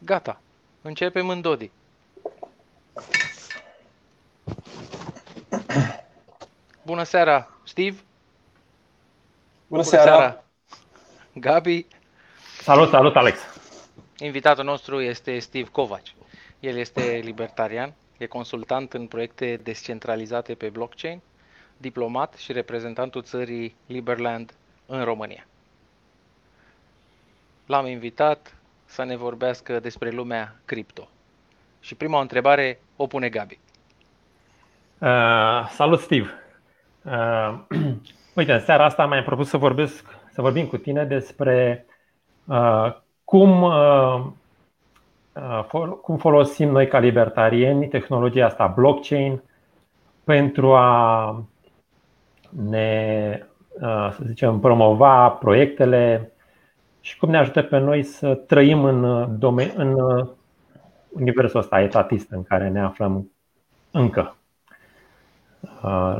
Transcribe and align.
Gata. 0.00 0.40
Începem 0.82 1.28
în 1.28 1.40
Dodi. 1.40 1.70
Bună 6.84 7.02
seara, 7.02 7.48
Steve. 7.64 7.90
Bună, 7.90 8.02
Bună 9.66 9.82
seara. 9.82 10.04
seara. 10.04 10.44
Gabi. 11.32 11.86
Salut, 12.62 12.88
salut, 12.88 13.16
Alex. 13.16 13.38
Invitatul 14.18 14.64
nostru 14.64 15.00
este 15.00 15.38
Steve 15.38 15.68
Kovac. 15.70 16.02
El 16.60 16.76
este 16.76 17.20
libertarian, 17.24 17.94
e 18.18 18.26
consultant 18.26 18.92
în 18.92 19.06
proiecte 19.06 19.56
descentralizate 19.56 20.54
pe 20.54 20.68
blockchain, 20.68 21.20
diplomat 21.76 22.34
și 22.34 22.52
reprezentantul 22.52 23.22
țării 23.22 23.76
Liberland 23.86 24.54
în 24.86 25.04
România. 25.04 25.46
L-am 27.66 27.86
invitat 27.86 28.57
să 28.88 29.04
ne 29.04 29.16
vorbească 29.16 29.80
despre 29.80 30.10
lumea 30.10 30.54
cripto. 30.64 31.08
Și 31.80 31.94
prima 31.94 32.20
întrebare 32.20 32.80
o 32.96 33.06
pune 33.06 33.28
Gabi. 33.28 33.58
Uh, 34.98 35.68
salut, 35.70 36.00
Steve! 36.00 36.28
Uh, 37.02 37.58
uite, 38.36 38.52
în 38.52 38.60
seara 38.60 38.84
asta 38.84 39.06
mi-am 39.06 39.24
propus 39.24 39.48
să 39.48 39.56
vorbesc, 39.56 40.04
să 40.32 40.42
vorbim 40.42 40.66
cu 40.66 40.76
tine 40.76 41.04
despre 41.04 41.86
uh, 42.44 42.94
cum, 43.24 43.62
uh, 43.62 44.26
uh, 45.72 45.88
cum 46.02 46.16
folosim 46.16 46.68
noi 46.70 46.86
ca 46.88 46.98
libertarieni 46.98 47.88
tehnologia 47.88 48.46
asta 48.46 48.66
blockchain 48.66 49.42
pentru 50.24 50.74
a 50.74 51.44
ne, 52.48 53.42
uh, 53.70 54.10
să 54.12 54.22
zicem, 54.26 54.60
promova 54.60 55.28
proiectele 55.28 56.32
și 57.08 57.16
cum 57.16 57.30
ne 57.30 57.38
ajută 57.38 57.62
pe 57.62 57.78
noi 57.78 58.02
să 58.02 58.34
trăim 58.34 58.84
în, 58.84 59.28
domen- 59.38 59.74
în 59.74 59.96
universul 61.08 61.60
ăsta 61.60 61.80
etatist 61.80 62.30
în 62.30 62.42
care 62.42 62.68
ne 62.68 62.80
aflăm 62.80 63.30
încă. 63.90 64.36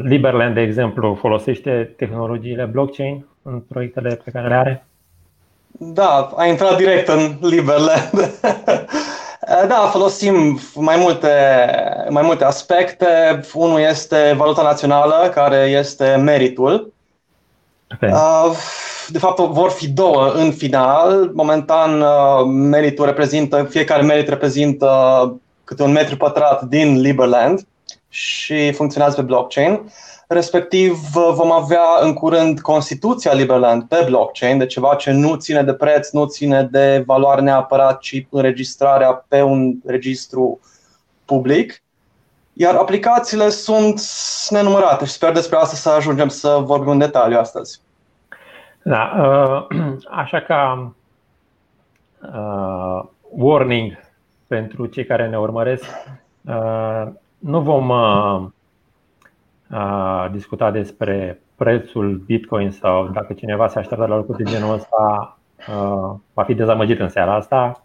Liberland, 0.03 0.55
de 0.55 0.61
exemplu, 0.61 1.15
folosește 1.15 1.95
tehnologiile 1.97 2.65
blockchain 2.65 3.27
în 3.43 3.61
proiectele 3.61 4.21
pe 4.25 4.31
care 4.31 4.49
le 4.49 4.55
are? 4.55 4.87
Da, 5.79 6.31
a 6.37 6.47
intrat 6.47 6.77
direct 6.77 7.09
în 7.09 7.39
Liberland. 7.41 8.39
da, 9.69 9.89
folosim 9.93 10.59
mai 10.75 10.97
multe, 10.97 11.29
mai 12.09 12.23
multe 12.23 12.45
aspecte. 12.45 13.41
Unul 13.55 13.81
este 13.81 14.35
valuta 14.37 14.63
națională, 14.63 15.31
care 15.35 15.57
este 15.57 16.17
meritul. 16.17 16.93
Okay. 17.95 18.13
De 19.09 19.19
fapt, 19.19 19.39
vor 19.39 19.71
fi 19.71 19.89
două 19.89 20.31
în 20.31 20.53
final. 20.53 21.31
Momentan, 21.35 22.05
meritul 22.69 23.05
reprezintă, 23.05 23.67
fiecare 23.71 24.03
merit 24.03 24.29
reprezintă 24.29 25.41
câte 25.65 25.83
un 25.83 25.93
metru 25.93 26.17
pătrat 26.17 26.63
din 26.63 27.01
Liberland 27.01 27.67
și 28.09 28.73
funcționează 28.73 29.17
pe 29.17 29.23
blockchain. 29.23 29.93
Respectiv, 30.29 30.99
vom 31.13 31.53
avea 31.53 31.85
în 32.01 32.13
curând 32.13 32.61
Constituția 32.61 33.33
Liberland 33.33 33.83
pe 33.83 34.05
blockchain, 34.07 34.59
de 34.59 34.67
ceva 34.67 34.95
ce 34.95 35.11
nu 35.11 35.35
ține 35.35 35.63
de 35.63 35.73
preț, 35.73 36.11
nu 36.11 36.25
ține 36.25 36.69
de 36.71 37.03
valoare 37.07 37.41
neapărat, 37.41 37.99
ci 37.99 38.27
înregistrarea 38.31 39.25
pe 39.29 39.43
un 39.43 39.75
registru 39.87 40.61
public. 41.25 41.83
Iar 42.61 42.75
aplicațiile 42.75 43.49
sunt 43.49 44.01
nenumărate 44.51 45.05
și 45.05 45.13
sper 45.13 45.33
despre 45.33 45.57
asta 45.57 45.77
să 45.77 45.91
ajungem 45.91 46.29
să 46.29 46.61
vorbim 46.65 46.91
în 46.91 46.99
detaliu 46.99 47.39
astăzi. 47.39 47.81
Da, 48.83 49.13
uh, 49.71 49.81
așa 50.23 50.41
ca 50.41 50.93
uh, 52.23 53.09
warning 53.21 53.93
pentru 54.47 54.87
cei 54.87 55.05
care 55.05 55.29
ne 55.29 55.39
urmăresc, 55.39 55.85
uh, 56.45 57.07
nu 57.39 57.61
vom 57.61 57.93
discuta 60.31 60.71
despre 60.71 61.41
prețul 61.57 62.23
Bitcoin 62.27 62.71
sau 62.71 63.09
dacă 63.09 63.33
cineva 63.33 63.69
se 63.69 63.79
așteaptă 63.79 64.07
la 64.07 64.17
lucruri 64.17 64.43
de 64.43 64.51
genul 64.51 64.75
ăsta, 64.75 65.39
va 66.33 66.43
fi 66.43 66.55
dezamăgit 66.55 67.01
în 67.01 67.09
seara 67.09 67.35
asta. 67.35 67.83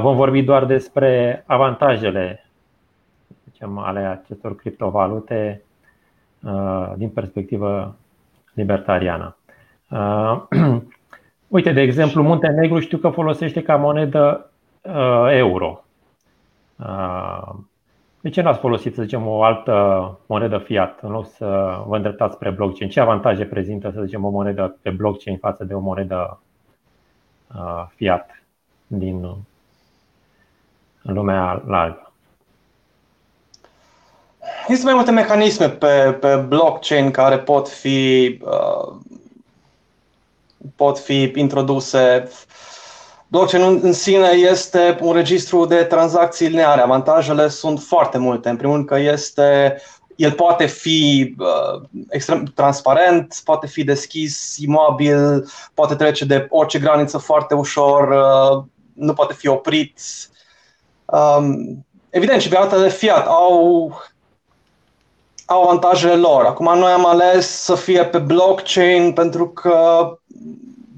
Vom 0.00 0.16
vorbi 0.16 0.42
doar 0.42 0.64
despre 0.64 1.44
avantajele 1.46 2.43
zicem, 3.50 3.78
ale 3.78 3.98
acestor 3.98 4.56
criptovalute 4.56 5.62
din 6.96 7.08
perspectivă 7.08 7.96
libertariană. 8.54 9.36
Uite, 11.46 11.72
de 11.72 11.80
exemplu, 11.80 12.22
Muntenegru 12.22 12.78
știu 12.78 12.98
că 12.98 13.08
folosește 13.08 13.62
ca 13.62 13.76
monedă 13.76 14.50
euro. 15.28 15.84
De 18.24 18.30
ce 18.30 18.42
n-ați 18.42 18.58
folosit, 18.58 18.94
să 18.94 19.02
zicem, 19.02 19.26
o 19.26 19.42
altă 19.42 20.18
monedă 20.26 20.58
fiat 20.58 21.00
în 21.02 21.10
loc 21.10 21.26
să 21.26 21.82
vă 21.86 21.96
îndreptați 21.96 22.34
spre 22.34 22.50
blockchain? 22.50 22.90
Ce 22.90 23.00
avantaje 23.00 23.44
prezintă, 23.44 23.90
să 23.90 24.02
zicem, 24.02 24.24
o 24.24 24.28
monedă 24.28 24.78
pe 24.82 24.90
blockchain 24.90 25.38
față 25.38 25.64
de 25.64 25.74
o 25.74 25.78
monedă 25.78 26.40
uh, 27.54 27.86
fiat 27.94 28.42
din 28.86 29.26
lumea 31.02 31.62
largă? 31.66 32.12
Există 34.66 34.84
mai 34.84 34.94
multe 34.94 35.10
mecanisme 35.10 35.68
pe, 35.70 36.16
pe 36.20 36.36
blockchain 36.36 37.10
care 37.10 37.38
pot 37.38 37.68
fi, 37.68 38.38
uh, 38.42 38.94
pot 40.76 40.98
fi 40.98 41.32
introduse 41.34 42.28
Blockchain 43.34 43.80
în 43.82 43.92
sine 43.92 44.28
este 44.28 44.98
un 45.00 45.12
registru 45.12 45.64
de 45.64 45.84
tranzacții 45.84 46.46
lineare. 46.46 46.80
Avantajele 46.80 47.48
sunt 47.48 47.80
foarte 47.80 48.18
multe. 48.18 48.48
În 48.48 48.56
primul 48.56 48.74
rând 48.74 48.86
că 48.86 48.98
este 48.98 49.76
el 50.16 50.32
poate 50.32 50.66
fi 50.66 51.34
uh, 51.38 51.82
extrem 52.08 52.44
transparent, 52.54 53.40
poate 53.44 53.66
fi 53.66 53.84
deschis, 53.84 54.56
imobil, 54.56 55.48
poate 55.74 55.94
trece 55.94 56.24
de 56.24 56.46
orice 56.50 56.78
graniță 56.78 57.18
foarte 57.18 57.54
ușor, 57.54 58.08
uh, 58.08 58.64
nu 58.92 59.12
poate 59.12 59.34
fi 59.34 59.48
oprit. 59.48 60.00
Um, 61.04 61.86
evident, 62.10 62.40
și 62.40 62.48
de 62.48 62.88
fiat 62.88 63.26
au, 63.26 63.92
au 65.46 65.62
avantajele 65.62 66.14
lor. 66.14 66.44
Acum 66.44 66.78
noi 66.78 66.92
am 66.92 67.06
ales 67.06 67.62
să 67.62 67.74
fie 67.74 68.04
pe 68.04 68.18
blockchain 68.18 69.12
pentru 69.12 69.48
că 69.48 70.08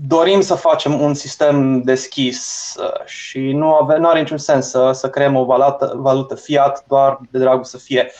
dorim 0.06 0.40
să 0.40 0.54
facem 0.54 1.00
un 1.00 1.14
sistem 1.14 1.82
deschis 1.82 2.74
uh, 2.78 3.06
și 3.06 3.38
nu, 3.38 3.74
ave, 3.74 3.96
nu 3.96 4.08
are 4.08 4.18
niciun 4.18 4.38
sens 4.38 4.68
să, 4.68 4.90
să 4.92 5.10
creăm 5.10 5.36
o 5.36 5.44
valută, 5.44 5.92
valută 5.96 6.34
fiat 6.34 6.84
doar 6.88 7.20
de 7.30 7.38
dragul 7.38 7.64
să 7.64 7.78
fie. 7.78 8.12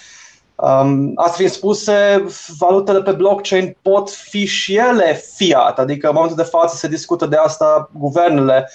Um, 0.54 1.12
asta 1.15 1.36
fiind 1.36 1.50
spuse, 1.50 2.25
valutele 2.59 3.03
pe 3.03 3.12
blockchain 3.12 3.76
pot 3.82 4.10
fi 4.10 4.47
și 4.47 4.76
ele 4.76 5.22
fiat, 5.34 5.78
adică 5.78 6.06
în 6.06 6.15
momentul 6.15 6.36
de 6.36 6.50
față 6.50 6.76
se 6.76 6.88
discută 6.88 7.26
de 7.26 7.36
asta 7.36 7.91
guvernele 7.92 8.70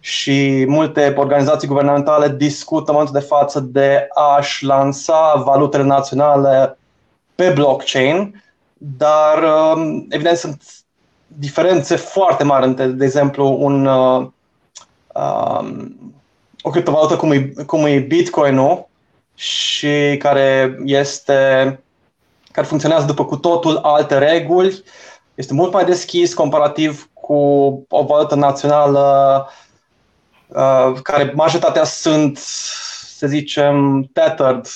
și 0.00 0.64
multe 0.68 1.14
organizații 1.16 1.68
guvernamentale 1.68 2.28
discută 2.28 2.90
în 2.90 2.96
momentul 2.96 3.20
de 3.20 3.26
față 3.26 3.60
de 3.60 4.08
a-și 4.36 4.64
lansa 4.64 5.42
valutele 5.44 5.82
naționale 5.82 6.78
pe 7.34 7.50
blockchain, 7.50 8.42
dar 8.78 9.42
um, 9.42 10.06
evident 10.08 10.36
sunt 10.36 10.62
diferențe 11.26 11.96
foarte 11.96 12.44
mari 12.44 12.66
între, 12.66 12.86
de 12.86 13.04
exemplu, 13.04 13.56
un, 13.60 13.86
uh, 13.86 14.26
um, 15.14 15.98
o 16.62 16.70
criptovalută 16.70 17.16
cum 17.16 17.32
e, 17.32 17.52
cum 17.66 17.84
e 17.84 17.98
Bitcoin-ul 17.98 18.88
și 19.34 20.16
care 20.18 20.78
este 20.84 21.34
care 22.52 22.66
funcționează 22.66 23.06
după 23.06 23.24
cu 23.24 23.36
totul 23.36 23.76
alte 23.76 24.18
reguli, 24.18 24.82
este 25.34 25.54
mult 25.54 25.72
mai 25.72 25.84
deschis 25.84 26.34
comparativ 26.34 27.08
cu 27.12 27.34
o 27.88 28.04
valută 28.04 28.34
națională 28.34 29.46
uh, 29.46 29.68
care 31.02 31.32
majoritatea 31.34 31.84
sunt, 31.84 32.38
să 33.16 33.26
zicem, 33.26 34.02
tethered 34.12 34.66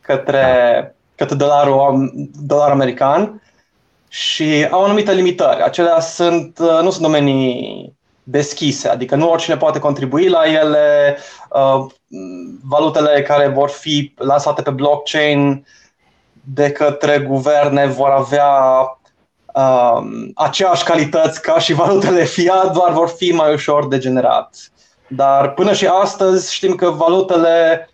către, 0.00 0.96
către 1.14 1.36
dolarul, 1.36 2.12
dolar 2.46 2.70
american 2.70 3.42
și 4.08 4.66
au 4.70 4.84
anumite 4.84 5.12
limitări. 5.12 5.62
Acelea 5.62 6.00
sunt, 6.00 6.58
uh, 6.58 6.78
nu 6.82 6.90
sunt 6.90 7.02
domenii 7.02 7.94
deschise, 8.22 8.88
adică 8.88 9.14
nu 9.14 9.30
oricine 9.30 9.56
poate 9.56 9.78
contribui 9.78 10.28
la 10.28 10.46
ele. 10.46 11.18
Uh, 11.50 11.86
valutele 12.68 13.22
care 13.22 13.48
vor 13.48 13.68
fi 13.68 14.14
lansate 14.16 14.62
pe 14.62 14.70
blockchain 14.70 15.66
de 16.54 16.70
către 16.70 17.18
guverne 17.18 17.86
vor 17.86 18.08
avea 18.08 18.50
um, 19.54 20.30
aceeași 20.34 20.84
calități 20.84 21.42
ca 21.42 21.58
și 21.58 21.72
valutele 21.72 22.24
fiat, 22.24 22.72
doar 22.72 22.92
vor 22.92 23.08
fi 23.08 23.30
mai 23.30 23.52
ușor 23.52 23.88
de 23.88 23.98
generat. 23.98 24.70
Dar 25.08 25.52
până 25.52 25.72
și 25.72 25.86
astăzi 25.86 26.54
știm 26.54 26.74
că 26.74 26.90
valutele 26.90 27.88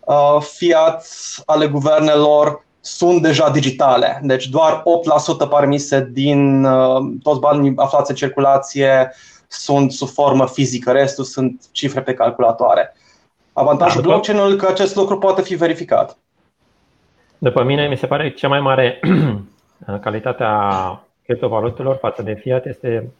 uh, 0.00 0.36
fiat 0.40 1.06
ale 1.46 1.66
guvernelor 1.66 2.64
sunt 2.80 3.22
deja 3.22 3.50
digitale. 3.50 4.20
Deci 4.22 4.46
doar 4.46 4.82
8% 5.46 5.48
permise 5.50 6.08
din 6.12 6.64
uh, 6.64 6.96
toți 7.22 7.40
banii 7.40 7.72
aflați 7.76 8.10
în 8.10 8.16
circulație 8.16 9.12
sunt 9.48 9.92
sub 9.92 10.08
formă 10.08 10.46
fizică, 10.46 10.92
restul 10.92 11.24
sunt 11.24 11.62
cifre 11.72 12.02
pe 12.02 12.14
calculatoare. 12.14 12.96
Avantajul 13.52 14.00
da, 14.00 14.08
blockchain-ului 14.08 14.56
că 14.56 14.66
acest 14.66 14.94
lucru 14.96 15.18
poate 15.18 15.42
fi 15.42 15.54
verificat. 15.54 16.16
După 17.38 17.62
mine, 17.62 17.88
mi 17.88 17.96
se 17.96 18.06
pare 18.06 18.32
cea 18.32 18.48
mai 18.48 18.60
mare 18.60 19.00
calitatea 20.00 20.60
criptovalutelor 21.24 21.96
față 21.96 22.22
de 22.22 22.34
fiat 22.34 22.66
este 22.66 23.12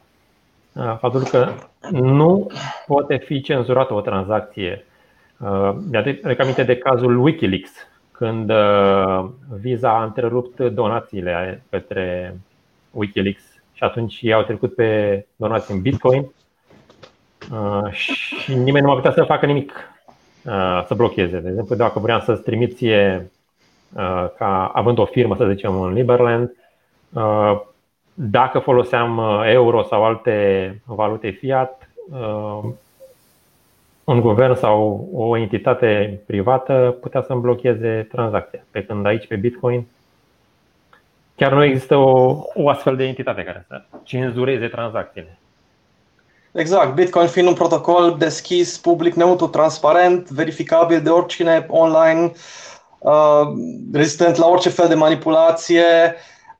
faptul 0.98 1.22
că 1.22 1.48
nu 1.90 2.50
poate 2.86 3.16
fi 3.16 3.40
cenzurată 3.40 3.94
o 3.94 4.00
tranzacție. 4.00 4.84
Mi-aduc 5.90 6.40
aminte 6.40 6.62
de 6.62 6.76
cazul 6.76 7.18
Wikileaks, 7.18 7.70
când 8.12 8.52
Visa 9.60 9.98
a 9.98 10.02
întrerupt 10.02 10.60
donațiile 10.60 11.62
către 11.70 12.36
Wikileaks 12.90 13.42
și 13.72 13.84
atunci 13.84 14.18
ei 14.22 14.32
au 14.32 14.42
trecut 14.42 14.74
pe 14.74 15.26
donații 15.36 15.74
în 15.74 15.80
Bitcoin 15.80 16.26
și 17.90 18.54
nimeni 18.54 18.84
nu 18.84 18.90
a 18.90 18.94
putea 18.94 19.12
să 19.12 19.22
facă 19.22 19.46
nimic 19.46 19.72
să 20.86 20.94
blocheze. 20.96 21.38
De 21.38 21.48
exemplu, 21.48 21.74
dacă 21.74 21.98
vreau 21.98 22.20
să-ți 22.20 22.42
trimiți 22.42 22.86
ca 24.38 24.70
având 24.74 24.98
o 24.98 25.04
firmă, 25.04 25.36
să 25.36 25.48
zicem, 25.48 25.80
în 25.80 25.92
Liberland, 25.92 26.52
dacă 28.18 28.58
foloseam 28.58 29.16
uh, 29.16 29.42
euro 29.44 29.82
sau 29.82 30.04
alte 30.04 30.80
valute 30.84 31.30
fiat, 31.30 31.88
uh, 32.10 32.70
un 34.04 34.20
guvern 34.20 34.54
sau 34.54 35.08
o 35.12 35.36
entitate 35.36 36.20
privată 36.26 36.96
putea 37.00 37.22
să-mi 37.22 37.40
blocheze 37.40 38.06
tranzacția. 38.10 38.64
Pe 38.70 38.84
când 38.84 39.06
aici, 39.06 39.26
pe 39.26 39.36
Bitcoin, 39.36 39.86
chiar 41.34 41.52
nu 41.52 41.64
există 41.64 41.96
o, 41.96 42.44
o 42.54 42.68
astfel 42.68 42.96
de 42.96 43.04
entitate 43.04 43.42
care 43.42 43.64
să 43.68 43.82
cenzureze 44.02 44.66
tranzacțiile. 44.66 45.38
Exact, 46.52 46.94
Bitcoin 46.94 47.26
fiind 47.26 47.48
un 47.48 47.54
protocol 47.54 48.16
deschis, 48.18 48.78
public, 48.78 49.14
neutru, 49.14 49.46
transparent, 49.46 50.30
verificabil 50.30 51.02
de 51.02 51.10
oricine 51.10 51.66
online, 51.68 52.32
uh, 52.98 53.46
rezistent 53.92 54.36
la 54.36 54.46
orice 54.46 54.68
fel 54.68 54.88
de 54.88 54.94
manipulație, 54.94 55.84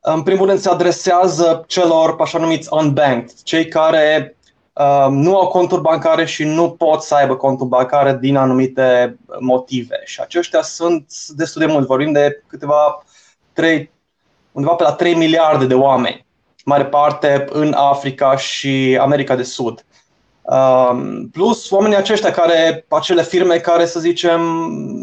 în 0.08 0.23
primul 0.23 0.47
rând 0.47 0.58
se 0.58 0.69
adresează 0.69 1.64
celor 1.67 2.17
așa 2.20 2.38
numiți 2.38 2.69
unbanked, 2.70 3.32
cei 3.43 3.69
care 3.69 4.37
uh, 4.73 5.06
nu 5.11 5.38
au 5.38 5.49
conturi 5.49 5.81
bancare 5.81 6.25
și 6.25 6.44
nu 6.44 6.70
pot 6.70 7.03
să 7.03 7.14
aibă 7.14 7.37
conturi 7.37 7.69
bancare 7.69 8.19
din 8.20 8.37
anumite 8.37 9.19
motive. 9.38 10.00
Și 10.05 10.20
aceștia 10.20 10.62
sunt 10.62 11.12
destul 11.29 11.67
de 11.67 11.73
mult. 11.73 11.87
Vorbim 11.87 12.12
de 12.12 12.43
câteva 12.47 13.05
3, 13.53 13.91
undeva 14.53 14.75
pe 14.75 14.82
la 14.82 14.93
3 14.93 15.14
miliarde 15.14 15.67
de 15.67 15.75
oameni, 15.75 16.26
mare 16.64 16.85
parte 16.85 17.44
în 17.49 17.73
Africa 17.73 18.37
și 18.37 18.99
America 19.00 19.37
de 19.37 19.43
Sud. 19.43 19.85
Um, 20.46 21.28
plus 21.32 21.70
oamenii 21.70 21.96
aceștia 21.96 22.31
care, 22.31 22.84
acele 22.88 23.22
firme 23.22 23.58
care 23.58 23.87
să 23.87 24.00
zicem 24.00 24.40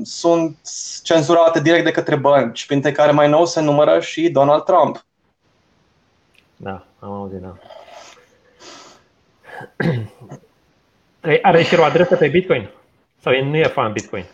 sunt 0.03 0.57
cenzurate 1.03 1.61
direct 1.61 1.83
de 1.83 1.91
către 1.91 2.15
bănci, 2.15 2.65
printre 2.65 2.91
care 2.91 3.11
mai 3.11 3.29
nou 3.29 3.45
se 3.45 3.61
numără 3.61 3.99
și 3.99 4.29
Donald 4.29 4.63
Trump. 4.63 5.05
Da, 6.55 6.85
am 6.99 7.11
auzit, 7.11 7.39
da. 7.39 7.55
Are 11.41 11.63
și 11.63 11.75
o 11.75 11.83
adresă 11.83 12.15
pe 12.15 12.27
Bitcoin? 12.27 12.69
Sau 13.21 13.33
nu 13.43 13.57
e 13.57 13.67
fan 13.67 13.91
Bitcoin? 13.91 14.25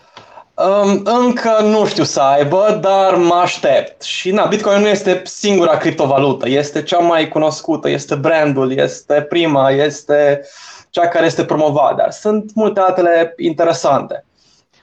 Um, 0.54 1.02
încă 1.04 1.60
nu 1.62 1.86
știu 1.86 2.04
să 2.04 2.22
aibă, 2.22 2.78
dar 2.82 3.16
mă 3.16 3.36
aștept. 3.36 4.02
Și 4.02 4.32
na, 4.32 4.46
Bitcoin 4.46 4.82
nu 4.82 4.88
este 4.88 5.22
singura 5.26 5.78
criptovalută, 5.78 6.50
este 6.50 6.84
cea 6.84 7.00
mai 7.00 7.28
cunoscută, 7.28 7.90
este 7.90 8.16
brandul, 8.16 8.72
este 8.72 9.22
prima, 9.22 9.72
este 9.72 10.42
cea 10.90 11.08
care 11.08 11.26
este 11.26 11.46
promovată, 11.46 11.96
dar 11.96 12.12
sunt 12.12 12.56
multe 12.56 12.80
altele 12.80 13.34
interesante. 13.38 14.26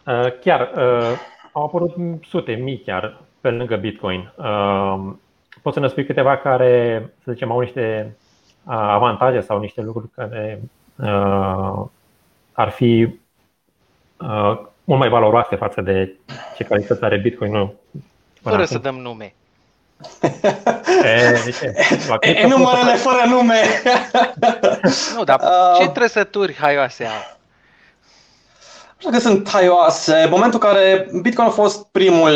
Uh, 0.06 0.38
chiar, 0.40 0.70
uh, 0.76 1.18
au 1.52 1.64
apărut 1.64 1.94
sute, 2.28 2.52
mii 2.52 2.78
chiar, 2.78 3.20
pe 3.40 3.50
lângă 3.50 3.76
Bitcoin. 3.76 4.32
Uh, 4.36 5.12
poți 5.62 5.74
să 5.74 5.80
ne 5.80 5.88
spui 5.88 6.06
câteva 6.06 6.36
care, 6.36 7.02
să 7.24 7.32
zicem, 7.32 7.50
au 7.50 7.60
niște 7.60 8.16
avantaje 8.64 9.40
sau 9.40 9.58
niște 9.58 9.82
lucruri 9.82 10.08
care 10.14 10.60
uh, 10.96 11.84
ar 12.52 12.68
fi 12.70 13.18
uh, 14.20 14.58
mult 14.84 15.00
mai 15.00 15.08
valoroase 15.08 15.56
față 15.56 15.80
de 15.80 16.16
ce 16.56 16.64
calități 16.64 17.04
are 17.04 17.16
Bitcoin. 17.16 17.52
Nu, 17.52 17.74
Fără 18.40 18.54
acum. 18.54 18.66
să 18.66 18.78
dăm 18.78 18.94
nume. 18.94 19.34
E, 21.04 21.40
de 21.44 21.50
ce? 21.50 21.74
Enumerele 22.20 22.94
fără 22.94 23.22
nume. 23.28 23.62
nu, 25.16 25.24
dar 25.24 25.40
uh, 25.40 25.78
ce 25.78 25.88
trăsături 25.88 26.56
haioase 26.60 27.04
au? 27.04 27.36
Nu 29.04 29.10
că 29.10 29.18
sunt 29.18 29.48
haioase. 29.48 30.14
În 30.14 30.30
momentul 30.30 30.60
în 30.62 30.68
care 30.68 31.08
Bitcoin 31.22 31.48
a 31.48 31.50
fost 31.50 31.86
primul 31.92 32.32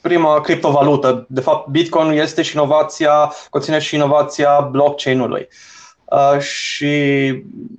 prima 0.00 0.40
criptovalută. 0.40 1.26
De 1.28 1.40
fapt, 1.40 1.68
Bitcoin 1.68 2.10
este 2.10 2.42
și 2.42 2.56
inovația, 2.56 3.32
conține 3.50 3.78
și 3.78 3.94
inovația 3.94 4.60
blockchain-ului. 4.60 5.48
Uh, 6.04 6.38
și 6.38 6.92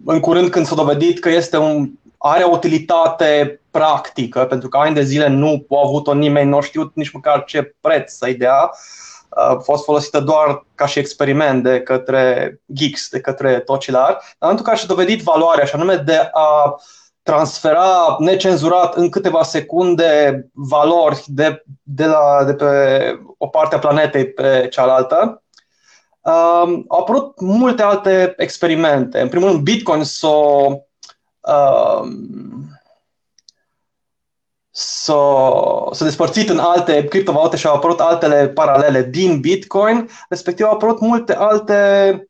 în 0.05 0.19
curând 0.19 0.49
când 0.49 0.65
s-a 0.65 0.75
dovedit 0.75 1.19
că 1.19 1.29
este 1.29 1.57
un, 1.57 1.89
are 2.27 2.43
o 2.43 2.51
utilitate 2.51 3.61
practică, 3.71 4.45
pentru 4.45 4.69
că 4.69 4.77
ani 4.77 4.95
de 4.95 5.03
zile 5.03 5.27
nu 5.27 5.65
a 5.69 5.81
avut-o 5.85 6.13
nimeni, 6.13 6.49
nu 6.49 6.57
a 6.57 6.61
știut 6.61 6.95
nici 6.95 7.11
măcar 7.11 7.43
ce 7.43 7.75
preț 7.81 8.11
să-i 8.11 8.35
dea, 8.35 8.71
a 9.29 9.55
fost 9.63 9.83
folosită 9.83 10.19
doar 10.19 10.65
ca 10.75 10.85
și 10.85 10.99
experiment 10.99 11.63
de 11.63 11.81
către 11.81 12.59
geeks, 12.73 13.09
de 13.09 13.19
către 13.19 13.59
tocilar. 13.59 14.09
În 14.09 14.37
momentul 14.39 14.65
în 14.65 14.71
care 14.71 14.77
și-a 14.77 14.95
dovedit 14.95 15.23
valoarea, 15.23 15.65
și 15.65 15.75
anume 15.75 15.95
de 15.95 16.29
a 16.31 16.63
uh, 16.63 16.73
transfera 17.23 18.15
necenzurat 18.19 18.95
în 18.95 19.09
câteva 19.09 19.43
secunde 19.43 20.45
valori 20.53 21.23
de, 21.25 21.63
de, 21.83 22.05
la, 22.05 22.43
de 22.45 22.53
pe 22.53 22.67
o 23.37 23.47
parte 23.47 23.75
a 23.75 23.79
planetei 23.79 24.25
pe 24.25 24.67
cealaltă. 24.71 25.43
Um, 26.21 26.85
au 26.87 26.99
apărut 26.99 27.39
multe 27.39 27.81
alte 27.81 28.33
experimente. 28.37 29.21
În 29.21 29.29
primul 29.29 29.49
rând, 29.49 29.61
Bitcoin 29.61 30.03
s-a 30.03 30.27
um, 31.47 32.65
s-a, 34.71 35.89
s-a 35.91 36.03
despărțit 36.03 36.49
în 36.49 36.59
alte 36.59 37.05
criptovalute 37.07 37.57
și 37.57 37.67
au 37.67 37.75
apărut 37.75 37.99
altele 37.99 38.47
paralele 38.47 39.03
din 39.03 39.39
Bitcoin, 39.39 40.09
respectiv 40.29 40.65
au 40.65 40.71
apărut 40.71 40.99
multe 40.99 41.35
alte 41.35 42.29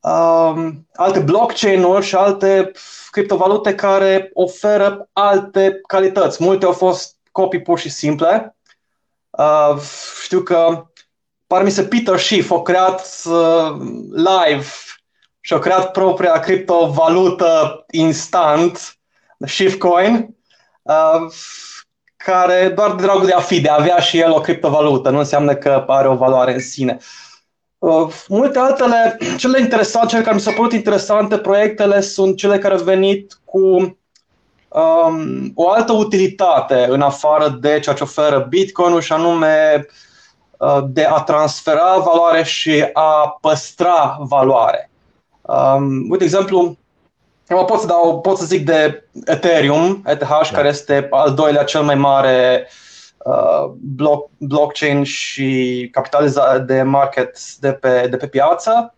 um, 0.00 0.86
alte 0.94 1.18
blockchain-uri 1.18 2.04
și 2.04 2.14
alte 2.14 2.70
criptovalute 3.10 3.74
care 3.74 4.30
oferă 4.32 5.08
alte 5.12 5.80
calități. 5.86 6.44
Multe 6.44 6.64
au 6.64 6.72
fost 6.72 7.16
copii 7.32 7.62
pur 7.62 7.78
și 7.78 7.88
simple. 7.88 8.56
Uh, 9.30 9.80
știu 10.22 10.40
că 10.40 10.86
par 11.46 11.62
mi 11.62 11.70
se 11.70 11.84
Peter 11.84 12.18
Schiff 12.18 12.50
a 12.50 12.62
creat 12.62 13.22
uh, 13.24 13.76
live 14.12 14.66
și 15.46 15.52
a 15.52 15.58
creat 15.58 15.90
propria 15.90 16.38
criptovalută 16.38 17.84
instant, 17.90 18.98
Coin, 19.78 20.36
uh, 20.82 21.32
care 22.16 22.72
doar 22.74 22.94
de 22.94 23.02
dragul 23.02 23.26
de 23.26 23.32
a 23.32 23.40
fi, 23.40 23.60
de 23.60 23.68
a 23.68 23.74
avea 23.74 23.98
și 23.98 24.18
el 24.18 24.32
o 24.32 24.40
criptovalută, 24.40 25.10
nu 25.10 25.18
înseamnă 25.18 25.54
că 25.54 25.84
are 25.86 26.08
o 26.08 26.14
valoare 26.14 26.52
în 26.52 26.60
sine. 26.60 26.98
Uh, 27.78 28.08
multe 28.28 28.58
altele, 28.58 29.18
cele 29.42 29.60
interesante, 29.60 30.06
cele 30.06 30.22
care 30.22 30.34
mi 30.34 30.40
s-au 30.40 30.52
părut 30.52 30.72
interesante, 30.72 31.38
proiectele 31.38 32.00
sunt 32.00 32.36
cele 32.36 32.58
care 32.58 32.74
au 32.74 32.82
venit 32.82 33.38
cu 33.44 33.58
um, 34.68 35.52
o 35.54 35.70
altă 35.70 35.92
utilitate 35.92 36.86
în 36.88 37.00
afară 37.00 37.48
de 37.48 37.78
ceea 37.78 37.94
ce 37.94 38.02
oferă 38.02 38.46
Bitcoin-ul 38.48 39.00
și 39.00 39.12
anume 39.12 39.86
uh, 40.58 40.78
de 40.86 41.04
a 41.04 41.20
transfera 41.20 41.96
valoare 41.96 42.42
și 42.42 42.88
a 42.92 43.38
păstra 43.40 44.16
valoare. 44.20 44.90
Um, 45.46 46.10
uite, 46.10 46.24
exemplu, 46.24 46.76
eu 47.48 47.64
pot 47.64 47.80
să, 47.80 47.86
dau, 47.86 48.20
pot 48.20 48.38
să 48.38 48.44
zic 48.44 48.64
de 48.64 49.08
Ethereum, 49.24 50.02
ETH, 50.06 50.28
da. 50.28 50.48
care 50.52 50.68
este 50.68 51.06
al 51.10 51.34
doilea 51.34 51.64
cel 51.64 51.82
mai 51.82 51.94
mare 51.94 52.66
uh, 52.66 52.84
Uh, 53.26 53.72
block, 53.80 54.30
blockchain 54.36 55.04
și 55.04 55.88
capitalizare 55.92 56.58
de 56.58 56.82
market 56.82 57.54
de 57.54 57.72
pe, 57.72 58.06
de 58.10 58.16
pe 58.16 58.26
piață, 58.26 58.94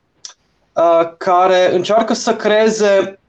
uh, 0.72 1.10
care 1.16 1.74
încearcă 1.74 2.14
să 2.14 2.36
creeze 2.36 3.20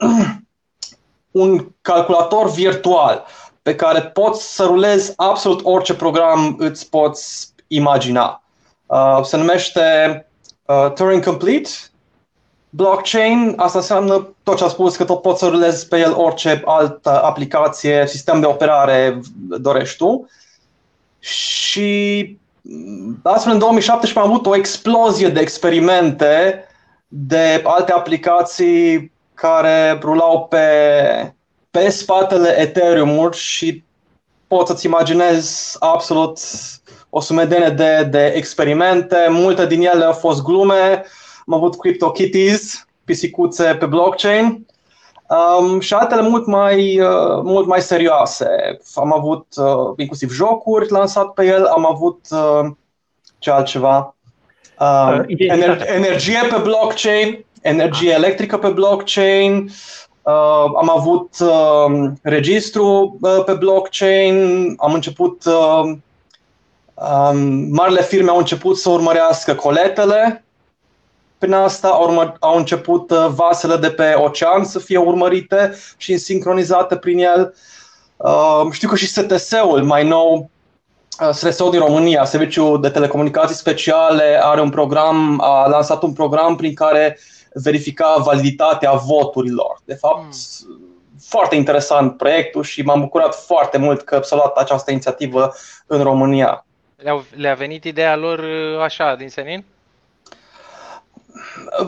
un 1.31 1.67
calculator 1.81 2.51
virtual 2.51 3.25
pe 3.61 3.75
care 3.75 4.01
poți 4.01 4.55
să 4.55 4.63
rulezi 4.63 5.13
absolut 5.15 5.59
orice 5.63 5.95
program 5.95 6.55
îți 6.57 6.89
poți 6.89 7.53
imagina. 7.67 8.43
Uh, 8.85 9.19
se 9.23 9.37
numește 9.37 9.81
Turing 10.95 11.23
Complete 11.23 11.69
blockchain, 12.69 13.53
asta 13.57 13.77
înseamnă 13.77 14.35
tot 14.43 14.57
ce 14.57 14.63
a 14.63 14.67
spus, 14.67 14.95
că 14.95 15.05
tot 15.05 15.21
poți 15.21 15.39
să 15.39 15.47
rulezi 15.47 15.87
pe 15.87 15.99
el 15.99 16.13
orice 16.17 16.61
altă 16.65 17.23
aplicație, 17.23 18.07
sistem 18.07 18.39
de 18.39 18.45
operare 18.45 19.19
dorești 19.47 19.97
tu. 19.97 20.29
Și 21.19 22.37
astfel 23.23 23.51
în 23.51 23.59
2017 23.59 24.19
am 24.19 24.29
avut 24.29 24.45
o 24.45 24.55
explozie 24.55 25.29
de 25.29 25.39
experimente 25.39 26.63
de 27.07 27.61
alte 27.63 27.91
aplicații 27.91 29.11
care 29.33 29.99
rulau 30.01 30.47
pe, 30.47 30.67
pe 31.71 31.89
spatele 31.89 32.59
Ethereum 32.59 33.31
și 33.31 33.83
poți 34.47 34.69
să-ți 34.69 34.85
imaginezi 34.85 35.75
absolut 35.79 36.39
o 37.09 37.19
sumedenie 37.19 37.69
de, 37.69 38.07
de 38.09 38.33
experimente, 38.35 39.27
multe 39.29 39.65
din 39.65 39.81
ele 39.81 40.03
au 40.03 40.13
fost 40.13 40.43
glume, 40.43 41.05
am 41.49 41.55
avut 41.55 41.79
CryptoKitties, 41.79 42.87
pisicuțe 43.03 43.75
pe 43.79 43.85
blockchain. 43.85 44.65
Um, 45.59 45.79
și 45.79 45.93
altele 45.93 46.21
mult 46.21 46.45
mai, 46.45 46.99
uh, 46.99 47.41
mult 47.43 47.67
mai 47.67 47.81
serioase. 47.81 48.79
Am 48.95 49.13
avut 49.13 49.45
uh, 49.55 49.93
inclusiv 49.97 50.31
jocuri 50.31 50.91
lansat 50.91 51.27
pe 51.27 51.45
el, 51.45 51.65
am 51.65 51.85
avut 51.85 52.25
uh, 52.29 52.69
ce 53.37 53.51
altceva? 53.51 54.15
Um, 54.79 55.25
ener- 55.37 55.87
energie 55.95 56.39
pe 56.49 56.61
blockchain, 56.63 57.45
energie 57.61 58.11
electrică 58.11 58.57
pe 58.57 58.69
blockchain, 58.69 59.69
Uh, 60.21 60.71
am 60.75 60.89
avut 60.89 61.35
uh, 61.39 62.11
registru 62.21 63.17
uh, 63.21 63.43
pe 63.45 63.53
blockchain, 63.53 64.73
am 64.77 64.93
început, 64.93 65.45
uh, 65.45 65.81
um, 66.93 67.37
marile 67.71 68.01
firme 68.01 68.29
au 68.29 68.37
început 68.37 68.77
să 68.77 68.89
urmărească 68.89 69.55
coletele 69.55 70.43
prin 71.39 71.53
asta 71.53 71.87
au, 71.87 72.35
au 72.39 72.57
început 72.57 73.11
uh, 73.11 73.27
vasele 73.29 73.75
de 73.75 73.89
pe 73.89 74.13
ocean 74.15 74.63
să 74.63 74.79
fie 74.79 74.97
urmărite 74.97 75.75
și 75.97 76.17
sincronizate 76.17 76.97
prin 76.97 77.19
el. 77.19 77.55
Uh, 78.17 78.67
știu 78.71 78.87
că 78.89 78.95
și 78.95 79.07
STS-ul 79.07 79.83
mai 79.83 80.07
nou, 80.07 80.49
uh, 81.21 81.29
STS-ul 81.31 81.71
din 81.71 81.79
România, 81.79 82.25
Serviciul 82.25 82.81
de 82.81 82.89
Telecomunicații 82.89 83.55
Speciale, 83.55 84.39
are 84.43 84.61
un 84.61 84.69
program, 84.69 85.41
a 85.41 85.67
lansat 85.67 86.03
un 86.03 86.13
program 86.13 86.55
prin 86.55 86.73
care 86.73 87.19
verifica 87.53 88.15
validitatea 88.17 88.91
voturilor. 88.91 89.81
De 89.85 89.93
fapt, 89.95 90.23
mm. 90.23 90.95
foarte 91.21 91.55
interesant 91.55 92.17
proiectul 92.17 92.63
și 92.63 92.81
m-am 92.81 92.99
bucurat 92.99 93.35
foarte 93.35 93.77
mult 93.77 94.01
că 94.01 94.19
s-a 94.23 94.35
luat 94.35 94.57
această 94.57 94.91
inițiativă 94.91 95.53
în 95.87 96.03
România. 96.03 96.65
Le-a 97.35 97.53
venit 97.53 97.83
ideea 97.83 98.15
lor 98.15 98.43
așa, 98.83 99.15
din 99.15 99.29
senin? 99.29 99.65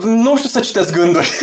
Nu 0.02 0.36
știu 0.36 0.48
să 0.48 0.60
citesc 0.60 0.92
gânduri. 0.92 1.30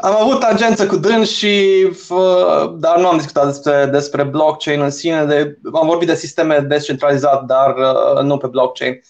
am 0.00 0.16
avut 0.20 0.40
tangență 0.40 0.86
cu 0.86 0.96
dâns 0.96 1.30
și 1.30 1.86
dar 2.76 2.98
nu 2.98 3.08
am 3.08 3.16
discutat 3.16 3.46
despre, 3.46 3.88
despre 3.92 4.22
blockchain 4.22 4.80
în 4.80 4.90
sine. 4.90 5.24
De, 5.24 5.58
am 5.72 5.86
vorbit 5.86 6.08
de 6.08 6.14
sisteme 6.14 6.58
descentralizate, 6.58 7.44
dar 7.46 7.74
uh, 7.76 8.22
nu 8.22 8.36
pe 8.36 8.46
blockchain. 8.46 9.02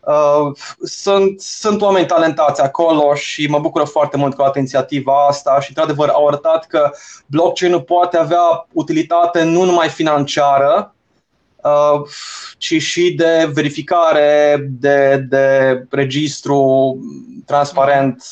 Uh, 0.00 0.56
sunt, 0.82 1.40
sunt 1.40 1.80
oameni 1.80 2.06
talentați 2.06 2.60
acolo 2.60 3.14
și 3.14 3.46
mă 3.46 3.58
bucură 3.58 3.84
foarte 3.84 4.16
mult 4.16 4.34
cu 4.34 4.42
o 4.42 4.50
inițiativa 4.54 5.26
asta 5.26 5.60
și, 5.60 5.68
într-adevăr, 5.68 6.08
au 6.08 6.26
arătat 6.26 6.66
că 6.66 6.90
blockchain-ul 7.26 7.82
poate 7.82 8.16
avea 8.16 8.66
utilitate 8.72 9.42
nu 9.42 9.64
numai 9.64 9.88
financiară, 9.88 10.88
Uh, 10.88 11.03
ci 12.58 12.82
și 12.82 13.14
de 13.14 13.50
verificare, 13.52 14.56
de, 14.70 15.26
de 15.28 15.86
registru 15.90 16.96
transparent 17.46 18.22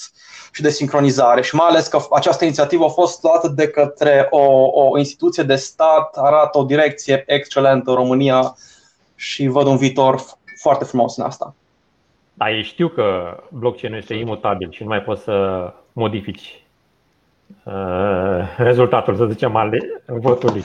și 0.53 0.63
de 0.63 0.71
sincronizare. 0.71 1.43
Și 1.43 1.55
mai 1.55 1.67
ales 1.69 1.87
că 1.87 1.99
această 2.11 2.45
inițiativă 2.45 2.85
a 2.85 2.89
fost 2.89 3.23
luată 3.23 3.49
de 3.49 3.69
către 3.69 4.27
o, 4.31 4.71
o 4.73 4.99
instituție 4.99 5.43
de 5.43 5.55
stat, 5.55 6.17
arată 6.17 6.59
o 6.59 6.65
direcție 6.65 7.25
excelentă 7.27 7.91
în 7.91 7.97
România 7.97 8.57
și 9.15 9.47
văd 9.47 9.67
un 9.67 9.77
viitor 9.77 10.23
foarte 10.61 10.85
frumos 10.85 11.17
în 11.17 11.25
asta. 11.25 11.55
Da, 12.35 12.51
ei 12.51 12.63
știu 12.63 12.89
că 12.89 13.37
blockchain 13.49 13.95
este 13.95 14.15
imutabil 14.15 14.71
și 14.71 14.83
nu 14.83 14.89
mai 14.89 15.03
poți 15.03 15.23
să 15.23 15.67
modifici 15.93 16.65
uh, 17.65 18.57
rezultatul, 18.57 19.17
să 19.17 19.27
zicem, 19.31 19.57
al 19.57 19.71
votului. 20.07 20.65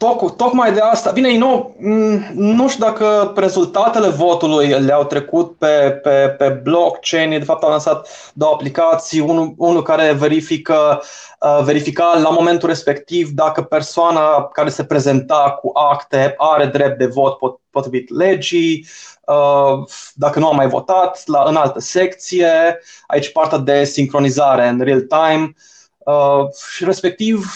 Toc, 0.00 0.36
tocmai 0.36 0.72
de 0.72 0.80
asta. 0.80 1.10
Bine, 1.10 1.36
nu, 1.36 1.74
mm, 1.78 2.26
nu 2.32 2.68
știu 2.68 2.84
dacă 2.84 3.32
rezultatele 3.36 4.08
votului 4.08 4.68
le-au 4.68 5.04
trecut 5.04 5.56
pe, 5.58 6.00
pe, 6.02 6.34
pe 6.38 6.48
blockchain. 6.48 7.30
De 7.30 7.44
fapt, 7.44 7.62
au 7.62 7.70
lansat 7.70 8.08
două 8.34 8.52
aplicații. 8.52 9.20
Unul, 9.20 9.54
unul 9.56 9.82
care 9.82 10.12
verifică, 10.12 11.02
uh, 11.40 11.62
verifica 11.64 12.18
la 12.22 12.28
momentul 12.28 12.68
respectiv 12.68 13.28
dacă 13.28 13.62
persoana 13.62 14.44
care 14.44 14.68
se 14.68 14.84
prezenta 14.84 15.58
cu 15.62 15.70
acte 15.74 16.34
are 16.36 16.66
drept 16.66 16.98
de 16.98 17.06
vot 17.06 17.38
potrivit 17.70 18.14
legii, 18.14 18.86
uh, 19.26 19.88
dacă 20.14 20.38
nu 20.38 20.48
a 20.48 20.52
mai 20.52 20.68
votat, 20.68 21.22
la, 21.26 21.42
în 21.46 21.56
altă 21.56 21.80
secție. 21.80 22.80
Aici 23.06 23.32
partea 23.32 23.58
de 23.58 23.84
sincronizare 23.84 24.68
în 24.68 24.80
real 24.80 25.00
time. 25.00 25.54
Uh, 25.98 26.48
și 26.74 26.84
respectiv 26.84 27.52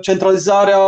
centralizarea 0.00 0.78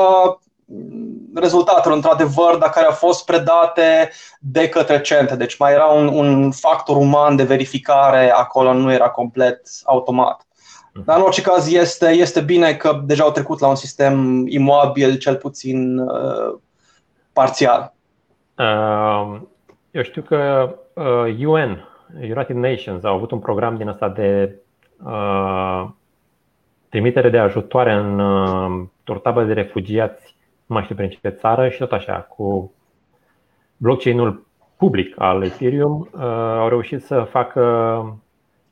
rezultatele, 1.34 1.94
într-adevăr, 1.94 2.56
dar 2.58 2.70
care 2.70 2.86
au 2.86 2.92
fost 2.92 3.24
predate 3.24 4.10
de 4.40 4.68
către 4.68 5.00
centre. 5.00 5.36
Deci 5.36 5.56
mai 5.56 5.72
era 5.72 5.84
un, 5.84 6.06
un 6.06 6.50
factor 6.50 6.96
uman 6.96 7.36
de 7.36 7.42
verificare 7.42 8.30
acolo, 8.30 8.72
nu 8.72 8.92
era 8.92 9.08
complet 9.08 9.60
automat. 9.84 10.46
Dar 11.04 11.16
în 11.16 11.22
orice 11.22 11.42
caz 11.42 11.72
este, 11.72 12.08
este 12.08 12.40
bine 12.40 12.74
că 12.74 13.00
deja 13.04 13.24
au 13.24 13.30
trecut 13.30 13.58
la 13.58 13.68
un 13.68 13.74
sistem 13.74 14.46
imobil, 14.46 15.18
cel 15.18 15.36
puțin 15.36 15.98
uh, 15.98 16.58
parțial. 17.32 17.94
Uh, 18.58 19.40
eu 19.90 20.02
știu 20.02 20.22
că 20.22 20.70
uh, 20.92 21.46
UN, 21.46 21.88
United 22.20 22.56
Nations, 22.56 23.04
au 23.04 23.14
avut 23.14 23.30
un 23.30 23.38
program 23.38 23.76
din 23.76 23.88
asta 23.88 24.08
de 24.08 24.58
uh, 25.04 25.88
trimitere 26.88 27.30
de 27.30 27.38
ajutoare 27.38 27.92
în 27.92 28.18
uh, 28.18 29.20
tabă 29.22 29.44
de 29.44 29.52
refugiați 29.52 30.35
nu 30.66 30.74
mai 30.74 30.82
știu 30.82 30.94
prin 30.94 31.08
ce 31.08 31.28
țară 31.28 31.68
și 31.68 31.78
tot 31.78 31.92
așa, 31.92 32.20
cu 32.20 32.72
blockchain-ul 33.76 34.46
public 34.76 35.20
al 35.20 35.42
Ethereum, 35.42 36.08
uh, 36.12 36.20
au 36.58 36.68
reușit 36.68 37.02
să 37.02 37.20
facă 37.20 38.20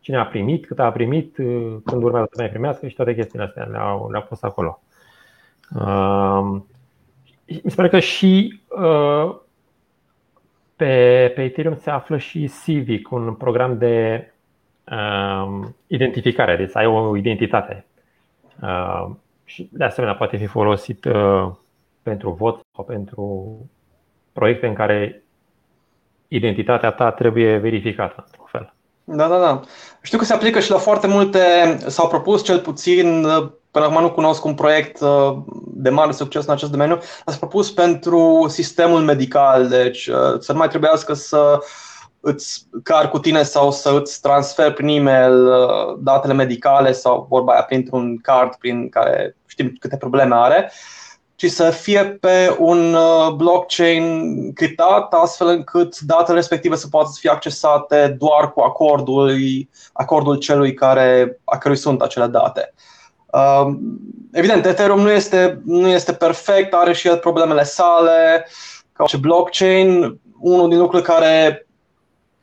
cine 0.01 0.17
a 0.17 0.27
primit, 0.27 0.67
cât 0.67 0.79
a 0.79 0.93
primit, 0.93 1.39
uh, 1.39 1.77
când 1.85 2.03
urmează 2.03 2.29
să 2.31 2.41
mai 2.41 2.49
primească 2.49 2.89
și 2.89 2.95
toate 2.95 3.15
chestiile 3.15 3.45
astea 3.45 3.65
le-au, 3.65 4.11
le-au 4.11 4.23
pus 4.23 4.43
acolo. 4.43 4.83
Uh, 5.77 6.61
mi 7.47 7.71
se 7.71 7.75
pare 7.77 7.89
că 7.89 7.99
și 7.99 8.61
pe, 10.77 11.33
pe 11.35 11.43
Ethereum 11.43 11.77
se 11.77 11.91
află 11.91 12.17
și 12.17 12.51
Civic, 12.63 13.11
un 13.11 13.35
program 13.35 13.79
de 13.79 14.27
uh, 14.91 15.67
identificare, 15.87 16.57
deci 16.57 16.77
ai 16.77 16.87
o 16.87 17.17
identitate. 17.17 17.87
Uh, 18.63 19.11
și 19.45 19.69
de 19.73 19.85
asemenea 19.85 20.17
poate 20.17 20.37
fi 20.37 20.47
folosit 20.47 21.05
uh, 21.05 21.51
pentru 22.05 22.31
vot 22.31 22.61
sau 22.75 22.85
pentru 22.85 23.57
proiecte 24.33 24.67
în 24.67 24.75
care 24.75 25.23
identitatea 26.29 26.91
ta 26.91 27.11
trebuie 27.11 27.57
verificată 27.57 28.25
într-un 28.27 28.47
fel. 28.51 28.75
Da, 29.05 29.29
da, 29.29 29.39
da. 29.39 29.61
Știu 30.03 30.19
că 30.19 30.25
se 30.25 30.33
aplică 30.33 30.61
și 30.61 30.71
la 30.71 30.79
foarte 30.79 31.07
multe, 31.07 31.39
s-au 31.87 32.09
propus 32.09 32.45
cel 32.45 32.61
puțin, 32.61 33.27
până 33.71 33.85
acum 33.85 34.01
nu 34.01 34.11
cunosc 34.11 34.45
un 34.45 34.55
proiect 34.55 35.01
uh, 35.01 35.37
de 35.67 35.91
mare 35.91 36.13
succes 36.13 36.47
în 36.47 36.53
acest 36.53 36.71
domeniu, 36.71 36.99
s-a 37.27 37.37
propus 37.37 37.73
pentru 37.73 38.47
sistemul 38.49 39.01
medical, 39.01 39.69
deci 39.69 40.07
uh, 40.07 40.39
să 40.39 40.53
nu 40.53 40.59
mai 40.59 40.69
trebuiască 40.69 41.13
să 41.13 41.59
îți 42.21 42.67
car 42.83 43.09
cu 43.09 43.19
tine 43.19 43.43
sau 43.43 43.71
să 43.71 43.99
îți 44.01 44.21
transfer 44.21 44.73
prin 44.73 44.89
e-mail 44.89 45.47
uh, 45.47 45.99
datele 45.99 46.33
medicale 46.33 46.93
sau 46.93 47.27
vorba 47.29 47.53
aia 47.53 47.63
printr-un 47.63 48.19
card 48.19 48.55
prin 48.55 48.89
care 48.89 49.37
știm 49.47 49.77
câte 49.81 49.97
probleme 49.97 50.35
are 50.35 50.73
ci 51.45 51.51
să 51.51 51.71
fie 51.71 52.05
pe 52.05 52.57
un 52.59 52.95
uh, 52.95 53.33
blockchain 53.37 54.53
criptat, 54.53 55.13
astfel 55.13 55.47
încât 55.47 55.99
datele 55.99 56.37
respective 56.37 56.77
să 56.77 56.89
poată 56.89 57.11
fi 57.19 57.29
accesate 57.29 58.17
doar 58.19 58.53
cu 58.53 58.61
acordul, 58.61 59.39
acordul 59.93 60.37
celui 60.37 60.75
care, 60.75 61.41
a 61.45 61.59
cărui 61.59 61.77
sunt 61.77 62.03
acele 62.03 62.27
date. 62.27 62.75
Um, 63.27 63.79
evident, 64.33 64.67
Ethereum 64.67 65.01
nu 65.01 65.11
este, 65.11 65.61
nu 65.65 65.89
este 65.89 66.13
perfect, 66.13 66.75
are 66.75 66.93
și 66.93 67.09
el 67.09 67.17
problemele 67.17 67.63
sale, 67.63 68.49
ca 68.93 69.07
și 69.07 69.19
blockchain. 69.19 70.19
Unul 70.41 70.69
din 70.69 70.79
lucrurile 70.79 71.13
care 71.13 71.67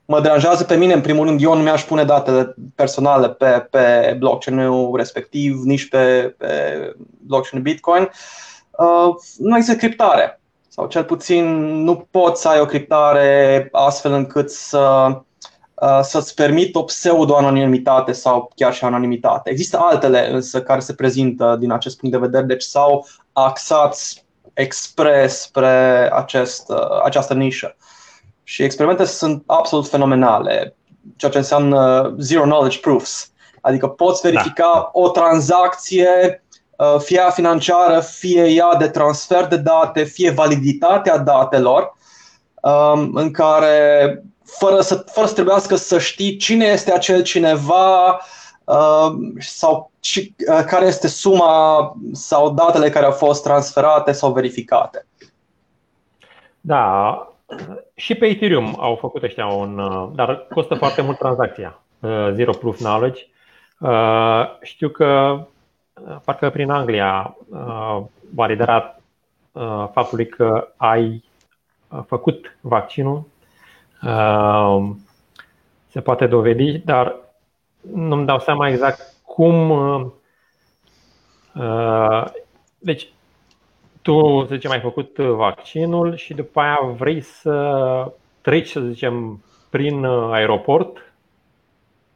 mă 0.05 0.21
deranjează 0.21 0.63
pe 0.63 0.75
mine, 0.75 0.93
în 0.93 1.01
primul 1.01 1.25
rând, 1.25 1.41
eu 1.41 1.55
nu 1.55 1.61
mi-aș 1.61 1.83
pune 1.83 2.03
datele 2.03 2.55
personale 2.75 3.29
pe, 3.29 3.67
pe 3.69 4.15
blockchain-ul 4.19 4.97
respectiv, 4.97 5.61
nici 5.63 5.89
pe, 5.89 6.35
pe 6.37 6.47
blockchain 7.25 7.61
Bitcoin. 7.61 8.01
Uh, 8.01 8.09
Uh, 8.09 8.50
nu 9.37 9.55
există 9.55 9.75
criptare 9.75 10.41
sau 10.73 10.87
cel 10.87 11.03
puțin 11.03 11.45
nu 11.83 12.07
poți 12.11 12.41
să 12.41 12.47
ai 12.47 12.59
o 12.59 12.65
criptare 12.65 13.69
astfel 13.71 14.11
încât 14.11 14.51
să, 14.51 15.07
uh, 15.73 15.99
să-ți 16.01 16.33
permit 16.33 16.75
o 16.75 16.83
pseudo-anonimitate 16.83 18.11
sau 18.11 18.51
chiar 18.55 18.73
și 18.73 18.83
anonimitate. 18.83 19.49
Există 19.49 19.77
altele 19.77 20.31
însă 20.31 20.61
care 20.61 20.79
se 20.79 20.93
prezintă 20.93 21.55
din 21.59 21.71
acest 21.71 21.97
punct 21.97 22.15
de 22.15 22.21
vedere, 22.21 22.43
deci 22.43 22.61
s-au 22.61 23.07
axat 23.33 23.97
expres 24.53 25.41
spre 25.41 26.09
acest, 26.13 26.69
uh, 26.69 27.01
această 27.03 27.33
nișă. 27.33 27.75
Și 28.43 28.63
experimentele 28.63 29.07
sunt 29.07 29.43
absolut 29.45 29.87
fenomenale. 29.87 30.75
ceea 31.15 31.31
ce 31.31 31.37
înseamnă 31.37 32.13
zero 32.17 32.43
knowledge 32.43 32.79
proofs. 32.79 33.31
Adică 33.61 33.87
poți 33.87 34.21
verifica 34.21 34.71
da. 34.73 34.89
o 34.93 35.09
tranzacție, 35.09 36.09
uh, 36.43 36.50
fie 36.97 37.17
ea 37.17 37.29
financiară, 37.29 37.99
fie 37.99 38.47
ea 38.47 38.75
de 38.75 38.87
transfer 38.87 39.45
de 39.45 39.57
date, 39.57 40.03
fie 40.03 40.31
validitatea 40.31 41.17
datelor, 41.17 41.93
um, 42.61 43.15
în 43.15 43.31
care 43.31 44.23
fără 44.45 44.81
să, 44.81 44.95
fără 44.95 45.27
să 45.27 45.33
trebuiască 45.33 45.75
să 45.75 45.99
știi 45.99 46.37
cine 46.37 46.65
este 46.65 46.93
acel 46.93 47.23
cineva 47.23 48.19
uh, 48.63 49.11
sau 49.39 49.91
care 50.67 50.85
este 50.85 51.07
suma 51.07 51.95
sau 52.11 52.51
datele 52.53 52.89
care 52.89 53.05
au 53.05 53.11
fost 53.11 53.43
transferate 53.43 54.11
sau 54.11 54.31
verificate. 54.31 55.05
Da, 56.61 57.15
și 57.95 58.15
pe 58.15 58.25
Ethereum 58.25 58.75
au 58.79 58.95
făcut 58.95 59.23
ăștia 59.23 59.45
un. 59.45 59.79
Uh, 59.79 60.09
dar 60.15 60.47
costă 60.53 60.75
foarte 60.75 61.01
mult 61.01 61.17
tranzacția. 61.17 61.79
Uh, 61.99 62.29
Zero 62.33 62.51
Proof 62.51 62.77
Knowledge. 62.77 63.21
Uh, 63.79 64.43
știu 64.61 64.89
că 64.89 65.39
parcă 66.23 66.49
prin 66.49 66.69
Anglia 66.69 67.37
validerat 68.33 69.01
faptului 69.91 70.27
că 70.27 70.67
ai 70.77 71.23
făcut 72.05 72.57
vaccinul 72.61 73.23
se 75.87 76.01
poate 76.01 76.27
dovedi, 76.27 76.77
dar 76.77 77.15
nu-mi 77.93 78.25
dau 78.25 78.39
seama 78.39 78.69
exact 78.69 79.13
cum. 79.23 79.71
Deci, 82.79 83.07
tu, 84.01 84.45
să 84.47 84.53
zicem, 84.53 84.71
ai 84.71 84.79
făcut 84.79 85.17
uh, 85.17 85.29
vaccinul 85.29 86.15
și 86.15 86.33
după 86.33 86.59
aia 86.59 86.79
vrei 86.97 87.21
să 87.21 88.13
treci, 88.41 88.69
să 88.69 88.79
zicem, 88.79 89.43
prin 89.69 90.03
uh, 90.03 90.33
aeroport 90.33 91.13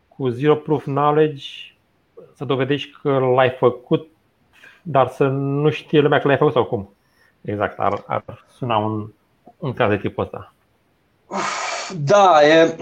cu 0.08 0.28
zero 0.28 0.56
proof 0.56 0.84
knowledge, 0.84 1.75
să 2.36 2.46
dovedești 2.46 2.92
că 3.02 3.10
l-ai 3.10 3.50
făcut, 3.50 4.08
dar 4.82 5.08
să 5.08 5.24
nu 5.28 5.70
știe 5.70 6.00
lumea 6.00 6.20
că 6.20 6.28
l-ai 6.28 6.38
făcut 6.38 6.54
sau 6.54 6.66
cum. 6.66 6.94
Exact, 7.42 7.80
ar, 7.80 8.04
ar 8.08 8.46
suna 8.58 8.78
un, 8.78 9.08
un 9.58 9.74
caz 9.74 9.90
de 9.90 9.98
tipul 9.98 10.24
ăsta. 10.24 10.54
Da, 11.98 12.48
e, 12.48 12.76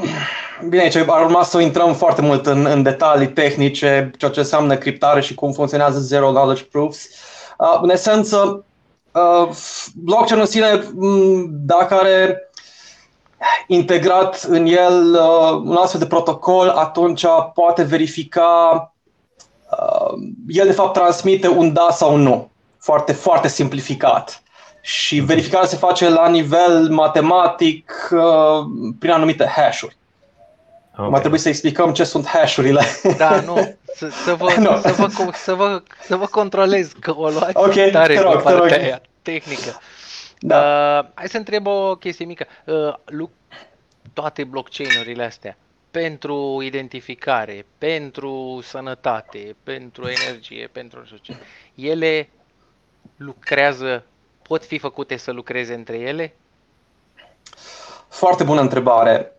bine, 0.69 0.81
aici 0.81 0.95
ar 0.95 1.25
urma 1.25 1.43
să 1.43 1.59
intrăm 1.59 1.93
foarte 1.93 2.21
mult 2.21 2.45
în, 2.45 2.65
în 2.65 2.83
detalii 2.83 3.27
tehnice, 3.27 4.11
ceea 4.17 4.31
ce 4.31 4.39
înseamnă 4.39 4.77
criptare 4.77 5.21
și 5.21 5.33
cum 5.33 5.51
funcționează 5.51 5.99
zero 5.99 6.29
knowledge 6.29 6.63
proofs. 6.63 7.07
Uh, 7.57 7.79
în 7.81 7.89
esență, 7.89 8.65
Uh, 9.13 9.49
blockchain 9.95 10.39
în 10.39 10.45
sine, 10.45 10.83
mm, 10.93 11.49
dacă 11.51 11.93
are 11.93 12.49
integrat 13.67 14.43
în 14.43 14.65
el 14.65 15.13
uh, 15.13 15.61
un 15.63 15.75
astfel 15.75 15.99
de 15.99 16.07
protocol, 16.07 16.69
atunci 16.69 17.25
poate 17.53 17.83
verifica, 17.83 18.73
uh, 18.75 18.92
el 20.47 20.65
de 20.65 20.71
fapt 20.71 20.93
transmite 20.93 21.47
un 21.47 21.73
da 21.73 21.87
sau 21.91 22.13
un 22.13 22.21
nu, 22.21 22.51
foarte, 22.79 23.11
foarte 23.11 23.47
simplificat. 23.47 24.41
Și 24.81 25.19
verificarea 25.19 25.67
se 25.67 25.75
face 25.75 26.09
la 26.09 26.27
nivel 26.27 26.89
matematic 26.89 28.09
prin 28.99 29.11
anumite 29.11 29.45
hash-uri. 29.45 29.97
Okay. 30.95 31.09
Mai 31.09 31.19
trebuie 31.19 31.39
să 31.39 31.49
explicăm 31.49 31.93
ce 31.93 32.03
sunt 32.03 32.27
hash-urile. 32.27 32.81
Da, 33.17 33.41
nu. 33.41 33.75
Să, 33.95 34.09
să, 34.09 34.33
vă, 34.33 34.53
no. 34.59 34.77
să, 34.77 34.91
vă, 34.91 35.31
să, 35.33 35.53
vă, 35.53 35.81
să 36.01 36.15
vă 36.15 36.25
controlez 36.25 36.91
că 36.99 37.15
o 37.17 37.29
luați 37.29 37.57
okay, 37.57 37.89
tare 37.89 38.13
te 38.13 38.21
rog, 38.21 38.41
te 38.41 38.51
rog. 38.51 38.71
Aia, 38.71 39.01
tehnică. 39.21 39.79
Da. 40.39 40.57
Uh, 40.57 41.09
hai 41.13 41.27
să 41.27 41.37
întreb 41.37 41.67
o 41.67 41.95
chestie 41.95 42.25
mică. 42.25 42.45
Uh, 42.65 43.27
toate 44.13 44.43
blockchain-urile 44.43 45.23
astea 45.23 45.57
pentru 45.93 46.61
identificare, 46.61 47.65
pentru 47.77 48.59
sănătate, 48.63 49.55
pentru 49.63 50.07
energie, 50.07 50.69
pentru 50.71 50.99
nu 50.99 51.05
știu 51.05 51.17
ce, 51.21 51.35
ele 51.75 52.29
lucrează, 53.17 54.05
pot 54.41 54.65
fi 54.65 54.77
făcute 54.77 55.17
să 55.17 55.31
lucreze 55.31 55.73
între 55.73 55.97
ele? 55.97 56.35
Foarte 58.09 58.43
bună 58.43 58.61
întrebare. 58.61 59.37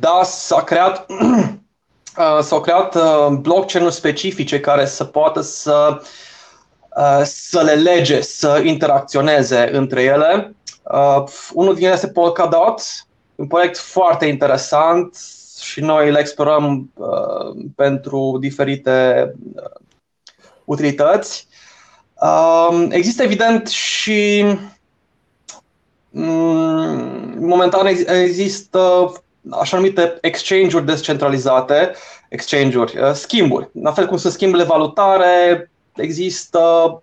Da, 0.00 0.20
s-a 0.22 0.62
creat, 0.64 1.06
s-au 2.48 2.60
creat 2.60 2.94
uh, 2.94 3.26
blockchain-uri 3.28 3.94
specifice 3.94 4.60
care 4.60 4.86
să 4.86 5.04
poată 5.04 5.40
să, 5.40 6.02
uh, 6.96 7.20
să 7.22 7.62
le 7.62 7.74
lege, 7.74 8.20
să 8.20 8.62
interacționeze 8.64 9.76
între 9.76 10.02
ele. 10.02 10.54
Uh, 10.82 11.24
unul 11.52 11.74
din 11.74 11.84
ele 11.84 11.94
este 11.94 12.08
Polkadot, 12.08 12.82
un 13.40 13.46
proiect 13.46 13.78
foarte 13.78 14.26
interesant 14.26 15.16
și 15.60 15.80
noi 15.80 16.10
le 16.10 16.18
explorăm 16.18 16.92
pentru 17.76 18.36
diferite 18.40 19.32
utilități. 20.64 21.46
Există 22.90 23.22
evident 23.22 23.68
și 23.68 24.44
Mm, 26.12 27.34
momentan 27.38 27.86
există 28.06 29.12
așa 29.50 29.76
numite 29.76 30.18
exchange-uri 30.20 30.84
descentralizate, 30.86 31.92
exchange-uri, 32.28 32.98
uh, 32.98 33.12
schimburi. 33.12 33.68
La 33.82 33.92
fel 33.92 34.06
cum 34.06 34.16
sunt 34.16 34.32
schimburile 34.32 34.68
valutare, 34.68 35.70
există 35.94 37.02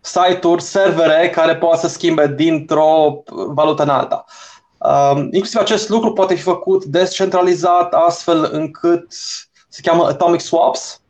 site-uri, 0.00 0.62
servere 0.62 1.30
care 1.30 1.56
pot 1.56 1.78
să 1.78 1.88
schimbe 1.88 2.26
dintr-o 2.36 3.22
valută 3.48 3.82
în 3.82 3.88
alta. 3.88 4.24
Um, 4.24 4.55
inclusiv 5.30 5.60
acest 5.60 5.88
lucru 5.88 6.12
poate 6.12 6.34
fi 6.34 6.42
făcut 6.42 6.84
descentralizat 6.84 7.94
astfel 7.94 8.48
încât 8.52 9.06
se 9.68 9.80
cheamă 9.82 10.06
atomic 10.06 10.40
swaps, 10.40 11.00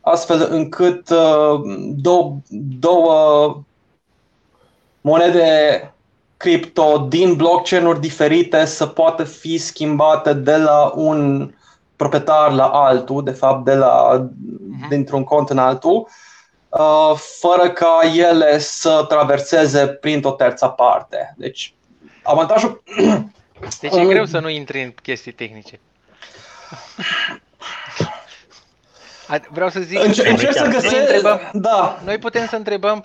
astfel 0.00 0.48
încât 0.50 1.10
uh, 1.10 1.60
două, 1.96 2.36
două 2.78 3.56
monede 5.00 5.94
cripto 6.36 7.06
din 7.08 7.34
blockchain-uri 7.34 8.00
diferite 8.00 8.64
să 8.64 8.86
poată 8.86 9.24
fi 9.24 9.58
schimbate 9.58 10.32
de 10.32 10.56
la 10.56 10.92
un 10.94 11.50
proprietar 11.96 12.52
la 12.52 12.66
altul, 12.66 13.24
de 13.24 13.30
fapt 13.30 13.64
de 13.64 13.74
la, 13.74 14.18
uh-huh. 14.18 14.88
dintr-un 14.88 15.24
cont 15.24 15.50
în 15.50 15.58
altul, 15.58 16.08
uh, 16.68 17.12
fără 17.14 17.70
ca 17.70 18.00
ele 18.14 18.58
să 18.58 19.04
traverseze 19.08 19.86
printr-o 19.86 20.30
terță 20.30 20.66
parte. 20.66 21.34
Deci, 21.36 21.74
avantajul... 22.30 22.82
Deci 23.80 23.94
e 23.94 24.04
greu 24.04 24.24
să 24.24 24.38
nu 24.38 24.48
intri 24.48 24.82
în 24.82 24.92
chestii 25.02 25.32
tehnice. 25.32 25.80
Vreau 29.50 29.68
să 29.68 29.80
zic... 29.80 29.98
Încer- 29.98 30.26
încerc 30.26 30.52
să 30.52 30.68
găsesc... 30.70 31.22
Noi, 31.22 31.50
da. 31.52 32.00
noi 32.04 32.18
putem 32.18 32.46
să 32.46 32.56
întrebăm 32.56 33.04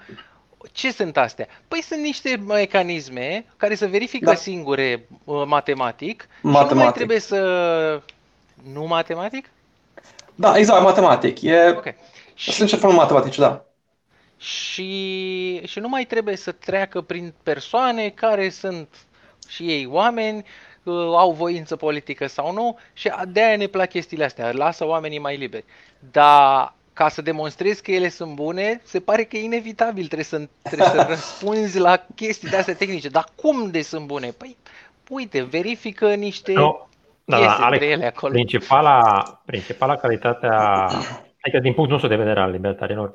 ce 0.71 0.91
sunt 0.91 1.17
astea? 1.17 1.47
Păi 1.67 1.81
sunt 1.81 1.99
niște 1.99 2.43
mecanisme 2.47 3.45
care 3.57 3.75
se 3.75 3.85
verifică 3.85 4.25
da. 4.25 4.35
singure 4.35 5.07
uh, 5.23 5.43
matematic, 5.45 6.27
matematic 6.41 6.69
și 6.69 6.75
nu 6.75 6.83
mai 6.83 6.91
trebuie 6.91 7.19
să... 7.19 8.01
Nu 8.73 8.85
matematic? 8.85 9.49
Da, 10.35 10.57
exact, 10.57 10.83
matematic. 10.83 11.41
E... 11.41 11.67
Okay. 11.67 11.95
Și... 12.33 12.51
Sunt 12.51 12.69
ce 12.69 12.75
formă 12.75 12.95
matematice, 12.95 13.41
da. 13.41 13.65
Și, 14.37 15.61
și 15.65 15.79
nu 15.79 15.87
mai 15.87 16.05
trebuie 16.05 16.35
să 16.35 16.51
treacă 16.51 17.01
prin 17.01 17.33
persoane 17.43 18.09
care 18.09 18.49
sunt 18.49 18.87
și 19.47 19.63
ei 19.63 19.85
oameni, 19.85 20.45
uh, 20.83 20.93
au 20.95 21.31
voință 21.31 21.75
politică 21.75 22.27
sau 22.27 22.53
nu 22.53 22.77
și 22.93 23.11
de 23.27 23.43
aia 23.43 23.57
ne 23.57 23.67
plac 23.67 23.89
chestiile 23.89 24.23
astea, 24.23 24.51
lasă 24.51 24.85
oamenii 24.85 25.19
mai 25.19 25.37
liberi. 25.37 25.65
Dar 26.11 26.73
ca 26.93 27.09
să 27.09 27.21
demonstrezi 27.21 27.83
că 27.83 27.91
ele 27.91 28.09
sunt 28.09 28.33
bune, 28.33 28.81
se 28.83 28.99
pare 28.99 29.23
că 29.23 29.37
e 29.37 29.43
inevitabil, 29.43 30.05
trebuie 30.05 30.23
să, 30.23 30.37
trebuie 30.61 30.87
să 30.87 31.05
răspunzi 31.09 31.79
la 31.79 32.05
chestii 32.15 32.49
de 32.49 32.57
astea 32.57 32.75
tehnice. 32.75 33.09
Dar 33.09 33.25
cum 33.35 33.71
de 33.71 33.81
sunt 33.81 34.05
bune? 34.05 34.29
Păi, 34.37 34.57
uite, 35.09 35.41
verifică 35.41 36.13
niște 36.13 36.53
no, 36.53 36.87
da, 37.25 37.39
da, 37.39 37.55
Alex, 37.55 37.83
ele 37.83 38.05
acolo. 38.05 38.33
Principala, 38.33 39.23
principala 39.45 39.95
calitatea, 39.95 40.85
adică 41.41 41.59
din 41.61 41.73
punctul 41.73 41.87
nostru 41.87 42.07
de 42.07 42.15
vedere 42.15 42.39
al 42.39 42.51
libertarianilor, 42.51 43.13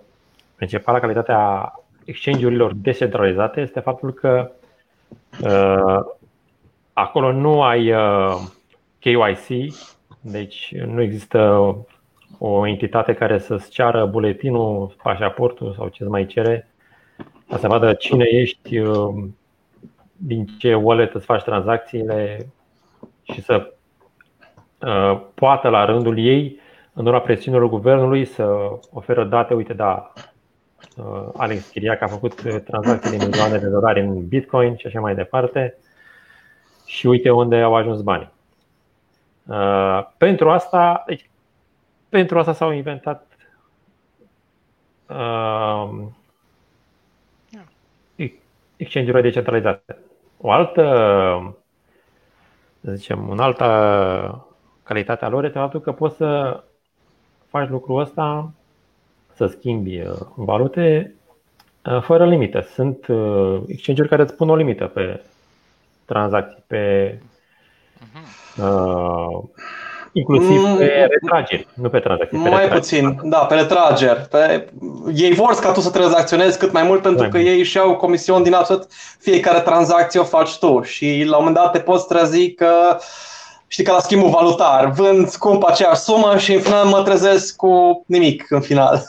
principala 0.57 1.01
calitatea 1.01 1.73
exchange-urilor 2.05 2.75
descentralizate 2.75 3.61
este 3.61 3.81
faptul 3.81 4.12
că 4.12 4.51
uh, 5.43 6.01
acolo 6.92 7.33
nu 7.33 7.62
ai 7.62 7.92
uh, 7.92 8.35
KYC, 8.98 9.74
deci 10.20 10.74
nu 10.74 11.03
există 11.03 11.38
o 12.38 12.66
entitate 12.66 13.14
care 13.14 13.38
să-ți 13.38 13.70
ceară 13.70 14.07
buletinul, 14.07 14.94
pașaportul 15.03 15.74
sau 15.76 15.88
ce 15.88 16.05
mai 16.05 16.26
cere, 16.26 16.68
ca 17.48 17.57
să 17.57 17.68
vadă 17.68 17.92
cine 17.92 18.24
ești, 18.24 18.79
uh, 18.79 19.24
din 20.16 20.46
ce 20.59 20.74
wallet 20.74 21.14
îți 21.14 21.24
faci 21.24 21.42
tranzacțiile 21.42 22.46
și 23.22 23.42
să 23.42 23.72
uh, 24.79 25.20
poată 25.35 25.68
la 25.68 25.85
rândul 25.85 26.18
ei, 26.18 26.61
în 26.92 27.07
urma 27.07 27.20
presiunilor 27.20 27.68
guvernului, 27.68 28.24
să 28.24 28.44
oferă 28.92 29.24
date, 29.24 29.55
uite, 29.55 29.72
da, 29.72 30.12
uh, 30.96 31.29
Alex 31.37 31.68
Chiriac 31.68 32.03
a 32.03 32.07
făcut 32.07 32.62
tranzacții 32.64 33.18
de 33.18 33.24
milioane 33.24 33.59
de 33.59 33.68
dolari 33.68 34.00
în 34.00 34.26
Bitcoin 34.26 34.76
și 34.76 34.87
așa 34.87 35.00
mai 35.00 35.14
departe 35.14 35.76
și 36.90 37.07
uite 37.07 37.31
unde 37.31 37.57
au 37.57 37.74
ajuns 37.74 38.00
banii. 38.00 38.31
Uh, 39.46 40.07
pentru 40.16 40.50
asta, 40.50 41.03
deci, 41.07 41.31
pentru 42.09 42.38
asta 42.38 42.53
s-au 42.53 42.70
inventat 42.70 43.26
uh, 45.07 45.90
exchange-urile 48.76 49.22
decentralizate. 49.22 49.98
O 50.40 50.50
altă, 50.50 50.83
să 52.81 52.92
zicem, 52.92 53.29
un 53.29 53.38
altă 53.38 54.46
calitate 54.83 55.24
a 55.24 55.29
lor 55.29 55.44
este 55.44 55.59
faptul 55.59 55.81
că 55.81 55.92
poți 55.92 56.16
să 56.16 56.62
faci 57.46 57.68
lucrul 57.68 58.00
ăsta, 58.00 58.53
să 59.35 59.46
schimbi 59.46 60.00
uh, 60.00 60.18
valute 60.35 61.14
uh, 61.85 62.03
fără 62.03 62.26
limită. 62.26 62.61
Sunt 62.61 63.07
uh, 63.07 63.62
exchange-uri 63.66 64.09
care 64.09 64.22
îți 64.22 64.37
pun 64.37 64.48
o 64.48 64.57
limită 64.57 64.87
pe 64.87 65.22
tranzacții, 66.12 66.64
pe 66.66 67.14
uh-huh. 67.99 68.62
uh, 68.62 69.42
inclusiv 70.12 70.61
mm, 70.61 70.77
pe 70.77 71.09
retrageri, 71.11 71.66
nu 71.75 71.88
pe 71.88 71.99
tranzacții. 71.99 72.38
Pe 72.42 72.49
mai 72.49 72.61
retrageri. 72.61 72.81
puțin, 72.81 73.20
da, 73.23 73.38
pe 73.38 73.55
retrageri. 73.55 74.29
Pe... 74.31 74.68
Ei 75.14 75.33
vor 75.33 75.59
ca 75.61 75.73
tu 75.73 75.81
să 75.81 75.90
tranzacționezi 75.90 76.59
cât 76.59 76.73
mai 76.73 76.83
mult 76.83 77.03
pentru 77.03 77.20
mai 77.20 77.31
că 77.31 77.37
mult. 77.37 77.49
ei 77.49 77.59
își 77.59 77.77
iau 77.77 77.96
comision 77.96 78.42
din 78.42 78.55
absolut 78.55 78.87
fiecare 79.18 79.61
tranzacție 79.61 80.20
o 80.20 80.25
faci 80.25 80.59
tu 80.59 80.83
și 80.83 81.25
la 81.27 81.37
un 81.37 81.44
moment 81.44 81.64
dat 81.64 81.73
te 81.73 81.79
poți 81.79 82.07
trezi 82.07 82.53
că 82.53 82.99
știi 83.66 83.85
că 83.85 83.92
la 83.92 83.99
schimbul 83.99 84.31
valutar 84.31 84.90
vând 84.90 85.29
scump 85.29 85.64
aceeași 85.64 86.01
sumă 86.01 86.37
și 86.38 86.53
în 86.53 86.61
final 86.61 86.85
mă 86.85 87.03
trezesc 87.03 87.57
cu 87.57 88.05
nimic 88.07 88.51
în 88.51 88.61
final. 88.61 89.03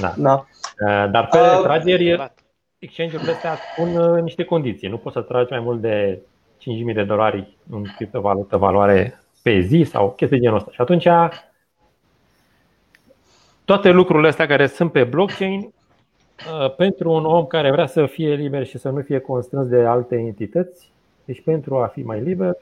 Da. 0.00 0.14
da. 0.26 0.44
Uh, 0.86 1.10
dar 1.10 1.28
pe 1.30 1.38
uh, 1.38 1.56
retrageri 1.56 2.32
exchange-urile 2.80 3.32
astea 3.32 3.58
spun 3.72 3.96
uh, 3.96 4.22
niște 4.22 4.44
condiții. 4.44 4.88
Nu 4.88 4.96
poți 4.96 5.14
să 5.14 5.20
tragi 5.20 5.50
mai 5.50 5.60
mult 5.60 5.80
de 5.80 6.20
5.000 6.60 6.94
de 6.94 7.04
dolari 7.04 7.56
în 7.70 7.84
criptovalută 7.96 8.56
valoare 8.56 9.20
pe 9.42 9.60
zi 9.60 9.82
sau 9.90 10.12
chestii 10.12 10.38
de 10.38 10.42
genul 10.42 10.58
ăsta. 10.58 10.70
Și 10.70 10.80
atunci 10.80 11.06
toate 13.64 13.90
lucrurile 13.90 14.28
astea 14.28 14.46
care 14.46 14.66
sunt 14.66 14.92
pe 14.92 15.04
blockchain 15.04 15.60
uh, 15.60 16.74
pentru 16.74 17.12
un 17.12 17.24
om 17.24 17.46
care 17.46 17.70
vrea 17.70 17.86
să 17.86 18.06
fie 18.06 18.34
liber 18.34 18.66
și 18.66 18.78
să 18.78 18.88
nu 18.88 19.00
fie 19.00 19.18
constrâns 19.18 19.68
de 19.68 19.84
alte 19.84 20.16
entități, 20.16 20.92
deci 21.24 21.42
pentru 21.42 21.76
a 21.76 21.86
fi 21.86 22.02
mai 22.02 22.20
liber, 22.20 22.56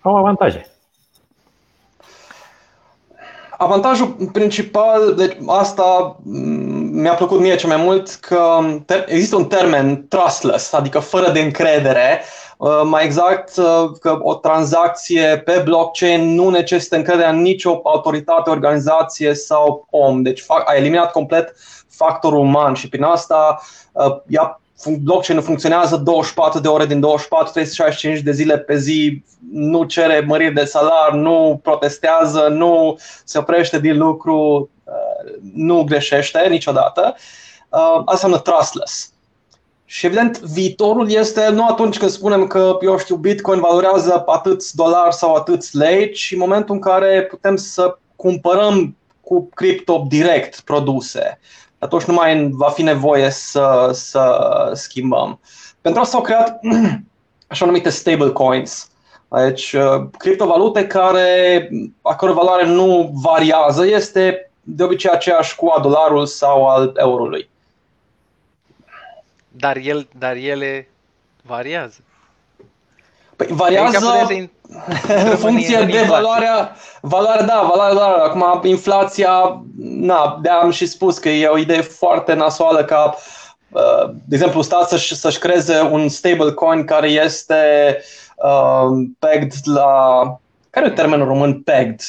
au 0.00 0.16
avantaje. 0.16 0.66
Avantajul 3.56 4.16
principal, 4.32 5.14
deci 5.14 5.36
asta 5.46 6.16
mi-a 7.02 7.14
plăcut 7.14 7.40
mie 7.40 7.56
cel 7.56 7.68
mai 7.68 7.82
mult, 7.82 8.10
că 8.14 8.58
există 9.06 9.36
un 9.36 9.44
termen 9.44 10.06
trustless, 10.08 10.72
adică 10.72 10.98
fără 10.98 11.30
de 11.30 11.40
încredere, 11.40 12.22
uh, 12.56 12.80
mai 12.84 13.04
exact 13.04 13.56
uh, 13.56 13.90
că 14.00 14.18
o 14.20 14.34
tranzacție 14.34 15.42
pe 15.44 15.60
blockchain 15.64 16.34
nu 16.34 16.48
necesită 16.48 16.96
încrederea 16.96 17.30
în 17.30 17.40
nicio 17.40 17.80
autoritate, 17.82 18.50
organizație 18.50 19.34
sau 19.34 19.86
om. 19.90 20.22
Deci 20.22 20.44
a 20.46 20.74
eliminat 20.74 21.12
complet 21.12 21.54
factorul 21.88 22.38
uman 22.38 22.74
și 22.74 22.88
prin 22.88 23.02
asta 23.02 23.62
uh, 23.92 24.16
ea 24.28 24.60
blockchain 25.00 25.40
funcționează 25.40 25.96
24 25.96 26.60
de 26.60 26.68
ore 26.68 26.86
din 26.86 27.00
24, 27.00 27.52
365 27.52 28.24
de 28.24 28.32
zile 28.32 28.58
pe 28.58 28.76
zi, 28.76 29.22
nu 29.52 29.84
cere 29.84 30.24
măriri 30.26 30.54
de 30.54 30.64
salar, 30.64 31.12
nu 31.12 31.60
protestează, 31.62 32.48
nu 32.50 32.98
se 33.24 33.38
oprește 33.38 33.78
din 33.78 33.98
lucru, 33.98 34.36
uh, 34.38 34.81
nu 35.54 35.82
greșește 35.82 36.46
niciodată. 36.48 37.14
Uh, 37.68 37.78
asta 37.78 38.04
înseamnă 38.06 38.38
trustless. 38.38 39.10
Și 39.84 40.06
evident, 40.06 40.38
viitorul 40.40 41.10
este 41.10 41.48
nu 41.48 41.66
atunci 41.66 41.98
când 41.98 42.10
spunem 42.10 42.46
că, 42.46 42.76
eu 42.80 42.98
știu, 42.98 43.16
Bitcoin 43.16 43.60
valorează 43.60 44.22
atâți 44.26 44.76
dolari 44.76 45.14
sau 45.14 45.34
atâți 45.34 45.76
lei, 45.76 46.10
ci 46.10 46.32
în 46.32 46.38
momentul 46.38 46.74
în 46.74 46.80
care 46.80 47.22
putem 47.22 47.56
să 47.56 47.98
cumpărăm 48.16 48.96
cu 49.20 49.48
cripto 49.54 50.04
direct 50.08 50.60
produse 50.60 51.38
atunci 51.82 52.04
nu 52.04 52.14
mai 52.14 52.48
va 52.52 52.68
fi 52.68 52.82
nevoie 52.82 53.30
să, 53.30 53.90
să 53.92 54.70
schimbăm. 54.74 55.40
Pentru 55.80 56.00
asta 56.00 56.16
au 56.16 56.22
creat 56.22 56.60
așa 57.52 57.66
numite 57.66 57.88
stablecoins, 57.88 58.90
deci 59.28 59.72
uh, 59.72 60.08
criptovalute 60.18 60.86
care, 60.86 61.68
a 62.02 62.14
căror 62.14 62.34
valoare 62.34 62.66
nu 62.66 63.10
variază, 63.22 63.86
este 63.86 64.51
de 64.62 64.82
obicei 64.82 65.10
aceeași 65.10 65.56
cu 65.56 65.72
a 65.76 65.80
dolarul 65.80 66.26
sau 66.26 66.68
al 66.68 66.92
eurului. 66.96 67.50
Dar, 69.48 69.76
el, 69.76 70.08
dar 70.18 70.36
ele 70.36 70.88
variază. 71.42 72.00
Păi 73.36 73.46
variază 73.50 74.26
în 74.28 75.36
funcție 75.44 75.88
de 75.90 76.02
valoarea, 76.08 76.76
valoarea, 77.00 77.44
da, 77.44 77.66
valoarea 77.68 77.94
dolarului. 77.94 78.42
Acum 78.42 78.68
inflația, 78.68 79.62
na, 79.78 80.38
de 80.42 80.48
am 80.48 80.70
și 80.70 80.86
spus 80.86 81.18
că 81.18 81.28
e 81.28 81.46
o 81.46 81.58
idee 81.58 81.80
foarte 81.80 82.34
nasoală 82.34 82.84
ca, 82.84 83.16
uh, 83.70 84.10
de 84.24 84.34
exemplu, 84.34 84.62
stat 84.62 84.88
să-și, 84.88 85.14
să-și 85.14 85.38
creeze 85.38 85.80
un 85.80 86.08
stablecoin 86.08 86.84
care 86.84 87.08
este 87.08 87.54
uh, 88.36 89.08
pegged 89.18 89.52
la... 89.64 90.22
Care 90.70 90.86
e 90.86 90.90
termenul 90.90 91.26
român 91.26 91.62
pegged? 91.62 92.00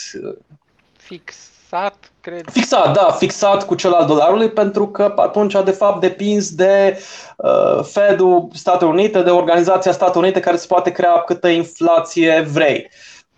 Fixat 0.97 2.12
cred. 2.23 2.49
Fixat, 2.51 2.93
da, 2.93 3.11
fixat 3.11 3.65
cu 3.65 3.75
cel 3.75 3.91
al 3.91 4.05
dolarului, 4.05 4.49
pentru 4.49 4.87
că 4.87 5.13
atunci, 5.15 5.55
de 5.63 5.71
fapt, 5.71 5.99
depins 5.99 6.55
de 6.55 6.99
uh, 7.37 7.83
Fed-ul 7.83 8.47
Statelor 8.53 8.93
Unite, 8.93 9.21
de 9.21 9.29
Organizația 9.29 9.91
Statelor 9.91 10.23
Unite, 10.23 10.39
care 10.39 10.57
se 10.57 10.65
poate 10.67 10.91
crea 10.91 11.17
câtă 11.17 11.47
inflație 11.47 12.47
vrei. 12.51 12.89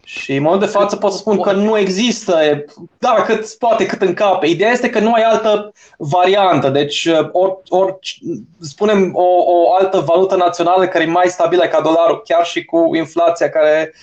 Și 0.03 0.35
în 0.35 0.41
momentul 0.41 0.67
de 0.67 0.73
față 0.73 0.95
pot 0.95 1.11
să 1.11 1.17
spun 1.17 1.41
că 1.41 1.51
nu 1.51 1.77
există, 1.77 2.65
da, 2.97 3.23
cât 3.25 3.53
poate, 3.53 3.85
cât 3.85 4.01
în 4.01 4.13
cap. 4.13 4.43
Ideea 4.43 4.71
este 4.71 4.89
că 4.89 4.99
nu 4.99 5.13
ai 5.13 5.23
altă 5.23 5.73
variantă. 5.97 6.69
Deci, 6.69 7.05
uh, 7.05 7.29
ori, 7.31 7.57
or, 7.69 7.99
spunem 8.61 9.11
o, 9.15 9.27
o 9.45 9.73
altă 9.79 9.99
valută 9.99 10.35
națională 10.35 10.87
care 10.87 11.03
e 11.03 11.07
mai 11.07 11.27
stabilă 11.27 11.67
ca 11.67 11.81
dolarul, 11.81 12.21
chiar 12.25 12.45
și 12.45 12.65
cu 12.65 12.95
inflația 12.95 13.49
care 13.49 13.93
uh, 13.93 13.99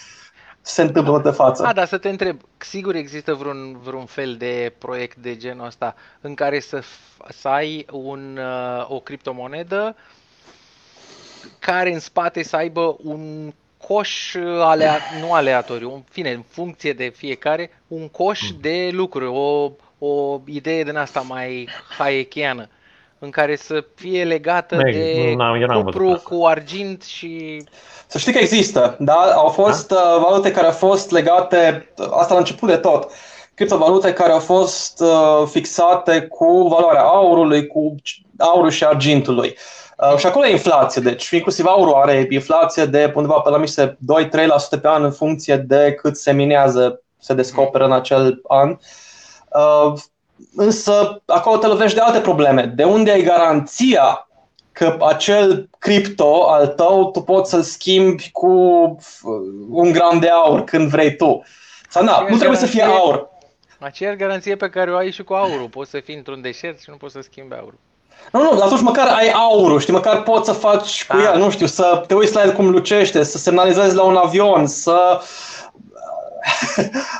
se 0.62 0.82
întâmplă 0.82 1.20
de 1.24 1.30
față. 1.30 1.64
A, 1.64 1.72
dar 1.72 1.86
să 1.86 1.98
te 1.98 2.08
întreb, 2.08 2.40
sigur 2.56 2.94
există 2.94 3.34
vreun, 3.34 3.78
vreun 3.82 4.04
fel 4.04 4.36
de 4.36 4.72
proiect 4.78 5.16
de 5.16 5.36
genul 5.36 5.66
ăsta 5.66 5.94
în 6.20 6.34
care 6.34 6.60
să, 6.60 6.82
să 7.28 7.48
ai 7.48 7.86
un, 7.90 8.38
uh, 8.38 8.86
o 8.88 9.00
criptomonedă 9.00 9.96
care 11.58 11.92
în 11.92 12.00
spate 12.00 12.42
să 12.42 12.56
aibă 12.56 12.96
un 13.02 13.52
coș 13.86 14.34
alea, 14.60 14.98
nu 15.20 15.32
aleatoriu, 15.32 15.94
în 15.94 16.02
fine, 16.10 16.32
în 16.32 16.42
funcție 16.48 16.92
de 16.92 17.12
fiecare, 17.16 17.70
un 17.88 18.08
coș 18.08 18.40
hmm. 18.40 18.58
de 18.60 18.90
lucruri, 18.92 19.26
o, 19.26 19.70
o 19.98 20.40
idee 20.46 20.82
din 20.82 20.96
asta 20.96 21.20
mai 21.20 21.68
hayekiană, 21.98 22.68
în 23.18 23.30
care 23.30 23.56
să 23.56 23.84
fie 23.94 24.24
legată 24.24 24.76
Meg, 24.76 24.94
de 24.94 25.34
cupru 25.72 26.20
cu 26.24 26.46
argint 26.46 27.02
și 27.02 27.64
să 28.12 28.18
știi 28.18 28.32
că 28.32 28.38
există, 28.38 28.96
da? 28.98 29.32
Au 29.34 29.48
fost 29.48 29.88
da? 29.88 29.94
uh, 29.94 30.22
valute 30.22 30.50
care 30.50 30.66
au 30.66 30.72
fost 30.72 31.10
legate, 31.10 31.92
asta 32.10 32.32
la 32.32 32.38
început 32.38 32.68
de 32.68 32.76
tot, 32.76 33.10
criptovalute 33.54 34.12
care 34.12 34.32
au 34.32 34.38
fost 34.38 35.00
uh, 35.00 35.48
fixate 35.50 36.20
cu 36.20 36.66
valoarea 36.68 37.02
aurului, 37.02 37.66
cu 37.66 37.94
aurul 38.38 38.70
și 38.70 38.84
argintului. 38.84 39.56
Uh, 39.96 40.16
și 40.16 40.26
acolo 40.26 40.46
e 40.46 40.50
inflație, 40.50 41.02
deci 41.02 41.30
inclusiv 41.30 41.66
aurul 41.66 41.94
are 41.94 42.26
inflație 42.30 42.84
de 42.84 43.12
undeva 43.14 43.38
pe 43.38 43.50
la 43.50 43.56
miște 43.56 43.98
2-3% 44.76 44.80
pe 44.80 44.88
an 44.88 45.04
în 45.04 45.12
funcție 45.12 45.56
de 45.56 45.92
cât 46.02 46.16
se 46.16 46.32
minează, 46.32 47.02
se 47.18 47.34
descoperă 47.34 47.84
în 47.84 47.92
acel 47.92 48.40
an. 48.48 48.76
Uh, 49.48 49.92
însă 50.56 51.22
acolo 51.26 51.56
te 51.56 51.66
lovești 51.66 51.96
de 51.96 52.02
alte 52.02 52.20
probleme. 52.20 52.72
De 52.76 52.84
unde 52.84 53.10
ai 53.10 53.22
garanția 53.22 54.26
că 54.72 54.96
acel 55.00 55.68
cripto 55.78 56.50
al 56.50 56.66
tău 56.66 57.10
tu 57.10 57.20
poți 57.20 57.50
să-l 57.50 57.62
schimbi 57.62 58.30
cu 58.32 58.48
un 59.70 59.92
gram 59.92 60.18
de 60.18 60.28
aur 60.28 60.64
când 60.64 60.88
vrei 60.88 61.16
tu. 61.16 61.44
Sau 61.88 62.04
na, 62.04 62.26
nu 62.28 62.36
trebuie 62.36 62.58
să 62.58 62.66
fie 62.66 62.82
aur. 62.82 63.30
Aceeași 63.78 64.16
garanție 64.16 64.56
pe 64.56 64.68
care 64.68 64.92
o 64.92 64.96
ai 64.96 65.10
și 65.10 65.22
cu 65.22 65.34
aurul. 65.34 65.68
Poți 65.68 65.90
să 65.90 66.00
fii 66.04 66.14
într-un 66.14 66.40
deșert 66.40 66.80
și 66.80 66.90
nu 66.90 66.96
poți 66.96 67.12
să 67.12 67.20
schimbi 67.20 67.54
aurul. 67.54 67.78
Nu, 68.32 68.42
nu, 68.42 68.62
atunci 68.62 68.80
măcar 68.80 69.06
ai 69.06 69.30
aurul, 69.30 69.80
știi, 69.80 69.92
măcar 69.92 70.22
poți 70.22 70.46
să 70.46 70.52
faci 70.52 71.06
cu 71.06 71.16
da. 71.16 71.32
el, 71.32 71.38
nu 71.38 71.50
știu, 71.50 71.66
să 71.66 72.04
te 72.06 72.14
uiți 72.14 72.34
la 72.34 72.42
el 72.42 72.52
cum 72.52 72.70
lucește, 72.70 73.22
să 73.22 73.38
semnalizezi 73.38 73.94
la 73.94 74.02
un 74.02 74.16
avion, 74.16 74.66
să... 74.66 75.20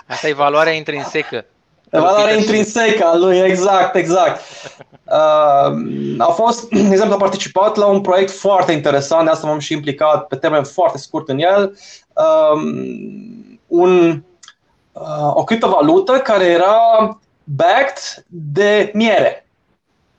Asta 0.07 0.29
e 0.29 0.33
valoarea 0.33 0.73
intrinsecă. 0.73 1.45
Valoarea 1.91 2.35
intrinsecă 2.35 3.05
a 3.05 3.17
lui, 3.17 3.39
exact, 3.39 3.95
exact. 3.95 4.41
Uh, 5.13 6.19
a 6.19 6.31
fost, 6.35 6.69
de 6.89 6.89
exemplu, 6.91 7.15
a 7.15 7.19
participat 7.19 7.77
la 7.77 7.87
un 7.87 8.01
proiect 8.01 8.31
foarte 8.31 8.73
interesant, 8.73 9.25
de 9.25 9.31
asta 9.31 9.47
m-am 9.47 9.59
și 9.59 9.73
implicat 9.73 10.27
pe 10.27 10.37
termen 10.37 10.65
foarte 10.65 10.99
scurt 10.99 11.29
în 11.29 11.39
el, 11.39 11.79
uh, 12.15 12.61
un, 13.67 14.23
uh, 14.93 15.35
o 15.35 15.45
criptovalută 15.45 16.13
care 16.13 16.45
era 16.45 16.77
backed 17.45 18.25
de 18.27 18.91
miere. 18.95 19.47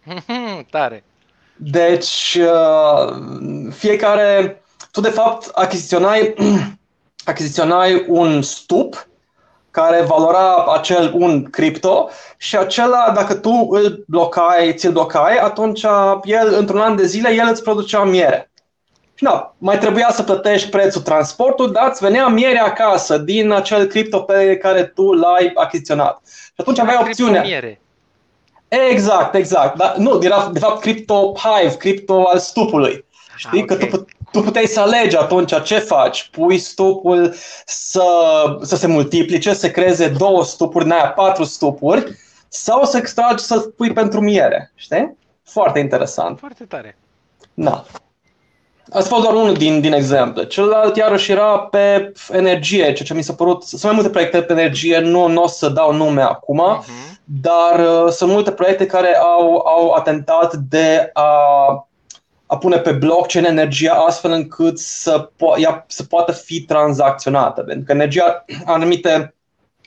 Tare. 0.72 1.04
Deci, 1.56 2.40
uh, 2.42 3.16
fiecare, 3.72 4.64
tu 4.92 5.02
de 5.02 5.10
fapt 5.10 5.52
achiziționai 5.54 6.34
achiziționai 7.26 8.06
un 8.08 8.42
stup 8.42 9.08
care 9.74 10.02
valora 10.02 10.66
acel 10.74 11.12
un 11.16 11.44
cripto 11.44 12.10
și 12.38 12.58
acela, 12.58 13.12
dacă 13.16 13.34
tu 13.34 13.68
îl 13.70 14.04
blocai, 14.08 14.74
ți-l 14.74 14.92
blocai, 14.92 15.38
atunci 15.38 15.84
el, 16.24 16.56
într-un 16.58 16.80
an 16.80 16.96
de 16.96 17.06
zile, 17.06 17.34
el 17.34 17.48
îți 17.50 17.64
producea 17.64 18.04
miere. 18.04 18.52
Și 19.14 19.24
da, 19.24 19.56
mai 19.58 19.78
trebuia 19.78 20.10
să 20.12 20.24
plătești 20.24 20.70
prețul 20.70 21.02
transportul, 21.02 21.72
dar 21.72 21.90
îți 21.90 22.04
venea 22.04 22.28
miere 22.28 22.60
acasă 22.60 23.18
din 23.18 23.52
acel 23.52 23.86
cripto 23.86 24.20
pe 24.20 24.58
care 24.58 24.84
tu 24.84 25.12
l-ai 25.14 25.52
achiziționat. 25.56 26.22
Și 26.26 26.54
atunci 26.58 26.80
aveai 26.80 26.98
opțiunea. 27.02 27.42
Miere. 27.42 27.82
Exact, 28.68 29.36
exact. 29.36 29.78
Dar 29.78 29.96
nu, 29.96 30.20
era 30.22 30.50
de 30.52 30.60
fapt 30.60 30.82
Crypto 30.82 31.34
Hive, 31.36 31.78
cripto 31.78 32.24
al 32.28 32.38
stupului. 32.38 33.06
Știi? 33.36 33.60
Ah, 33.60 33.64
okay. 33.72 33.78
Că 33.78 33.98
tu, 33.98 34.06
tu 34.34 34.42
puteai 34.42 34.66
să 34.66 34.80
alegi 34.80 35.16
atunci 35.16 35.64
ce 35.64 35.80
faci. 35.80 36.30
Pui 36.32 36.58
stupul 36.58 37.34
să, 37.66 38.06
să 38.62 38.76
se 38.76 38.88
multiplice, 38.88 39.54
să 39.54 39.72
creeze 39.72 40.08
două 40.08 40.44
stupuri, 40.44 40.88
n-aia 40.88 41.10
patru 41.10 41.44
stupuri, 41.44 42.18
sau 42.48 42.86
să 42.86 42.98
extragi 42.98 43.44
să 43.44 43.60
pui 43.60 43.94
pentru 43.94 44.22
miere. 44.22 44.72
Știi? 44.76 45.18
Foarte 45.44 45.80
interesant. 45.80 46.40
Foarte 46.40 46.64
tare. 46.64 46.98
Da. 47.54 47.84
Asta 48.92 49.16
fost 49.16 49.24
doar 49.24 49.36
unul 49.36 49.54
din, 49.54 49.82
din 49.82 49.94
exemple. 49.94 50.48
Celălalt 50.48 50.96
iarăși 50.96 51.32
era 51.32 51.60
pe 51.60 52.12
energie, 52.32 52.84
ceea 52.84 52.94
ce 52.94 53.14
mi 53.14 53.24
s-a 53.24 53.34
părut. 53.34 53.64
Sunt 53.64 53.84
mai 53.84 53.94
multe 53.94 54.10
proiecte 54.10 54.42
pe 54.42 54.54
energie, 54.54 55.00
nu, 55.00 55.28
nu 55.28 55.44
o 55.44 55.48
să 55.48 55.70
dau 55.70 55.94
nume 55.94 56.22
acum, 56.22 56.62
uh-huh. 56.62 57.18
dar 57.24 58.04
uh, 58.04 58.12
sunt 58.12 58.32
multe 58.32 58.52
proiecte 58.52 58.86
care 58.86 59.16
au, 59.16 59.56
au 59.56 59.92
atentat 59.92 60.54
de 60.56 61.10
a, 61.14 61.88
a 62.54 62.58
pune 62.58 62.78
pe 62.78 62.92
blockchain 62.92 63.46
energia 63.46 63.94
astfel 63.94 64.32
încât 64.32 64.80
să, 64.80 65.30
po- 65.30 65.62
ea, 65.62 65.86
să 65.88 66.04
poată 66.04 66.32
fi 66.32 66.62
tranzacționată. 66.62 67.62
Pentru 67.62 67.86
că 67.86 67.92
energia, 67.92 68.46
anumite, 68.66 69.36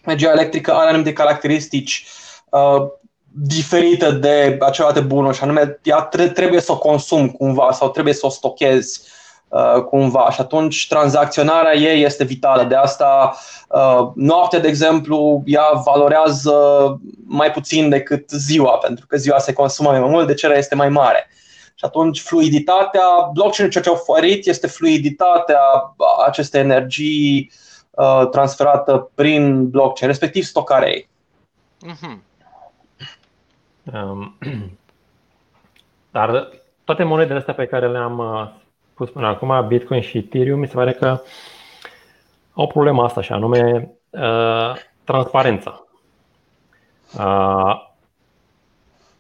energia 0.05 0.31
electrică 0.31 0.73
are 0.73 0.89
anumite 0.89 1.13
caracteristici 1.13 2.07
uh, 2.51 2.87
diferită 3.33 4.11
de 4.11 4.59
celelalte 4.73 5.01
bunuri 5.01 5.37
și 5.37 5.43
anume 5.43 5.81
ea 5.83 6.01
trebuie 6.35 6.61
să 6.61 6.73
o 6.73 6.79
consum 6.79 7.29
cumva 7.29 7.73
sau 7.73 7.91
trebuie 7.91 8.15
să 8.15 8.27
o 8.27 8.31
stochezi 8.31 9.01
uh, 9.49 9.83
cumva 9.83 10.31
și 10.31 10.41
atunci 10.41 10.87
tranzacționarea 10.89 11.75
ei 11.75 12.03
este 12.03 12.25
vitală. 12.25 12.65
De 12.65 12.75
asta 12.75 13.37
uh, 13.69 14.09
noaptea, 14.15 14.59
de 14.59 14.69
exemplu, 14.69 15.43
ea 15.45 15.83
valorează 15.85 16.55
mai 17.27 17.51
puțin 17.51 17.89
decât 17.89 18.31
ziua, 18.31 18.77
pentru 18.77 19.07
că 19.07 19.17
ziua 19.17 19.39
se 19.39 19.53
consumă 19.53 19.91
mai 19.91 20.01
mult, 20.01 20.27
de 20.27 20.35
cererea 20.35 20.61
este 20.61 20.75
mai 20.75 20.89
mare. 20.89 21.31
Și 21.79 21.85
atunci 21.85 22.21
fluiditatea, 22.21 23.31
blockchain 23.33 23.71
ceea 23.71 23.85
ce 23.85 23.91
au 23.91 23.95
oferit 23.95 24.47
este 24.47 24.67
fluiditatea 24.67 25.61
acestei 26.27 26.61
energii 26.61 27.53
uh, 27.91 28.29
transferată 28.31 29.11
prin 29.15 29.71
blockchain, 29.71 30.11
respectiv 30.11 30.43
stocarea 30.43 30.89
ei. 30.89 31.09
Mm-hmm. 31.87 32.19
Um, 33.93 34.39
dar 36.11 36.49
toate 36.85 37.03
monedele 37.03 37.39
astea 37.39 37.55
pe 37.55 37.67
care 37.67 37.89
le-am 37.89 38.19
uh, 38.19 38.49
pus 38.95 39.11
până 39.11 39.27
acum, 39.27 39.67
Bitcoin 39.67 40.01
și 40.01 40.19
Ethereum, 40.19 40.59
mi 40.59 40.69
se 40.69 40.75
pare 40.75 40.93
că 40.93 41.21
au 42.55 42.67
problema 42.67 43.05
asta 43.05 43.21
și 43.21 43.33
anume 43.33 43.91
uh, 44.11 44.75
transparența. 45.05 45.87
Uh, 47.19 47.85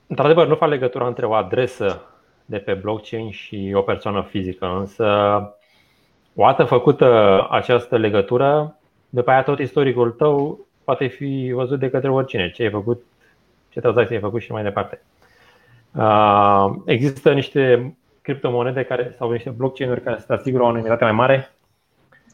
într-adevăr, 0.07 0.47
nu 0.47 0.55
fac 0.55 0.69
legătura 0.69 1.07
între 1.07 1.27
o 1.27 1.35
adresă 1.35 2.15
de 2.46 2.56
pe 2.56 2.74
blockchain 2.74 3.30
și 3.30 3.72
o 3.74 3.80
persoană 3.80 4.26
fizică, 4.30 4.66
însă 4.66 5.04
dată 6.32 6.64
făcută 6.64 7.40
această 7.50 7.96
legătură, 7.96 8.78
după 9.09 9.30
aia 9.30 9.42
tot 9.42 9.59
istoricul 9.59 10.11
tău 10.11 10.66
poate 10.85 11.06
fi 11.06 11.52
văzut 11.54 11.78
de 11.78 11.90
către 11.90 12.11
oricine. 12.11 12.50
Ce 12.50 12.62
ai 12.62 12.70
făcut 12.70 13.04
ce 13.68 13.80
tranzacții 13.80 14.14
ai 14.14 14.20
făcut 14.20 14.40
și 14.40 14.52
mai 14.52 14.62
departe. 14.62 15.02
Există 16.85 17.32
niște 17.32 17.94
criptomonede 18.22 18.85
care, 18.85 19.14
sau 19.18 19.30
niște 19.30 19.50
blockchain-uri 19.50 20.02
care 20.02 20.22
să 20.26 20.32
asigură 20.32 20.62
o 20.62 20.66
anonimitate 20.66 21.04
mai 21.04 21.12
mare? 21.12 21.50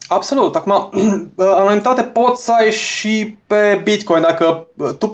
Absolut. 0.07 0.55
Acum, 0.55 0.89
anonimitate 1.37 2.03
poți 2.03 2.43
să 2.43 2.53
ai 2.59 2.71
și 2.71 3.37
pe 3.47 3.81
Bitcoin. 3.83 4.21
Dacă 4.21 4.67
tu, 4.99 5.09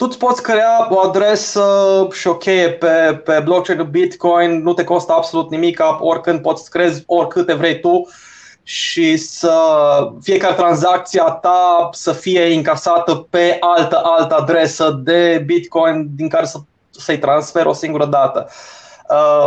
tu 0.00 0.06
îți 0.08 0.18
poți 0.18 0.42
crea 0.42 0.88
o 0.90 1.00
adresă 1.00 1.64
și 2.12 2.26
o 2.26 2.36
cheie 2.36 2.70
pe, 2.70 3.20
pe 3.24 3.40
blockchain 3.44 3.88
Bitcoin, 3.90 4.62
nu 4.62 4.72
te 4.72 4.84
costă 4.84 5.12
absolut 5.12 5.50
nimic, 5.50 5.82
oricând 5.98 6.40
poți 6.40 6.62
să 6.62 6.68
crezi 6.72 7.02
oricâte 7.06 7.52
vrei 7.52 7.80
tu 7.80 8.08
și 8.62 9.16
să 9.16 9.54
fiecare 10.22 10.54
tranzacție 10.54 11.20
a 11.20 11.30
ta 11.30 11.88
să 11.92 12.12
fie 12.12 12.42
incasată 12.42 13.26
pe 13.30 13.56
altă 13.60 14.00
altă 14.04 14.34
adresă 14.34 15.00
de 15.02 15.42
Bitcoin 15.46 16.08
din 16.16 16.28
care 16.28 16.46
să, 16.46 16.58
să-i 16.90 17.18
transfer 17.18 17.66
o 17.66 17.72
singură 17.72 18.06
dată. 18.06 18.48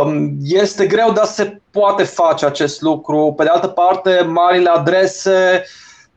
Um, 0.02 0.30
este 0.44 0.86
greu, 0.86 1.12
dar 1.12 1.24
se 1.24 1.60
poate 1.70 2.02
face 2.02 2.46
acest 2.46 2.80
lucru. 2.80 3.34
Pe 3.36 3.42
de 3.42 3.48
altă 3.48 3.66
parte, 3.66 4.26
marile 4.28 4.70
adrese, 4.70 5.64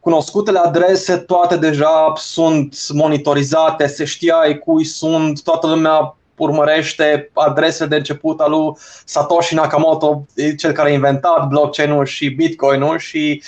cunoscutele 0.07 0.59
adrese, 0.59 1.17
toate 1.17 1.57
deja 1.57 2.13
sunt 2.15 2.77
monitorizate, 2.93 3.87
se 3.87 4.05
știa 4.05 4.59
cui 4.63 4.83
sunt, 4.83 5.43
toată 5.43 5.67
lumea 5.67 6.15
urmărește 6.37 7.31
adresele 7.33 7.89
de 7.89 7.95
început 7.95 8.39
al 8.39 8.49
lui 8.49 8.73
Satoshi 9.05 9.55
Nakamoto, 9.55 10.25
cel 10.57 10.71
care 10.71 10.89
a 10.89 10.93
inventat 10.93 11.47
blockchain-ul 11.47 12.05
și 12.05 12.29
Bitcoin-ul 12.29 12.97
și 12.97 13.43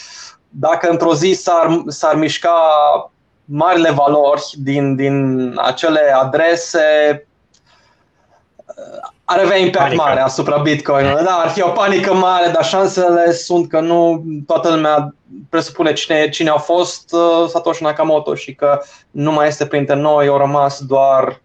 dacă 0.49 0.89
într-o 0.89 1.15
zi 1.15 1.31
s-ar, 1.31 1.83
s-ar 1.87 2.15
mișca 2.15 2.59
marile 3.45 3.91
valori 3.91 4.43
din, 4.55 4.95
din 4.95 5.53
acele 5.57 5.99
adrese, 5.99 6.79
ar 9.31 9.39
avea 9.39 9.57
impact 9.57 9.83
panică. 9.83 10.03
mare 10.03 10.21
asupra 10.21 10.57
Bitcoin. 10.57 11.03
Da, 11.23 11.41
ar 11.43 11.49
fi 11.49 11.61
o 11.61 11.69
panică 11.69 12.13
mare, 12.13 12.51
dar 12.51 12.65
șansele 12.65 13.31
sunt 13.31 13.69
că 13.69 13.79
nu 13.79 14.23
toată 14.47 14.69
lumea 14.69 15.13
presupune 15.49 15.93
cine, 15.93 16.29
cine 16.29 16.49
a 16.49 16.57
fost 16.57 17.13
uh, 17.13 17.47
Satoshi 17.49 17.83
Nakamoto 17.83 18.35
și 18.35 18.53
că 18.53 18.81
nu 19.11 19.31
mai 19.31 19.47
este 19.47 19.65
printre 19.65 19.95
noi, 19.95 20.27
au 20.27 20.37
rămas 20.37 20.81
doar 20.81 21.27
uh, 21.27 21.37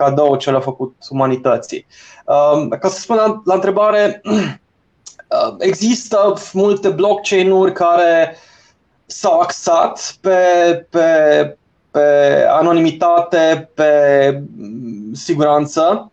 cadou 0.00 0.36
ce 0.36 0.50
l-a 0.50 0.60
făcut 0.60 0.96
umanității. 1.08 1.86
Um, 2.24 2.68
ca 2.68 2.88
să 2.88 3.00
spun 3.00 3.16
la, 3.16 3.42
la 3.44 3.54
întrebare, 3.54 4.20
uh, 4.24 5.54
există 5.58 6.34
multe 6.52 6.88
blockchain-uri 6.88 7.72
care 7.72 8.36
s-au 9.06 9.40
axat 9.40 10.16
pe, 10.20 10.36
pe, 10.90 11.56
pe 11.90 12.06
anonimitate, 12.48 13.70
pe 13.74 13.92
siguranță. 15.12 16.10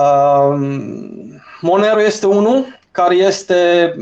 Um, 0.00 1.42
Monero 1.60 2.02
este 2.02 2.26
unul 2.26 2.78
care 2.90 3.14
este, 3.14 3.94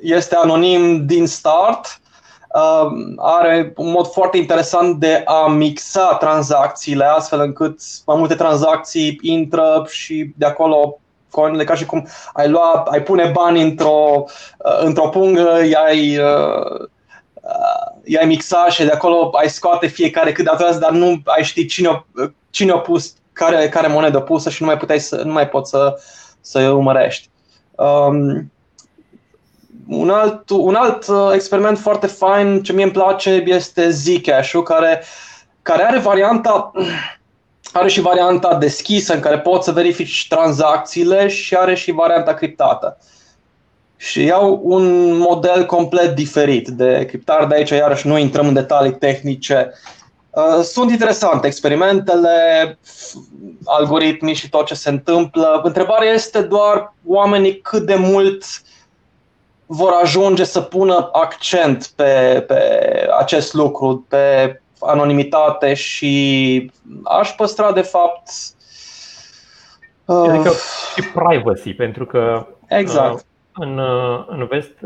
este 0.00 0.34
anonim 0.34 1.06
din 1.06 1.26
start. 1.26 2.00
Um, 2.54 3.14
are 3.16 3.72
un 3.76 3.90
mod 3.90 4.06
foarte 4.06 4.36
interesant 4.36 4.96
de 4.96 5.22
a 5.26 5.46
mixa 5.46 6.16
tranzacțiile 6.16 7.04
astfel 7.04 7.40
încât 7.40 7.80
mai 8.06 8.16
multe 8.16 8.34
tranzacții 8.34 9.18
intră 9.22 9.86
și 9.88 10.32
de 10.36 10.46
acolo 10.46 11.00
coinele 11.30 11.64
ca 11.64 11.74
și 11.74 11.86
cum 11.86 12.08
ai 12.32 12.48
lua, 12.48 12.84
ai 12.90 13.02
pune 13.02 13.30
bani 13.34 13.62
într-o, 13.62 14.24
uh, 14.58 14.78
într-o 14.80 15.08
pungă, 15.08 15.64
i-ai, 15.70 16.18
uh, 16.18 16.80
uh, 17.32 18.00
i-ai 18.04 18.26
mixa 18.26 18.68
și 18.68 18.84
de 18.84 18.90
acolo 18.90 19.30
ai 19.32 19.48
scoate 19.48 19.86
fiecare 19.86 20.32
cât 20.32 20.44
de 20.44 20.78
dar 20.78 20.90
nu 20.90 21.20
ai 21.24 21.44
ști 21.44 21.66
cine 21.66 21.88
a, 21.88 22.04
cine 22.50 22.72
a 22.72 22.78
pus, 22.78 23.14
care, 23.38 23.68
care 23.68 23.86
monedă 23.86 24.20
pusă 24.20 24.50
și 24.50 24.62
nu 24.62 24.66
mai, 24.66 24.76
puteai 24.76 25.00
să, 25.00 25.22
nu 25.24 25.32
mai 25.32 25.48
poți 25.48 25.70
să, 25.70 26.00
să 26.40 26.68
urmărești. 26.68 27.30
Um, 27.70 28.52
un 29.88 30.10
alt, 30.10 30.50
un 30.50 30.74
alt 30.74 31.06
uh, 31.06 31.30
experiment 31.32 31.78
foarte 31.78 32.06
fain 32.06 32.62
ce 32.62 32.72
mie 32.72 32.82
îmi 32.82 32.92
place 32.92 33.30
este 33.46 33.90
Zcash-ul, 33.90 34.62
care, 34.62 35.02
care 35.62 35.82
are 35.82 35.98
varianta 35.98 36.72
are 37.72 37.88
și 37.88 38.00
varianta 38.00 38.54
deschisă 38.54 39.14
în 39.14 39.20
care 39.20 39.38
poți 39.38 39.64
să 39.64 39.72
verifici 39.72 40.26
tranzacțiile 40.28 41.28
și 41.28 41.56
are 41.56 41.74
și 41.74 41.90
varianta 41.90 42.34
criptată. 42.34 42.98
Și 43.96 44.24
iau 44.24 44.60
un 44.62 45.16
model 45.16 45.66
complet 45.66 46.14
diferit 46.14 46.68
de 46.68 47.04
criptare, 47.08 47.46
de 47.46 47.54
aici 47.54 47.70
iarăși 47.70 48.06
nu 48.06 48.18
intrăm 48.18 48.46
în 48.46 48.54
detalii 48.54 48.94
tehnice. 48.94 49.72
Uh, 50.38 50.62
sunt 50.62 50.90
interesante 50.90 51.46
experimentele, 51.46 52.78
algoritmii 53.64 54.34
și 54.34 54.48
tot 54.48 54.66
ce 54.66 54.74
se 54.74 54.88
întâmplă. 54.88 55.60
Întrebarea 55.64 56.12
este 56.12 56.42
doar 56.42 56.94
oamenii 57.06 57.60
cât 57.60 57.86
de 57.86 57.94
mult 57.94 58.42
uh, 58.42 58.68
vor 59.70 59.92
ajunge 60.02 60.44
să 60.44 60.60
pună 60.60 61.08
accent 61.12 61.86
pe, 61.96 62.44
pe 62.46 62.62
acest 63.18 63.54
lucru, 63.54 64.04
pe 64.08 64.60
anonimitate 64.80 65.74
și 65.74 66.70
aș 67.04 67.34
păstra 67.34 67.72
de 67.72 67.80
fapt 67.80 68.30
Adică 70.04 70.50
și 70.94 71.02
privacy, 71.02 71.74
pentru 71.74 72.06
că 72.06 72.46
exact. 72.68 73.24
în, 73.54 73.80
în 74.26 74.46
vest 74.46 74.78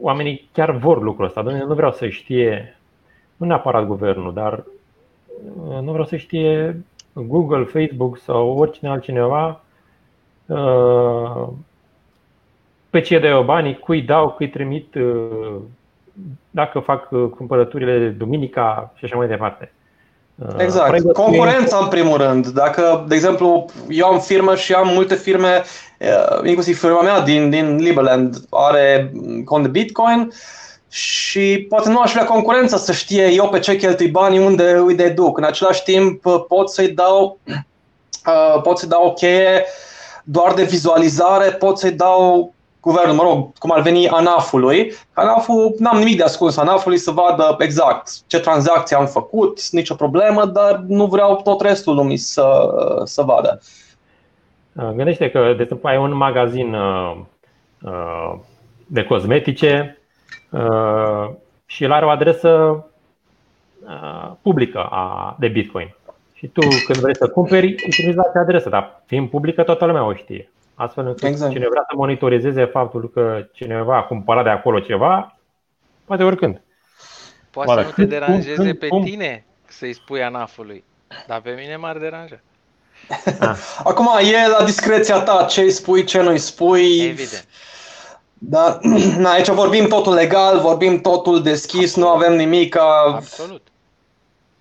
oamenii 0.00 0.48
chiar 0.52 0.70
vor 0.70 1.02
lucrul 1.02 1.26
ăsta. 1.26 1.42
Dom'le, 1.42 1.66
nu 1.66 1.74
vreau 1.74 1.92
să 1.92 2.08
știe, 2.08 2.79
nu 3.40 3.46
neapărat 3.46 3.86
guvernul, 3.86 4.32
dar 4.34 4.64
uh, 5.68 5.78
nu 5.82 5.90
vreau 5.90 6.06
să 6.06 6.16
știe 6.16 6.82
Google, 7.12 7.64
Facebook 7.64 8.18
sau 8.18 8.58
oricine 8.58 8.90
altcineva 8.90 9.60
uh, 10.46 11.48
pe 12.90 13.00
ce 13.00 13.18
dau 13.18 13.42
banii, 13.42 13.78
cui 13.78 14.02
dau, 14.02 14.28
cui 14.28 14.48
trimit, 14.48 14.94
uh, 14.94 15.56
dacă 16.50 16.78
fac 16.78 17.08
cumpărăturile 17.36 18.08
duminica 18.08 18.92
și 18.96 19.04
așa 19.04 19.16
mai 19.16 19.28
departe. 19.28 19.72
Exact. 20.56 21.12
Concurența 21.12 21.78
în 21.82 21.88
primul 21.88 22.16
rând. 22.16 22.46
Dacă, 22.46 23.04
de 23.08 23.14
exemplu, 23.14 23.64
eu 23.88 24.06
am 24.06 24.20
firmă 24.20 24.54
și 24.54 24.74
am 24.74 24.88
multe 24.88 25.14
firme, 25.14 25.62
inclusiv 26.44 26.78
firma 26.78 27.02
mea 27.02 27.20
din, 27.20 27.50
din 27.50 27.76
Liberland 27.76 28.36
are 28.50 29.12
cont 29.44 29.62
de 29.62 29.68
Bitcoin 29.68 30.32
și 30.90 31.66
poate 31.68 31.88
nu 31.88 32.00
aș 32.00 32.12
vrea 32.12 32.24
concurența 32.24 32.76
să 32.76 32.92
știe 32.92 33.32
eu 33.32 33.48
pe 33.48 33.58
ce 33.58 33.76
cheltui 33.76 34.08
banii, 34.08 34.38
unde 34.38 34.70
îi 34.86 34.94
deduc. 34.94 35.38
În 35.38 35.44
același 35.44 35.82
timp 35.82 36.22
pot 36.48 36.70
să-i 36.70 36.88
dau, 36.88 37.38
pot 38.62 38.78
să-i 38.78 38.88
dau 38.88 39.06
o 39.06 39.12
cheie 39.12 39.64
doar 40.24 40.54
de 40.54 40.62
vizualizare, 40.62 41.50
pot 41.50 41.78
să-i 41.78 41.92
dau 41.92 42.52
guvernul, 42.80 43.14
mă 43.14 43.22
rog, 43.22 43.58
cum 43.58 43.70
ar 43.70 43.80
veni 43.80 44.08
ANAF-ului. 44.08 44.92
ANAF-ul, 45.12 45.74
n-am 45.78 45.98
nimic 45.98 46.16
de 46.16 46.22
ascuns 46.22 46.56
ANAF-ului 46.56 46.98
să 46.98 47.10
vadă 47.10 47.56
exact 47.58 48.10
ce 48.26 48.40
tranzacții 48.40 48.96
am 48.96 49.06
făcut, 49.06 49.70
nicio 49.70 49.94
problemă, 49.94 50.44
dar 50.44 50.84
nu 50.86 51.06
vreau 51.06 51.40
tot 51.44 51.60
restul 51.60 51.94
lumii 51.94 52.16
să, 52.16 52.74
să 53.04 53.22
vadă. 53.22 53.60
Gândește 54.72 55.30
că, 55.30 55.54
de 55.56 55.62
exemplu, 55.62 55.88
ai 55.88 55.96
un 55.96 56.16
magazin 56.16 56.74
uh, 56.74 57.16
uh, 57.82 58.34
de 58.86 59.04
cosmetice 59.04 59.96
uh, 59.96 59.99
și 61.66 61.84
el 61.84 61.92
are 61.92 62.04
o 62.04 62.08
adresă 62.08 62.84
publică 64.42 64.82
a, 64.82 65.36
de 65.38 65.48
Bitcoin. 65.48 65.94
Și 66.34 66.46
tu, 66.46 66.60
când 66.60 66.98
vrei 66.98 67.16
să 67.16 67.28
cumperi, 67.28 67.66
utilizezi 67.66 68.18
acea 68.18 68.40
adresă, 68.40 68.68
dar 68.68 69.02
fiind 69.06 69.30
publică, 69.30 69.62
toată 69.62 69.84
lumea 69.84 70.04
o 70.04 70.14
știe. 70.14 70.50
Astfel 70.74 71.06
încât 71.06 71.28
exact. 71.28 71.52
cine 71.52 71.66
vrea 71.68 71.84
să 71.88 71.96
monitorizeze 71.96 72.64
faptul 72.64 73.10
că 73.10 73.46
cineva 73.52 73.96
a 73.96 74.02
cumpărat 74.02 74.44
de 74.44 74.50
acolo 74.50 74.80
ceva, 74.80 75.36
poate 76.04 76.22
oricând. 76.22 76.62
Poate 77.50 77.70
să 77.72 77.86
nu 77.86 77.92
te 77.92 78.04
deranjeze 78.04 78.74
pe 78.74 78.88
tine 79.04 79.44
să-i 79.66 79.92
spui 79.92 80.22
anafului, 80.22 80.84
dar 81.26 81.40
pe 81.40 81.50
mine 81.50 81.76
m-ar 81.76 81.96
deranja. 81.98 82.40
Ah. 83.40 83.56
Acum 83.90 84.08
e 84.32 84.48
la 84.58 84.64
discreția 84.64 85.20
ta 85.20 85.44
ce 85.44 85.60
îi 85.60 85.70
spui, 85.70 86.04
ce 86.04 86.22
nu 86.22 86.30
îi 86.30 86.38
spui. 86.38 87.00
Evident. 87.00 87.46
Dar 88.42 88.78
na, 89.18 89.30
aici 89.30 89.48
vorbim 89.48 89.86
totul 89.86 90.12
legal, 90.12 90.60
vorbim 90.60 91.00
totul 91.00 91.42
deschis, 91.42 91.96
Absolut. 91.96 92.08
nu 92.08 92.14
avem 92.14 92.36
nimic. 92.36 92.76
Absolut. 92.78 93.62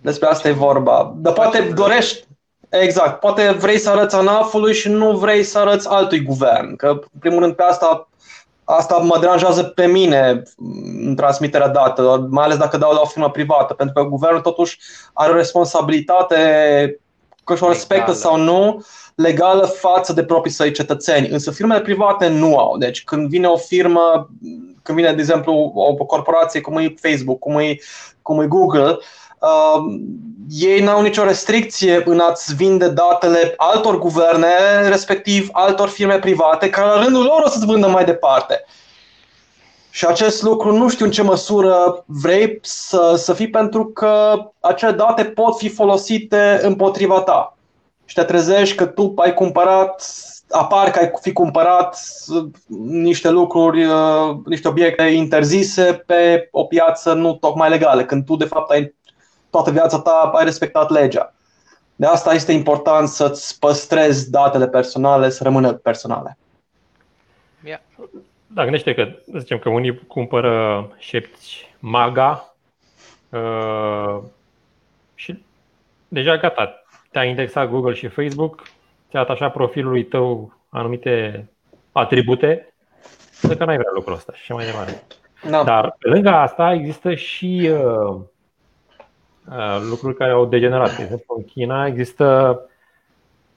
Despre 0.01 0.27
asta 0.27 0.47
e 0.47 0.51
vorba. 0.51 1.13
Dar 1.17 1.33
poate 1.33 1.71
dorești, 1.75 2.27
Exact. 2.69 3.19
Poate 3.19 3.51
vrei 3.51 3.77
să 3.77 3.89
arăți 3.89 4.15
ANAF-ului 4.15 4.73
și 4.73 4.89
nu 4.89 5.17
vrei 5.17 5.43
să 5.43 5.59
arăți 5.59 5.89
altui 5.89 6.23
guvern. 6.23 6.75
Că, 6.75 6.87
în 6.87 7.19
primul 7.19 7.39
rând, 7.39 7.53
pe 7.53 7.63
asta, 7.63 8.09
asta 8.63 8.97
mă 8.97 9.17
deranjează 9.19 9.63
pe 9.63 9.85
mine 9.85 10.43
în 11.05 11.15
transmiterea 11.15 11.67
datelor, 11.67 12.27
mai 12.27 12.43
ales 12.43 12.57
dacă 12.57 12.77
dau 12.77 12.91
la 12.93 12.99
o 13.01 13.05
firmă 13.05 13.29
privată, 13.29 13.73
pentru 13.73 13.95
că 14.01 14.09
guvernul 14.09 14.41
totuși 14.41 14.79
are 15.13 15.31
o 15.31 15.35
responsabilitate, 15.35 16.37
că 17.43 17.55
și 17.55 17.63
o 17.63 17.67
respectă 17.67 18.11
sau 18.11 18.37
nu, 18.37 18.85
legală 19.21 19.65
față 19.65 20.13
de 20.13 20.23
proprii 20.23 20.53
săi 20.53 20.71
cetățeni. 20.71 21.27
Însă 21.27 21.51
firmele 21.51 21.81
private 21.81 22.27
nu 22.27 22.57
au. 22.57 22.77
Deci 22.77 23.03
când 23.03 23.29
vine 23.29 23.47
o 23.47 23.57
firmă, 23.57 24.29
când 24.83 24.97
vine, 24.97 25.13
de 25.13 25.21
exemplu, 25.21 25.71
o 25.75 26.05
corporație 26.05 26.61
cum 26.61 26.77
e 26.77 26.93
Facebook, 27.01 27.39
cum 27.39 27.57
e, 27.57 27.77
cum 28.21 28.41
e 28.41 28.47
Google, 28.47 28.97
uh, 29.39 29.83
ei 30.49 30.81
n-au 30.81 31.01
nicio 31.01 31.23
restricție 31.23 32.01
în 32.05 32.19
a-ți 32.19 32.55
vinde 32.55 32.89
datele 32.89 33.53
altor 33.57 33.99
guverne, 33.99 34.47
respectiv 34.87 35.49
altor 35.51 35.87
firme 35.87 36.19
private, 36.19 36.69
care 36.69 36.87
la 36.87 37.03
rândul 37.03 37.23
lor 37.23 37.41
o 37.45 37.49
să-ți 37.49 37.65
vândă 37.65 37.87
mai 37.87 38.05
departe. 38.05 38.65
Și 39.89 40.05
acest 40.05 40.41
lucru 40.41 40.71
nu 40.71 40.89
știu 40.89 41.05
în 41.05 41.11
ce 41.11 41.21
măsură 41.21 42.03
vrei 42.05 42.59
să, 42.61 43.13
să 43.17 43.33
fii, 43.33 43.49
pentru 43.49 43.85
că 43.85 44.33
acele 44.59 44.91
date 44.91 45.23
pot 45.23 45.57
fi 45.57 45.69
folosite 45.69 46.59
împotriva 46.63 47.21
ta. 47.21 47.58
Și 48.09 48.15
te 48.15 48.23
trezești 48.23 48.75
că 48.75 48.85
tu 48.85 49.13
ai 49.15 49.33
cumpărat, 49.33 50.05
apar 50.49 50.91
că 50.91 50.99
ai 50.99 51.11
fi 51.21 51.33
cumpărat 51.33 51.99
niște 52.87 53.29
lucruri, 53.29 53.85
uh, 53.85 54.35
niște 54.45 54.67
obiecte 54.67 55.03
interzise 55.03 56.03
pe 56.05 56.47
o 56.51 56.63
piață 56.63 57.13
nu 57.13 57.33
tocmai 57.33 57.69
legală, 57.69 58.05
când 58.05 58.25
tu 58.25 58.35
de 58.35 58.45
fapt 58.45 58.71
ai 58.71 58.95
toată 59.49 59.71
viața 59.71 59.99
ta 59.99 60.31
ai 60.33 60.43
respectat 60.43 60.89
legea. 60.89 61.33
De 61.95 62.05
asta 62.05 62.33
este 62.33 62.51
important 62.51 63.07
să-ți 63.07 63.59
păstrezi 63.59 64.31
datele 64.31 64.67
personale, 64.67 65.29
să 65.29 65.43
rămână 65.43 65.73
personale. 65.73 66.37
Yeah. 67.63 67.79
Da, 68.47 68.63
gândește 68.63 68.93
că, 68.93 69.07
zicem 69.37 69.59
că 69.59 69.69
unii 69.69 69.99
cumpără 70.07 70.87
șepți 70.97 71.75
MAGA 71.79 72.55
uh, 73.29 74.17
și 75.15 75.43
deja 76.07 76.37
gata, 76.37 76.78
te-a 77.11 77.23
indexat 77.23 77.69
Google 77.69 77.93
și 77.93 78.07
Facebook, 78.07 78.63
ți-a 79.09 79.19
atașat 79.19 79.51
profilului 79.51 80.05
tău 80.05 80.53
anumite 80.69 81.49
atribute, 81.91 82.73
că 83.57 83.65
n-ai 83.65 83.77
vrea 83.77 83.91
lucrul 83.93 84.13
ăsta 84.15 84.33
și 84.35 84.51
mai 84.51 84.65
departe. 84.65 85.03
Da. 85.49 85.63
Dar 85.63 85.95
pe 85.99 86.09
lângă 86.09 86.29
asta 86.29 86.73
există 86.73 87.15
și 87.15 87.69
uh, 87.71 88.21
Uh, 89.49 89.87
lucruri 89.89 90.15
care 90.15 90.31
au 90.31 90.45
degenerat. 90.45 90.95
De 90.95 91.03
exemplu, 91.03 91.35
în 91.37 91.45
China 91.45 91.85
există 91.85 92.59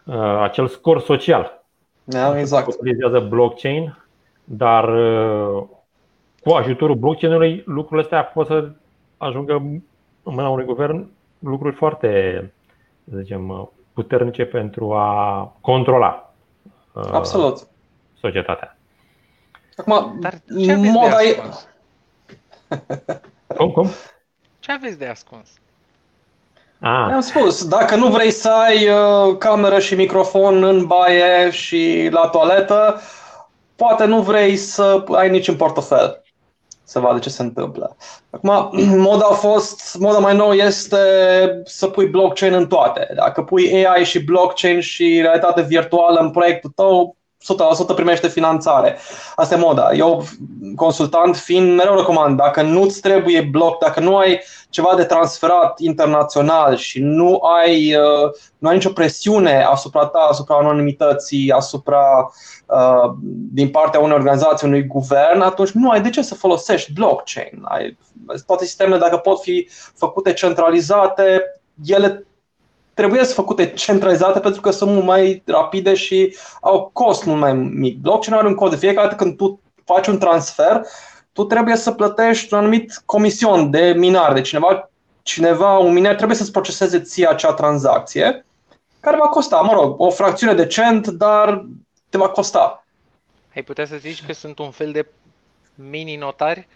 uh, 0.05 0.39
acel 0.43 0.67
scor 0.67 1.01
social. 1.01 1.65
Da, 2.05 2.39
exact. 2.39 2.67
Utilizează 2.67 3.19
blockchain, 3.21 3.99
dar 4.45 4.89
uh, 4.89 5.63
cu 6.41 6.51
ajutorul 6.51 6.97
blockchain-ului 6.97 7.63
lucrurile 7.67 8.03
astea 8.03 8.25
pot 8.25 8.47
să 8.47 8.71
ajungă 9.17 9.55
în 10.23 10.35
mâna 10.35 10.49
unui 10.49 10.65
guvern 10.65 11.11
lucruri 11.39 11.75
foarte, 11.75 12.53
să 13.11 13.17
zicem, 13.19 13.73
puternice 13.93 14.45
pentru 14.45 14.93
a 14.93 15.53
controla 15.61 16.33
Absolut. 16.95 17.67
societatea. 18.21 18.77
Acum, 19.77 20.17
Dar 20.21 20.35
ce 20.65 20.75
moda 20.75 21.23
e... 21.23 21.43
Cum, 23.57 23.71
cum? 23.71 23.89
Ce 24.59 24.73
aveți 24.73 24.99
de 24.99 25.07
ascuns? 25.07 25.49
Ah. 26.81 27.13
Am 27.13 27.21
spus, 27.21 27.69
dacă 27.69 27.97
nu 27.97 28.09
vrei 28.09 28.31
să 28.31 28.51
ai 28.51 28.89
uh, 28.89 29.37
cameră 29.39 29.79
și 29.79 29.95
microfon 29.95 30.63
în 30.65 30.87
baie 30.87 31.51
și 31.51 32.09
la 32.11 32.29
toaletă, 32.29 33.01
poate 33.77 34.05
nu 34.05 34.23
vrei 34.23 34.57
să 34.57 35.05
ai 35.11 35.31
nici 35.31 35.49
în 35.49 35.57
portofel 35.57 36.22
să 36.85 36.99
vadă 36.99 37.19
ce 37.19 37.29
se 37.29 37.43
întâmplă. 37.43 37.97
Acum, 38.31 38.71
moda 39.09 39.27
a 39.31 39.35
fost, 39.35 39.97
moda 39.99 40.19
mai 40.19 40.37
nouă 40.37 40.55
este 40.55 40.97
să 41.65 41.87
pui 41.87 42.07
blockchain 42.07 42.53
în 42.53 42.67
toate. 42.67 43.13
Dacă 43.15 43.43
pui 43.43 43.87
AI 43.87 44.05
și 44.05 44.25
blockchain 44.25 44.81
și 44.81 45.21
realitate 45.21 45.63
virtuală 45.63 46.21
în 46.21 46.31
proiectul 46.31 46.71
tău, 46.75 47.17
100% 47.93 47.95
primește 47.95 48.29
finanțare. 48.29 48.99
Asta 49.35 49.55
e 49.55 49.59
moda. 49.59 49.93
Eu, 49.93 50.25
consultant 50.77 51.37
fiind, 51.37 51.77
mereu 51.77 51.97
recomand, 51.97 52.37
dacă 52.37 52.63
nu-ți 52.63 53.01
trebuie 53.01 53.41
bloc, 53.41 53.79
dacă 53.79 54.01
nu 54.01 54.17
ai 54.17 54.41
ceva 54.71 54.95
de 54.97 55.05
transferat 55.05 55.79
internațional 55.79 56.77
și 56.77 57.01
nu 57.01 57.41
ai, 57.63 57.95
uh, 57.95 58.31
nu 58.59 58.69
ai 58.69 58.75
nicio 58.75 58.91
presiune 58.91 59.65
asupra 59.65 60.07
ta, 60.07 60.19
asupra 60.19 60.57
anonimității, 60.57 61.51
asupra 61.51 62.33
uh, 62.67 63.11
din 63.53 63.69
partea 63.69 64.01
unei 64.01 64.17
organizații, 64.17 64.67
unui 64.67 64.87
guvern, 64.87 65.41
atunci 65.41 65.71
nu 65.71 65.91
ai 65.91 66.01
de 66.01 66.11
ce 66.11 66.23
să 66.23 66.35
folosești 66.35 66.93
blockchain. 66.93 67.63
Ai, 67.63 67.99
toate 68.47 68.65
sistemele, 68.65 68.99
dacă 68.99 69.17
pot 69.17 69.41
fi 69.41 69.69
făcute 69.95 70.33
centralizate, 70.33 71.43
ele 71.85 72.27
trebuie 72.95 73.25
să 73.25 73.35
făcute 73.35 73.73
centralizate 73.73 74.41
pentru 74.41 74.61
că 74.61 74.71
sunt 74.71 74.91
mult 74.91 75.05
mai 75.05 75.43
rapide 75.47 75.95
și 75.95 76.37
au 76.61 76.91
cost 76.93 77.25
mult 77.25 77.41
mai 77.41 77.55
mic. 77.55 77.99
Blockchain 77.99 78.39
are 78.39 78.47
un 78.47 78.55
cod 78.55 78.71
de 78.71 78.77
fiecare 78.77 79.07
dată 79.07 79.25
când 79.25 79.37
tu 79.37 79.61
faci 79.85 80.07
un 80.07 80.19
transfer, 80.19 80.83
tu 81.33 81.45
trebuie 81.45 81.77
să 81.77 81.93
plătești 81.93 82.55
un 82.55 82.59
anumit 82.59 83.03
comision 83.05 83.71
de 83.71 83.95
minar, 83.97 84.33
de 84.33 84.41
cineva, 84.41 84.91
cineva 85.23 85.79
un 85.79 85.93
miner 85.93 86.15
trebuie 86.15 86.37
să-ți 86.37 86.53
proceseze 86.53 87.01
ție 87.01 87.29
acea 87.29 87.53
tranzacție, 87.53 88.47
care 89.01 89.17
va 89.17 89.29
costa, 89.29 89.61
mă 89.61 89.73
rog, 89.73 90.01
o 90.01 90.11
fracțiune 90.11 90.55
de 90.55 90.67
cent, 90.67 91.07
dar 91.07 91.67
te 92.09 92.19
va 92.19 92.29
costa. 92.29 92.87
Ai 93.55 93.63
putea 93.63 93.87
să 93.87 93.97
zici 93.97 94.25
că 94.27 94.33
sunt 94.33 94.59
un 94.59 94.71
fel 94.71 94.93
de 94.93 95.07
mini-notari? 95.75 96.69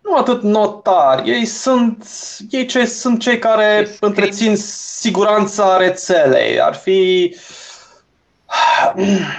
Nu 0.00 0.14
atât 0.16 0.42
notari, 0.42 1.30
ei 1.30 1.44
sunt, 1.44 2.06
ei 2.50 2.66
ce, 2.66 2.84
sunt 2.84 3.20
cei 3.20 3.38
care 3.38 3.88
întrețin 4.00 4.56
siguranța 4.56 5.76
rețelei. 5.76 6.60
Ar 6.60 6.74
fi 6.74 7.34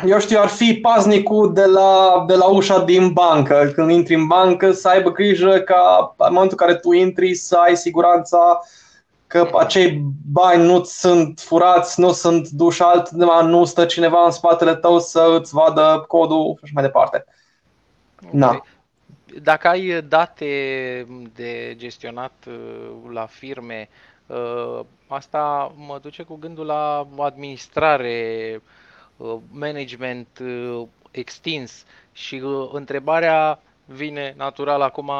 eu 0.05 0.19
știu, 0.19 0.39
ar 0.39 0.47
fi 0.47 0.73
paznicul 0.73 1.53
de 1.53 1.65
la, 1.65 2.23
de 2.27 2.35
la 2.35 2.45
ușa 2.45 2.79
din 2.79 3.13
bancă. 3.13 3.71
Când 3.75 3.91
intri 3.91 4.15
în 4.15 4.27
bancă, 4.27 4.71
să 4.71 4.87
aibă 4.87 5.11
grijă 5.11 5.59
ca 5.59 6.15
în 6.17 6.33
momentul 6.33 6.57
în 6.59 6.67
care 6.67 6.79
tu 6.79 6.91
intri 6.91 7.35
să 7.35 7.55
ai 7.55 7.77
siguranța 7.77 8.59
că 9.27 9.49
acei 9.57 10.01
bani 10.31 10.63
nu 10.63 10.83
sunt 10.83 11.39
furați, 11.39 11.99
nu 11.99 12.11
sunt 12.11 12.49
duși 12.49 12.81
altundeva, 12.81 13.41
nu 13.41 13.65
stă 13.65 13.85
cineva 13.85 14.25
în 14.25 14.31
spatele 14.31 14.75
tău 14.75 14.99
să 14.99 15.37
îți 15.39 15.53
vadă 15.53 16.03
codul 16.07 16.53
și 16.55 16.61
așa 16.63 16.71
mai 16.73 16.83
departe. 16.83 17.25
Ok. 18.25 18.31
Na. 18.31 18.61
Dacă 19.35 19.67
ai 19.67 20.01
date 20.01 21.05
de 21.33 21.73
gestionat 21.77 22.33
uh, 22.47 23.11
la 23.11 23.25
firme, 23.25 23.89
uh, 24.25 24.79
asta 25.07 25.73
mă 25.75 25.99
duce 26.01 26.23
cu 26.23 26.35
gândul 26.35 26.65
la 26.65 27.07
administrare, 27.17 28.61
uh, 29.17 29.35
management 29.51 30.27
uh, 30.41 30.87
extins 31.11 31.85
și 32.11 32.35
uh, 32.35 32.69
întrebarea 32.73 33.59
vine 33.85 34.33
natural 34.37 34.81
acum, 34.81 35.11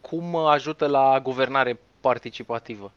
cum 0.00 0.36
ajută 0.36 0.86
la 0.86 1.20
guvernare 1.22 1.78
participativă? 2.00 2.92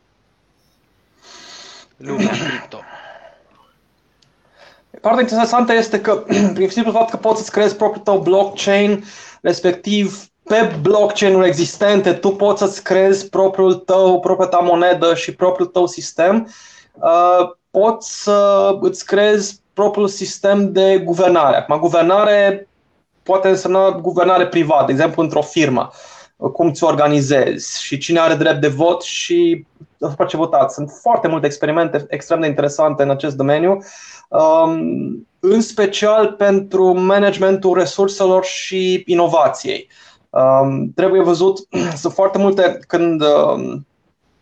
Lumea 1.98 2.30
cripto. 2.48 2.80
Partea 5.02 5.22
interesantă 5.22 5.74
este 5.74 6.02
că, 6.02 6.26
prin 6.54 6.70
simplu 6.70 6.92
fapt 6.92 7.10
că 7.10 7.18
poți 7.18 7.38
să-ți 7.38 7.52
creezi 7.52 7.76
propriul 7.76 8.04
tău 8.04 8.20
blockchain, 8.20 9.04
respectiv 9.42 10.28
pe 10.48 10.76
blockchain-uri 10.82 11.48
existente, 11.48 12.14
tu 12.14 12.30
poți 12.30 12.60
să-ți 12.60 12.84
creezi 12.84 13.30
propriul 13.30 13.74
tău, 13.74 14.20
propria 14.20 14.48
ta 14.48 14.58
monedă 14.58 15.16
și 15.16 15.36
propriul 15.36 15.68
tău 15.68 15.88
sistem, 15.88 16.48
uh, 16.94 17.50
poți 17.72 18.24
să 18.24 18.70
îți 18.82 19.06
creezi 19.06 19.62
propriul 19.74 20.08
sistem 20.08 20.72
de 20.72 21.02
guvernare. 21.06 21.56
Acum, 21.56 21.78
guvernare 21.80 22.68
poate 23.24 23.48
însemna 23.48 23.92
guvernare 23.92 24.48
privată, 24.48 24.86
de 24.86 24.92
exemplu 24.92 25.24
într-o 25.24 25.42
firmă, 25.42 25.90
cum 26.54 26.72
ți 26.72 26.84
organizezi 26.84 27.84
și 27.84 27.98
cine 27.98 28.20
are 28.20 28.34
drept 28.34 28.62
de 28.62 28.68
vot 28.68 29.02
și 29.02 29.66
asupra 30.02 30.26
ce 30.26 30.38
votați. 30.38 30.74
Sunt 30.74 30.92
foarte 31.02 31.28
multe 31.28 31.46
experimente 31.46 32.06
extrem 32.10 32.40
de 32.40 32.48
interesante 32.48 33.04
în 33.04 33.10
acest 33.10 33.36
domeniu, 33.36 33.78
um, 34.30 35.28
în 35.40 35.62
special 35.62 36.32
pentru 36.32 37.00
managementul 37.00 37.78
resurselor 37.78 38.44
și 38.44 39.04
inovației. 39.06 39.90
Um, 40.38 40.92
trebuie 40.96 41.22
văzut, 41.22 41.60
sunt 42.02 42.14
foarte 42.14 42.38
multe 42.38 42.80
când, 42.88 43.22
um, 43.22 43.88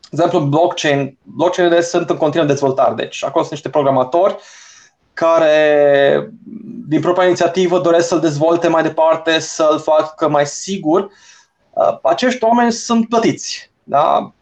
de 0.09 0.23
exemplu, 0.23 0.39
blockchain, 0.39 1.17
blockchain 1.23 1.81
sunt 1.81 2.09
în 2.09 2.17
continuă 2.17 2.45
dezvoltare, 2.45 2.93
deci 2.93 3.23
acolo 3.23 3.43
sunt 3.43 3.53
niște 3.53 3.69
programatori 3.69 4.37
care, 5.13 6.29
din 6.87 7.01
propria 7.01 7.25
inițiativă, 7.25 7.79
doresc 7.79 8.07
să-l 8.07 8.19
dezvolte 8.19 8.67
mai 8.67 8.83
departe, 8.83 9.39
să-l 9.39 9.79
facă 9.79 10.29
mai 10.29 10.45
sigur. 10.45 11.09
Uh, 11.73 11.97
acești 12.01 12.43
oameni 12.43 12.71
sunt 12.71 13.09
plătiți. 13.09 13.71
Da? 13.83 14.33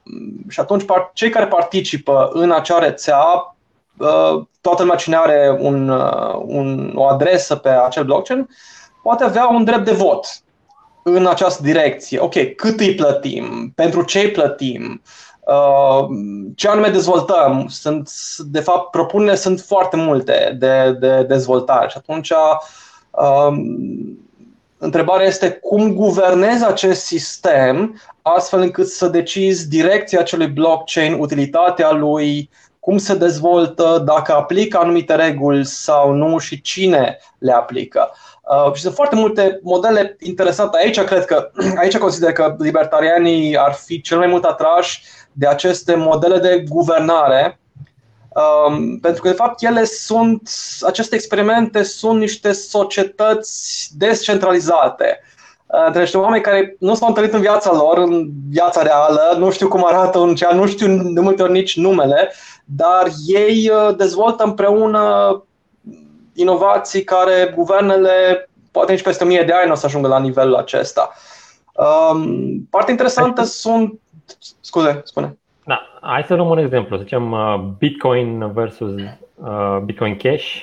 Și 0.49 0.59
atunci 0.59 0.85
cei 1.13 1.29
care 1.29 1.47
participă 1.47 2.29
în 2.33 2.51
acea 2.51 2.79
rețea, 2.79 3.55
uh, 3.97 4.45
toată 4.61 4.81
lumea 4.81 4.97
cine 4.97 5.15
are 5.15 5.57
un, 5.59 5.89
uh, 5.89 6.33
un, 6.45 6.91
o 6.95 7.03
adresă 7.07 7.55
pe 7.55 7.69
acel 7.69 8.03
blockchain, 8.03 8.49
poate 9.03 9.23
avea 9.23 9.47
un 9.47 9.63
drept 9.63 9.85
de 9.85 9.91
vot 9.91 10.42
în 11.03 11.27
această 11.27 11.63
direcție. 11.63 12.19
Ok, 12.19 12.55
cât 12.55 12.79
îi 12.79 12.95
plătim? 12.95 13.71
Pentru 13.75 14.03
ce 14.03 14.19
îi 14.19 14.31
plătim? 14.31 15.01
Uh, 15.39 16.07
ce 16.55 16.67
anume 16.67 16.89
dezvoltăm? 16.89 17.67
Sunt, 17.69 18.09
de 18.37 18.59
fapt, 18.59 18.89
propunerile 18.91 19.35
sunt 19.35 19.59
foarte 19.59 19.95
multe 19.95 20.55
de, 20.59 20.97
de 20.99 21.23
dezvoltare 21.23 21.87
și 21.89 21.97
atunci 21.97 22.31
um, 23.11 24.27
întrebarea 24.77 25.25
este 25.25 25.51
cum 25.51 25.93
guvernezi 25.93 26.65
acest 26.65 27.05
sistem 27.05 28.01
astfel 28.21 28.61
încât 28.61 28.87
să 28.87 29.07
decizi 29.07 29.69
direcția 29.69 30.19
acelui 30.19 30.47
blockchain, 30.47 31.13
utilitatea 31.13 31.91
lui, 31.91 32.49
cum 32.79 32.97
se 32.97 33.15
dezvoltă, 33.15 34.01
dacă 34.05 34.33
aplică 34.33 34.77
anumite 34.77 35.15
reguli 35.15 35.65
sau 35.65 36.11
nu 36.11 36.37
și 36.37 36.61
cine 36.61 37.17
le 37.37 37.51
aplică. 37.51 38.11
Uh, 38.49 38.73
și 38.73 38.81
sunt 38.81 38.93
foarte 38.93 39.15
multe 39.15 39.59
modele 39.61 40.15
interesante. 40.19 40.77
Aici 40.77 40.99
cred 40.99 41.25
că, 41.25 41.49
aici 41.81 41.97
consider 41.97 42.31
că 42.31 42.55
libertarianii 42.59 43.57
ar 43.57 43.73
fi 43.73 44.01
cel 44.01 44.17
mai 44.17 44.27
mult 44.27 44.43
atrași 44.43 45.03
de 45.31 45.47
aceste 45.47 45.95
modele 45.95 46.37
de 46.37 46.63
guvernare, 46.69 47.59
um, 48.67 48.99
pentru 48.99 49.21
că 49.21 49.29
de 49.29 49.35
fapt 49.35 49.63
ele 49.63 49.83
sunt, 49.83 50.49
aceste 50.81 51.15
experimente 51.15 51.83
sunt 51.83 52.19
niște 52.19 52.51
societăți 52.51 53.89
descentralizate. 53.97 55.19
Uh, 55.65 55.83
între 55.85 56.01
niște 56.01 56.17
oameni 56.17 56.43
care 56.43 56.75
nu 56.79 56.95
s-au 56.95 57.07
întâlnit 57.07 57.33
în 57.33 57.41
viața 57.41 57.71
lor, 57.71 57.97
în 57.97 58.29
viața 58.49 58.81
reală, 58.81 59.35
nu 59.37 59.51
știu 59.51 59.67
cum 59.67 59.85
arată 59.85 60.17
un 60.17 60.35
cea, 60.35 60.53
nu 60.53 60.67
știu 60.67 61.13
de 61.13 61.19
multe 61.19 61.41
ori 61.41 61.51
nici 61.51 61.77
numele, 61.77 62.31
dar 62.65 63.07
ei 63.25 63.69
uh, 63.69 63.95
dezvoltă 63.95 64.43
împreună 64.43 65.43
inovații 66.34 67.03
care 67.03 67.53
guvernele, 67.55 68.49
poate 68.71 68.91
nici 68.91 69.03
peste 69.03 69.23
1000 69.23 69.43
de 69.43 69.53
ani 69.53 69.65
nu 69.65 69.71
o 69.71 69.75
să 69.75 69.86
ajungă 69.86 70.07
la 70.07 70.19
nivelul 70.19 70.55
acesta. 70.55 71.13
Um, 71.73 72.67
parte 72.69 72.91
interesantă 72.91 73.43
sunt. 73.43 73.99
Scuze, 74.59 75.01
spune. 75.03 75.38
Da, 75.65 75.81
hai 76.01 76.23
să 76.23 76.34
luăm 76.34 76.49
un 76.49 76.57
exemplu. 76.57 76.95
Să 76.95 77.03
zicem 77.03 77.31
uh, 77.31 77.59
Bitcoin 77.77 78.51
versus 78.53 78.91
uh, 79.36 79.77
Bitcoin 79.84 80.17
Cash 80.17 80.61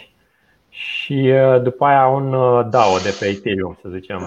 și 0.68 1.32
uh, 1.32 1.62
după 1.62 1.84
aia 1.84 2.06
un 2.06 2.30
DAO 2.70 2.98
de 3.02 3.16
pe 3.18 3.26
Ethereum, 3.26 3.78
să 3.82 3.88
zicem. 3.92 4.18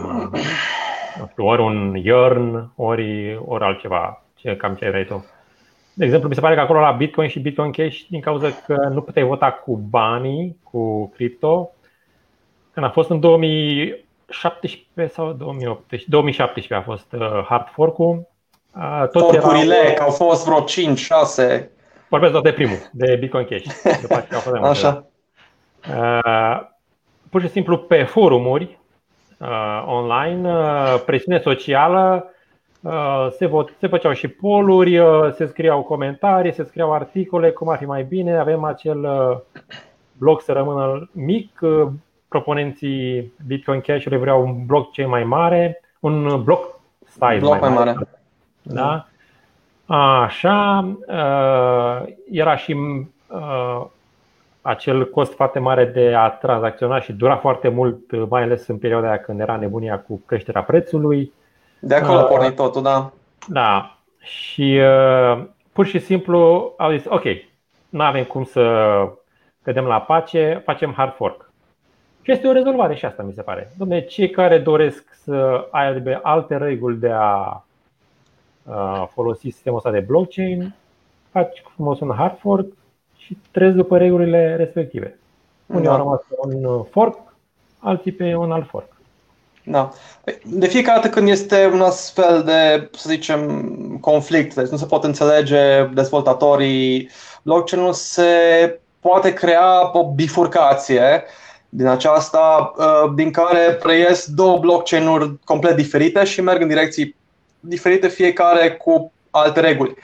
Nu 1.20 1.28
știu, 1.32 1.46
ori 1.46 1.62
un 1.62 1.96
Yearn, 1.96 2.72
ori, 2.76 3.42
ori 3.46 3.64
altceva. 3.64 4.24
Ce, 4.36 4.56
cam 4.56 4.76
ce 4.76 4.90
vrei 4.90 5.06
tu. 5.06 5.26
De 5.94 6.06
exemplu, 6.06 6.30
mi 6.30 6.36
se 6.36 6.42
pare 6.42 6.56
că 6.56 6.62
acolo 6.62 6.80
la 6.80 6.92
Bitcoin 6.92 7.30
și 7.30 7.40
Bitcoin 7.40 7.72
Cash, 7.72 8.00
din 8.10 8.22
cauza 8.22 8.50
că 8.66 8.90
nu 8.92 9.02
puteai 9.02 9.26
vota 9.26 9.52
cu 9.52 9.76
banii, 9.76 10.58
cu 10.64 11.08
cripto, 11.08 11.72
când 12.74 12.86
a 12.86 12.90
fost 12.90 13.10
în 13.10 13.20
2017 13.20 15.14
sau 15.16 15.32
2018, 15.32 16.10
2017 16.10 16.74
a 16.74 16.82
fost 16.82 17.14
uh, 17.14 17.46
hard 17.48 17.68
fork-ul. 17.68 18.28
Uh, 18.76 19.06
Forcurile, 19.12 19.76
erau... 19.76 19.94
că 19.94 20.04
au 20.04 20.12
fost 20.12 20.46
vreo 20.46 20.64
5-6. 20.64 20.66
Vorbesc 22.10 22.32
doar 22.32 22.44
de 22.44 22.52
primul, 22.52 22.78
de 22.92 23.16
Bitcoin 23.20 23.46
Cash. 23.46 23.66
După 24.02 24.16
aceea 24.16 24.40
au 24.40 24.52
fost 24.52 24.56
Așa. 24.56 25.06
Uh, 25.90 26.62
pur 27.30 27.42
și 27.42 27.50
simplu 27.50 27.78
pe 27.78 28.04
forumuri 28.04 28.80
online, 29.86 30.50
presiune 31.06 31.40
socială, 31.40 32.26
Uh, 32.26 32.32
se, 33.30 33.46
vot, 33.46 33.74
se 33.80 33.88
făceau 33.88 34.14
și 34.14 34.28
poluri, 34.28 34.98
uh, 34.98 35.32
se 35.34 35.46
scriau 35.46 35.82
comentarii, 35.82 36.54
se 36.54 36.64
scriau 36.64 36.94
articole, 36.94 37.52
cum 37.52 37.70
ar 37.70 37.78
fi 37.78 37.86
mai 37.86 38.04
bine. 38.04 38.38
Avem 38.38 38.64
acel 38.64 39.04
uh, 39.04 39.38
blog 40.18 40.42
să 40.42 40.52
rămână 40.52 41.10
mic. 41.12 41.60
Proponenții 42.28 43.34
Bitcoin 43.48 43.82
Cash-ului 43.82 44.18
vreau 44.18 44.46
un 44.46 44.66
bloc 44.66 44.92
cel 44.92 45.08
mai 45.08 45.24
mare, 45.24 45.82
un 46.00 46.44
bloc 46.44 46.80
size 47.06 47.38
bloc 47.40 47.52
mai, 47.52 47.60
mai 47.60 47.70
mare. 47.70 47.92
mare. 47.92 48.08
Da? 48.62 49.08
Așa, 49.96 50.88
era 52.32 52.56
și 52.56 52.78
acel 54.62 55.10
cost 55.10 55.34
foarte 55.34 55.60
mare 55.60 55.86
de 55.86 56.14
a 56.16 56.30
tranzacționa 56.30 57.00
și 57.00 57.14
dura 57.14 57.36
foarte 57.36 57.68
mult, 57.68 58.30
mai 58.30 58.42
ales 58.42 58.68
în 58.68 58.78
perioada 58.78 59.08
aia 59.08 59.20
când 59.20 59.40
era 59.40 59.56
nebunia 59.56 60.00
cu 60.00 60.22
creșterea 60.26 60.64
prețului. 60.64 61.32
De 61.86 61.96
acolo 61.96 62.20
a 62.20 62.24
pornit 62.24 62.56
totul, 62.56 62.82
da. 62.82 63.12
Da. 63.48 63.98
Și 64.20 64.80
uh, 64.82 65.46
pur 65.74 65.86
și 65.86 66.00
simplu 66.00 66.74
au 66.78 66.92
zis, 66.92 67.06
ok, 67.08 67.24
nu 67.90 68.02
avem 68.02 68.24
cum 68.24 68.44
să 68.44 68.64
cădem 69.62 69.86
la 69.86 70.02
pace, 70.02 70.62
facem 70.66 70.94
hard 70.94 71.14
fork. 71.14 71.52
Și 72.22 72.32
este 72.32 72.48
o 72.48 72.52
rezolvare 72.52 72.96
și 72.96 73.06
asta, 73.06 73.24
mi 73.24 73.34
se 73.34 73.42
pare. 73.42 73.72
Dom'le, 73.74 74.08
cei 74.08 74.30
care 74.30 74.58
doresc 74.58 75.04
să 75.24 75.68
aibă 75.72 76.20
alte 76.22 76.58
reguli 76.58 76.98
de 76.98 77.12
a 77.12 77.64
uh, 78.64 79.08
folosi 79.14 79.50
sistemul 79.50 79.78
ăsta 79.78 79.92
de 79.92 80.00
blockchain, 80.00 80.76
faci 81.32 81.64
frumos 81.74 82.00
un 82.00 82.14
hard 82.16 82.40
fork 82.40 82.74
și 83.18 83.38
trezi 83.52 83.76
după 83.76 83.98
regulile 83.98 84.56
respective. 84.56 85.20
Unii 85.66 85.84
da. 85.84 85.92
au 85.92 85.98
rămas 85.98 86.22
pe 86.28 86.36
un 86.38 86.84
fork, 86.84 87.18
alții 87.80 88.12
pe 88.12 88.36
un 88.36 88.52
alt 88.52 88.68
fork. 88.68 88.93
Da. 89.66 89.92
Păi, 90.24 90.40
de 90.46 90.68
fiecare 90.68 91.00
dată 91.00 91.14
când 91.14 91.30
este 91.30 91.70
un 91.74 91.82
astfel 91.82 92.44
de, 92.44 92.90
să 92.98 93.10
zicem, 93.10 93.68
conflict, 94.02 94.56
deci 94.56 94.70
nu 94.70 94.78
se 94.78 94.86
pot 94.86 95.04
înțelege 95.04 95.84
dezvoltatorii 95.84 97.10
blockchain-ul, 97.42 97.94
se 97.94 98.26
poate 99.00 99.34
crea 99.34 99.98
o 99.98 100.14
bifurcație 100.14 101.24
din 101.70 101.86
aceasta, 101.86 102.74
uh, 102.78 103.12
din 103.16 103.32
care 103.32 103.72
preies 103.74 104.26
două 104.26 104.58
blockchain-uri 104.58 105.40
complet 105.44 105.76
diferite 105.76 106.24
și 106.24 106.42
merg 106.42 106.62
în 106.62 106.68
direcții 106.68 107.16
diferite, 107.60 108.08
fiecare 108.08 108.72
cu 108.72 109.12
alte 109.30 109.60
reguli. 109.60 109.96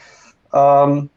Um, 0.51 1.11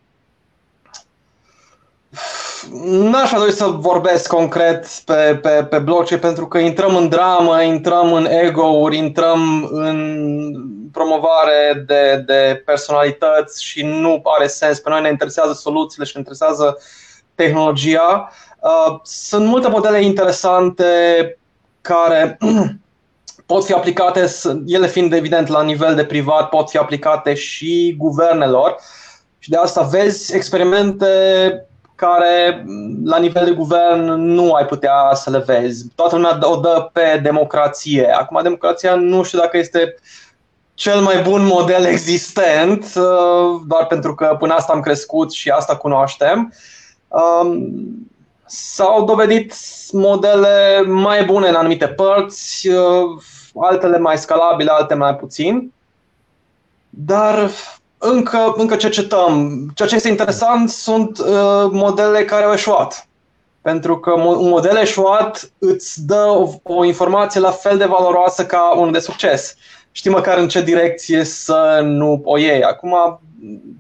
n-aș 2.70 3.30
dori 3.30 3.52
să 3.52 3.66
vorbesc 3.66 4.28
concret 4.28 4.86
pe, 5.04 5.38
pe, 5.42 5.66
pe 5.70 5.78
blockchain 5.78 6.20
pentru 6.20 6.46
că 6.48 6.58
intrăm 6.58 6.96
în 6.96 7.08
dramă, 7.08 7.62
intrăm 7.62 8.12
în 8.12 8.26
ego-uri, 8.26 8.96
intrăm 8.96 9.68
în 9.72 10.52
promovare 10.92 11.84
de, 11.86 12.22
de 12.26 12.62
personalități 12.64 13.64
și 13.64 13.82
nu 13.82 14.20
are 14.24 14.46
sens. 14.46 14.78
Pe 14.78 14.90
noi 14.90 15.00
ne 15.00 15.08
interesează 15.08 15.52
soluțiile 15.52 16.04
și 16.04 16.12
ne 16.14 16.18
interesează 16.18 16.78
tehnologia. 17.34 18.32
Uh, 18.60 18.98
sunt 19.02 19.46
multe 19.46 19.68
modele 19.68 20.02
interesante 20.02 20.84
care 21.80 22.38
pot 23.46 23.64
fi 23.64 23.72
aplicate, 23.72 24.26
ele 24.66 24.86
fiind 24.86 25.12
evident 25.12 25.48
la 25.48 25.62
nivel 25.62 25.94
de 25.94 26.04
privat, 26.04 26.48
pot 26.48 26.70
fi 26.70 26.76
aplicate 26.76 27.34
și 27.34 27.94
guvernelor. 27.98 28.76
Și 29.38 29.50
de 29.50 29.56
asta 29.56 29.82
vezi 29.82 30.34
experimente 30.34 31.06
care 31.94 32.64
la 33.04 33.18
nivel 33.18 33.44
de 33.44 33.50
guvern 33.50 34.10
nu 34.10 34.52
ai 34.52 34.66
putea 34.66 35.10
să 35.14 35.30
le 35.30 35.38
vezi. 35.38 35.88
Toată 35.94 36.14
lumea 36.14 36.38
o 36.42 36.56
dă 36.56 36.90
pe 36.92 37.20
democrație. 37.22 38.06
Acum 38.06 38.42
democrația 38.42 38.94
nu 38.94 39.22
știu 39.22 39.38
dacă 39.38 39.56
este 39.56 39.94
cel 40.74 41.00
mai 41.00 41.22
bun 41.22 41.44
model 41.44 41.84
existent, 41.84 42.84
uh, 42.96 43.60
doar 43.66 43.86
pentru 43.86 44.14
că 44.14 44.36
până 44.38 44.54
asta 44.54 44.72
am 44.72 44.80
crescut 44.80 45.32
și 45.32 45.50
asta 45.50 45.76
cunoaștem. 45.76 46.52
Um, 47.08 47.70
s-au 48.46 49.04
dovedit 49.04 49.54
modele 49.92 50.82
mai 50.86 51.24
bune 51.24 51.48
în 51.48 51.54
anumite 51.54 51.86
părți, 51.86 52.68
uh, 52.68 53.22
altele 53.54 53.98
mai 53.98 54.18
scalabile, 54.18 54.70
altele 54.70 54.98
mai 54.98 55.16
puțin. 55.16 55.72
Dar 56.88 57.50
încă, 58.02 58.54
încă 58.56 58.76
cercetăm. 58.76 59.66
Ceea 59.74 59.88
ce 59.88 59.94
este 59.94 60.08
interesant 60.08 60.70
sunt 60.70 61.18
uh, 61.18 61.68
modele 61.70 62.24
care 62.24 62.44
au 62.44 62.52
eșuat. 62.52 63.06
Pentru 63.60 63.98
că 63.98 64.10
un 64.12 64.48
model 64.48 64.76
eșuat 64.76 65.50
îți 65.58 66.06
dă 66.06 66.24
o, 66.26 66.48
o 66.62 66.84
informație 66.84 67.40
la 67.40 67.50
fel 67.50 67.78
de 67.78 67.84
valoroasă 67.84 68.46
ca 68.46 68.74
unul 68.76 68.92
de 68.92 68.98
succes. 68.98 69.54
Știi 69.92 70.10
măcar 70.10 70.38
în 70.38 70.48
ce 70.48 70.62
direcție 70.62 71.24
să 71.24 71.80
nu 71.84 72.20
o 72.24 72.38
iei. 72.38 72.62
Acum, 72.62 73.20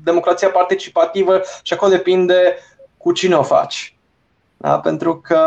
democrația 0.04 0.48
participativă 0.48 1.40
și 1.62 1.72
acolo 1.72 1.90
depinde 1.90 2.56
cu 2.96 3.12
cine 3.12 3.34
o 3.34 3.42
faci. 3.42 3.96
Da? 4.56 4.78
Pentru 4.78 5.16
că 5.16 5.46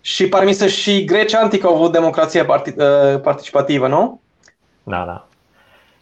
și 0.00 0.28
pare 0.28 0.52
să 0.52 0.66
și 0.66 1.04
Grecia 1.04 1.40
antică 1.40 1.66
au 1.66 1.74
avut 1.74 1.92
democrație 1.92 2.46
uh, 2.48 3.20
participativă, 3.20 3.88
nu? 3.88 4.20
Da, 4.82 5.04
da. 5.06 5.24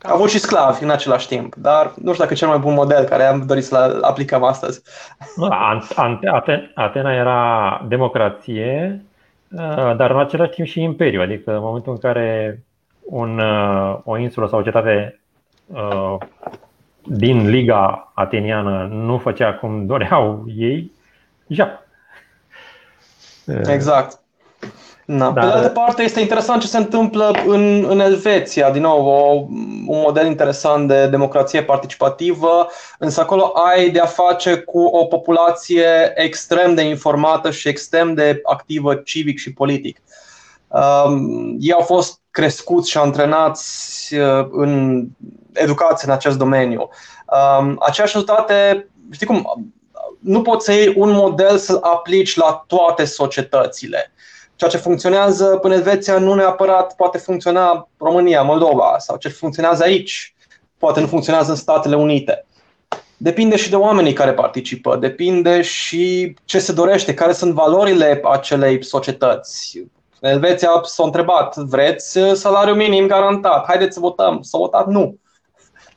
Au 0.03 0.15
avut 0.15 0.31
și 0.31 0.39
sclavi 0.39 0.83
în 0.83 0.91
același 0.91 1.27
timp, 1.27 1.55
dar 1.55 1.93
nu 1.97 2.11
știu 2.11 2.23
dacă 2.23 2.33
e 2.33 2.37
cel 2.37 2.49
mai 2.49 2.59
bun 2.59 2.75
model 2.75 3.05
care 3.05 3.23
am 3.23 3.47
dorit 3.47 3.65
să-l 3.65 4.03
aplicăm 4.03 4.43
astăzi. 4.43 4.83
Atena 6.75 7.15
era 7.15 7.85
democrație, 7.89 9.05
uh, 9.51 9.97
dar 9.97 10.11
în 10.11 10.19
același 10.19 10.51
timp 10.51 10.69
și 10.69 10.83
imperiu, 10.83 11.21
adică 11.21 11.53
în 11.53 11.61
momentul 11.61 11.93
în 11.93 11.99
care 11.99 12.63
un, 13.01 13.39
uh, 13.39 13.99
o 14.05 14.19
insulă 14.19 14.49
sau 14.49 14.59
o 14.59 14.63
cetate 14.63 15.21
uh, 15.67 16.17
din 17.03 17.49
Liga 17.49 18.13
Ateniană 18.15 18.89
nu 18.91 19.19
făcea 19.19 19.55
cum 19.55 19.87
doreau 19.87 20.45
ei, 20.47 20.93
ja. 21.47 21.83
Exact. 23.47 24.21
Na. 25.09 25.33
Pe 25.33 25.41
de 25.41 25.47
altă 25.47 25.69
parte, 25.69 26.03
este 26.03 26.21
interesant 26.21 26.61
ce 26.61 26.67
se 26.67 26.77
întâmplă 26.77 27.31
în, 27.47 27.85
în 27.89 28.01
Elveția. 28.01 28.71
Din 28.71 28.83
nou, 28.83 29.07
o, 29.07 29.33
un 29.87 30.01
model 30.01 30.27
interesant 30.27 30.89
de 30.89 31.07
democrație 31.07 31.63
participativă, 31.63 32.69
însă 32.99 33.21
acolo 33.21 33.53
ai 33.55 33.91
de 33.91 34.01
a 34.01 34.07
face 34.07 34.57
cu 34.57 34.81
o 34.81 35.05
populație 35.05 36.13
extrem 36.15 36.75
de 36.75 36.83
informată 36.83 37.51
și 37.51 37.69
extrem 37.69 38.15
de 38.15 38.41
activă 38.43 38.95
civic 38.95 39.39
și 39.39 39.53
politic. 39.53 40.01
Um, 40.69 41.57
ei 41.61 41.73
au 41.73 41.83
fost 41.83 42.21
crescuți 42.31 42.91
și 42.91 42.99
antrenați 42.99 44.15
uh, 44.15 44.47
în 44.51 45.05
educație 45.53 46.09
în 46.09 46.15
acest 46.15 46.39
domeniu. 46.39 46.89
Um, 47.61 47.77
aceeași 47.81 48.13
rezultate, 48.13 48.89
știi 49.11 49.27
cum, 49.27 49.69
nu 50.21 50.43
poți 50.43 50.65
să 50.65 50.73
iei 50.73 50.95
un 50.97 51.11
model 51.11 51.59
să-l 51.59 51.79
aplici 51.83 52.37
la 52.37 52.65
toate 52.67 53.05
societățile. 53.05 54.13
Ceea 54.59 54.71
ce 54.71 54.77
funcționează 54.77 55.59
în 55.63 55.71
Elveția 55.71 56.19
nu 56.19 56.35
neapărat 56.35 56.95
poate 56.95 57.19
funcționa 57.19 57.89
România, 57.99 58.43
Moldova 58.43 58.95
sau 58.99 59.17
ce 59.17 59.29
funcționează 59.29 59.83
aici 59.83 60.35
poate 60.79 61.01
nu 61.01 61.07
funcționează 61.07 61.51
în 61.51 61.57
Statele 61.57 61.97
Unite. 61.97 62.47
Depinde 63.17 63.57
și 63.57 63.71
de 63.71 63.77
oamenii 63.77 64.13
care 64.13 64.33
participă, 64.33 64.97
depinde 64.97 65.63
și 65.63 66.35
ce 66.45 66.59
se 66.59 66.73
dorește, 66.73 67.15
care 67.15 67.33
sunt 67.33 67.53
valorile 67.55 68.21
acelei 68.25 68.85
societăți. 68.85 69.83
În 70.21 70.31
Elveția 70.31 70.69
s-a 70.83 71.05
întrebat, 71.05 71.57
vreți 71.57 72.19
salariu 72.33 72.75
minim 72.75 73.07
garantat? 73.07 73.67
Haideți 73.67 73.95
să 73.95 74.01
votăm. 74.01 74.43
S-a 74.43 74.59
votat 74.59 74.87
nu. 74.87 75.19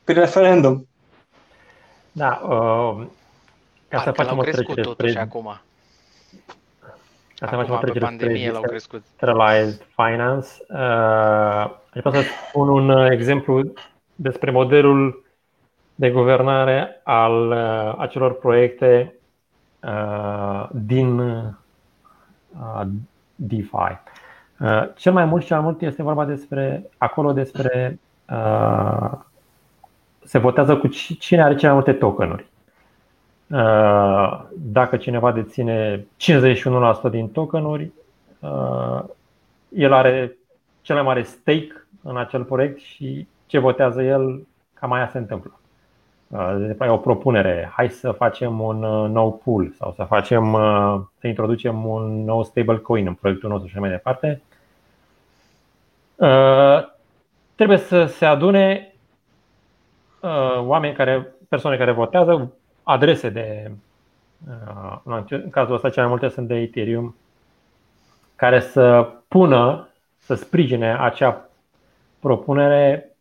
Prin 0.04 0.18
referendum. 0.18 0.88
Da, 2.12 2.40
uh, 2.48 3.06
ca 3.88 4.02
să 4.02 4.10
facem 4.10 4.38
o 4.38 4.42
trecere 4.42 4.82
spre... 4.92 5.20
acum. 5.20 5.60
Ca 7.42 7.48
să 7.48 7.54
facem 7.54 7.74
o 7.74 7.78
trecere 7.78 8.04
pandemie 8.04 8.50
l-au 8.50 8.62
crescut. 8.62 9.02
Centralized 9.18 9.86
Finance. 9.94 10.48
Uh, 10.68 10.78
aș 10.78 12.12
să 12.12 12.22
spun 12.48 12.68
un 12.68 12.88
uh, 12.88 13.10
exemplu 13.10 13.72
despre 14.14 14.50
modelul 14.50 15.24
de 15.94 16.10
guvernare 16.10 17.00
al 17.04 17.50
uh, 17.50 17.94
acelor 17.98 18.34
proiecte 18.34 19.14
uh, 19.80 20.68
din 20.70 21.18
uh, 21.18 21.52
DeFi. 23.34 23.98
Uh, 24.58 24.88
cel 24.94 25.12
mai 25.12 25.24
mult 25.24 25.44
și 25.44 25.52
mai 25.52 25.60
mult 25.60 25.82
este 25.82 26.02
vorba 26.02 26.24
despre 26.24 26.90
acolo 26.98 27.32
despre 27.32 27.98
uh, 28.30 29.10
se 30.24 30.38
votează 30.38 30.76
cu 30.76 30.86
cine 31.18 31.42
are 31.42 31.54
cele 31.54 31.72
mai 31.72 31.82
multe 31.84 31.92
tokenuri. 31.92 32.50
Uh, 33.52 34.42
dacă 34.54 34.96
cineva 34.96 35.32
deține 35.32 36.06
51% 36.16 37.10
din 37.10 37.28
tokenuri, 37.28 37.92
uh, 38.40 39.02
el 39.68 39.92
are 39.92 40.36
cel 40.80 40.94
mai 40.94 41.04
mare 41.04 41.22
stake 41.22 41.86
în 42.02 42.16
acel 42.16 42.44
proiect 42.44 42.78
și 42.78 43.26
ce 43.46 43.58
votează 43.58 44.02
el, 44.02 44.46
cam 44.74 44.92
aia 44.92 45.08
se 45.08 45.18
întâmplă. 45.18 45.60
Uh, 46.28 46.70
e 46.80 46.88
o 46.88 46.96
propunere, 46.96 47.70
hai 47.74 47.90
să 47.90 48.10
facem 48.10 48.60
un 48.60 48.78
nou 49.12 49.40
pool 49.44 49.72
sau 49.78 49.92
să 49.92 50.04
facem, 50.04 50.52
să 51.18 51.26
introducem 51.26 51.86
un 51.86 52.24
nou 52.24 52.44
stablecoin 52.44 53.06
în 53.06 53.14
proiectul 53.14 53.48
nostru 53.48 53.68
și 53.68 53.78
mai 53.78 53.90
departe. 53.90 54.42
Trebuie 57.54 57.78
să 57.78 58.04
se 58.04 58.24
adune 58.24 58.94
oameni 60.58 60.94
care, 60.94 61.34
persoane 61.48 61.76
care 61.76 61.92
votează, 61.92 62.52
adrese 62.82 63.28
de, 63.28 63.70
uh, 64.48 64.98
în 65.28 65.50
cazul 65.50 65.74
ăsta 65.74 65.88
cele 65.88 66.06
mai 66.06 66.10
multe 66.10 66.34
sunt 66.34 66.48
de 66.48 66.54
Ethereum, 66.54 67.16
care 68.36 68.60
să 68.60 69.12
pună, 69.28 69.88
să 70.18 70.34
sprijine 70.34 70.96
acea 70.98 71.48
propunere 72.20 73.16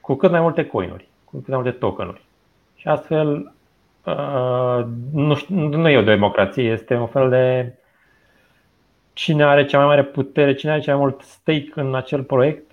cu 0.00 0.14
cât 0.14 0.30
mai 0.30 0.40
multe 0.40 0.66
coinuri, 0.66 1.08
cu 1.24 1.36
cât 1.36 1.48
mai 1.48 1.56
multe 1.56 1.78
tokenuri. 1.78 2.24
Și 2.74 2.88
astfel, 2.88 3.52
uh, 4.04 4.84
nu, 5.12 5.38
nu 5.48 5.88
e 5.88 5.98
o 5.98 6.02
democrație, 6.02 6.70
este 6.70 6.94
un 6.94 7.06
fel 7.06 7.28
de 7.28 7.74
cine 9.12 9.44
are 9.44 9.64
cea 9.64 9.78
mai 9.78 9.86
mare 9.86 10.04
putere, 10.04 10.54
cine 10.54 10.70
are 10.70 10.80
cea 10.80 10.96
mai 10.96 11.00
mult 11.00 11.20
stake 11.20 11.72
în 11.74 11.94
acel 11.94 12.22
proiect, 12.22 12.70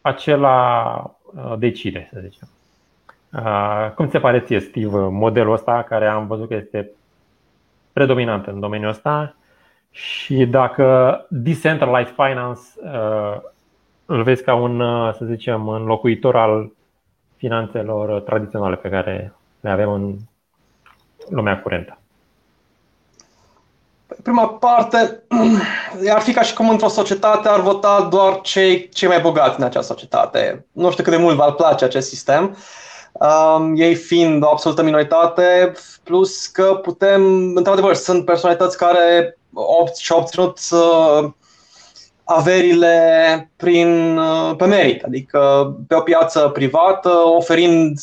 acela 0.00 1.16
uh, 1.34 1.54
decide, 1.58 2.08
să 2.12 2.20
zicem. 2.22 2.48
Ah, 3.32 3.90
cum 3.94 4.06
ți 4.06 4.12
se 4.12 4.18
pare 4.18 4.40
ție, 4.40 4.60
Steve, 4.60 4.98
modelul 4.98 5.52
ăsta 5.52 5.84
care 5.88 6.06
am 6.06 6.26
văzut 6.26 6.48
că 6.48 6.54
este 6.54 6.90
predominant 7.92 8.46
în 8.46 8.60
domeniul 8.60 8.90
ăsta 8.90 9.34
și 9.90 10.46
dacă 10.46 11.26
decentralized 11.28 12.14
finance 12.14 12.60
ah, 12.84 13.36
îl 14.06 14.22
vezi 14.22 14.42
ca 14.42 14.54
un, 14.54 14.80
ah, 14.80 15.14
să 15.18 15.24
zicem, 15.24 15.68
înlocuitor 15.68 16.36
al 16.36 16.72
finanțelor 17.36 18.20
tradiționale 18.20 18.76
pe 18.76 18.88
care 18.88 19.32
le 19.60 19.70
avem 19.70 19.92
în 19.92 20.16
lumea 21.28 21.60
curentă? 21.60 21.98
Prima 24.22 24.48
parte, 24.48 25.22
ar 26.14 26.20
fi 26.20 26.32
ca 26.32 26.42
și 26.42 26.54
cum 26.54 26.68
într-o 26.68 26.88
societate 26.88 27.48
ar 27.48 27.60
vota 27.60 28.08
doar 28.10 28.40
cei, 28.40 28.88
cei 28.88 29.08
mai 29.08 29.20
bogați 29.20 29.58
în 29.58 29.64
acea 29.64 29.80
societate. 29.80 30.66
Nu 30.72 30.90
știu 30.90 31.02
cât 31.04 31.12
de 31.12 31.18
mult 31.18 31.36
va 31.36 31.52
place 31.52 31.84
acest 31.84 32.08
sistem. 32.08 32.44
Uh, 32.44 32.56
um, 33.20 33.74
ei 33.76 33.94
fiind 33.94 34.42
o 34.42 34.48
absolută 34.48 34.82
minoritate, 34.82 35.72
plus 36.02 36.46
că 36.46 36.80
putem, 36.82 37.22
într-adevăr, 37.54 37.94
sunt 37.94 38.24
personalități 38.24 38.76
care 38.76 39.38
și-au 39.98 40.18
obținut 40.18 40.58
uh, 40.70 41.30
averile 42.24 43.50
prin, 43.56 44.18
uh, 44.18 44.56
pe 44.56 44.64
merit, 44.64 45.02
adică 45.02 45.72
pe 45.88 45.94
o 45.94 46.00
piață 46.00 46.48
privată, 46.48 47.08
oferind 47.08 47.98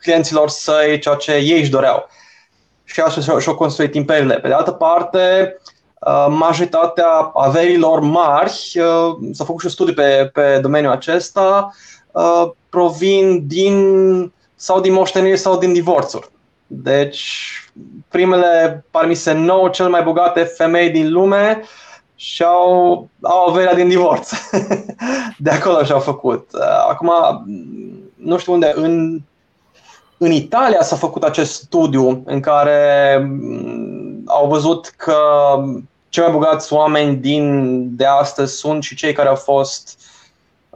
clienților 0.00 0.48
săi 0.48 0.98
ceea 0.98 1.14
ce 1.14 1.32
ei 1.32 1.60
își 1.60 1.70
doreau. 1.70 2.08
și 2.84 3.00
așa 3.00 3.38
și-au 3.38 3.54
construit 3.54 3.94
imperiile. 3.94 4.38
Pe 4.38 4.48
de 4.48 4.54
altă 4.54 4.70
parte, 4.70 5.56
majoritatea 6.28 7.30
averilor 7.34 8.00
mari, 8.00 8.50
s-a 9.32 9.44
făcut 9.44 9.60
și 9.60 9.66
un 9.66 9.72
studiu 9.72 9.94
pe, 9.94 10.30
pe 10.32 10.58
domeniul 10.62 10.92
acesta, 10.92 11.70
provin 12.68 13.46
din 13.46 14.32
sau 14.54 14.80
din 14.80 14.92
moșteniri 14.92 15.38
sau 15.38 15.58
din 15.58 15.72
divorțuri. 15.72 16.28
Deci, 16.66 17.50
primele, 18.08 18.84
par 18.90 19.06
mi 19.06 19.14
se 19.14 19.32
nou, 19.32 19.68
cel 19.68 19.88
mai 19.88 20.02
bogate 20.02 20.42
femei 20.42 20.90
din 20.90 21.12
lume 21.12 21.62
și 22.14 22.42
au, 22.42 23.08
au 23.22 23.48
averea 23.48 23.74
din 23.74 23.88
divorț. 23.88 24.30
De 25.38 25.50
acolo 25.50 25.84
și-au 25.84 26.00
făcut. 26.00 26.50
Acum, 26.88 27.10
nu 28.14 28.38
știu 28.38 28.52
unde, 28.52 28.72
în, 28.74 29.20
în 30.18 30.30
Italia 30.30 30.82
s-a 30.82 30.96
făcut 30.96 31.22
acest 31.22 31.52
studiu 31.52 32.22
în 32.24 32.40
care 32.40 33.16
mm, 33.28 34.22
au 34.26 34.48
văzut 34.48 34.92
că 34.96 35.16
cei 36.08 36.22
mai 36.22 36.32
bogați 36.32 36.72
oameni 36.72 37.16
din 37.16 37.86
de 37.96 38.04
astăzi 38.04 38.56
sunt 38.56 38.82
și 38.82 38.96
cei 38.96 39.12
care 39.12 39.28
au 39.28 39.34
fost 39.34 39.98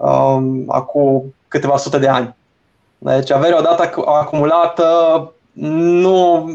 um, 0.03 0.65
acum 0.69 1.35
câteva 1.49 1.77
sute 1.77 1.99
de 1.99 2.09
ani. 2.09 2.35
Deci 2.99 3.31
averea 3.31 3.59
odată 3.59 3.91
acumulată 4.07 4.87
nu 5.53 6.51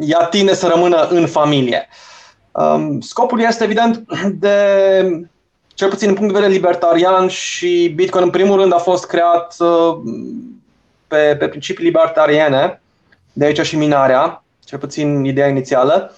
ea 0.00 0.24
tine 0.24 0.52
să 0.52 0.66
rămână 0.66 1.06
în 1.10 1.26
familie. 1.26 1.88
Um, 2.52 3.00
scopul 3.00 3.40
este 3.40 3.64
evident 3.64 4.04
de, 4.40 5.28
cel 5.74 5.88
puțin 5.88 6.06
din 6.06 6.16
punct 6.16 6.32
de 6.32 6.38
vedere 6.38 6.58
libertarian 6.58 7.28
și 7.28 7.92
Bitcoin 7.94 8.24
în 8.24 8.30
primul 8.30 8.60
rând 8.60 8.72
a 8.72 8.78
fost 8.78 9.06
creat 9.06 9.56
uh, 9.58 9.96
pe, 11.06 11.36
pe 11.38 11.48
principii 11.48 11.84
libertariene, 11.84 12.82
de 13.32 13.44
aici 13.44 13.60
și 13.60 13.76
minarea, 13.76 14.44
cel 14.64 14.78
puțin 14.78 15.24
ideea 15.24 15.48
inițială, 15.48 16.16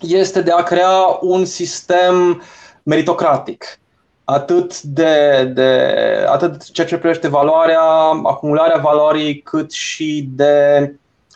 este 0.00 0.42
de 0.42 0.52
a 0.52 0.62
crea 0.62 1.18
un 1.20 1.44
sistem 1.44 2.42
meritocratic 2.82 3.78
atât 4.24 4.82
de, 4.82 5.44
de 5.54 5.90
atât 6.28 6.70
ceea 6.70 6.86
ce 6.86 6.96
privește 6.96 7.28
valoarea, 7.28 7.82
acumularea 8.22 8.80
valorii, 8.80 9.42
cât 9.42 9.72
și 9.72 10.28
de, 10.32 10.94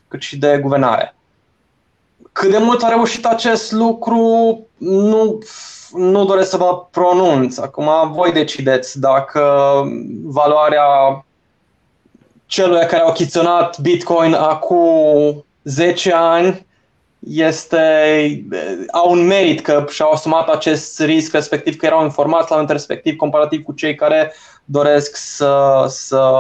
cât 0.09 0.21
și 0.21 0.39
de 0.39 0.59
guvernare. 0.63 1.15
Cât 2.33 2.51
de 2.51 2.59
mult 2.59 2.83
a 2.83 2.89
reușit 2.89 3.27
acest 3.27 3.73
lucru, 3.73 4.19
nu, 4.77 5.39
nu 5.93 6.25
doresc 6.25 6.51
să 6.51 6.57
vă 6.57 6.87
pronunț. 6.91 7.59
Acum 7.59 8.13
voi 8.13 8.33
decideți 8.33 9.01
dacă 9.01 9.43
valoarea 10.25 11.25
celui 12.47 12.87
care 12.87 13.03
a 13.03 13.07
achiziționat 13.07 13.79
Bitcoin 13.81 14.35
acum 14.35 15.45
10 15.65 16.13
ani 16.13 16.67
este, 17.19 18.45
au 18.91 19.11
un 19.11 19.27
merit 19.27 19.61
că 19.61 19.85
și-au 19.91 20.11
asumat 20.11 20.49
acest 20.49 21.03
risc, 21.03 21.33
respectiv 21.33 21.77
că 21.77 21.87
erau 21.87 22.03
informați 22.03 22.51
la 22.51 22.57
moment 22.57 22.71
respectiv, 22.71 23.17
comparativ 23.17 23.63
cu 23.63 23.73
cei 23.73 23.95
care 23.95 24.33
doresc 24.65 25.17
să, 25.17 25.85
să 25.89 26.33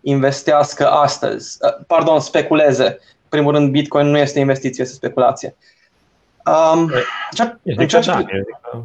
investească 0.00 0.90
astăzi. 0.90 1.58
Pardon, 1.86 2.20
speculeze. 2.20 2.84
În 2.84 3.28
primul 3.28 3.52
rând, 3.52 3.70
Bitcoin 3.70 4.06
nu 4.06 4.18
este 4.18 4.38
investiție, 4.38 4.82
este 4.82 4.96
speculație. 4.96 5.54
Um, 6.46 6.90
eu 7.62 7.76
zic 7.78 7.90
că 7.90 7.98
da, 7.98 8.18
eu 8.18 8.42
zic 8.44 8.58
că, 8.62 8.82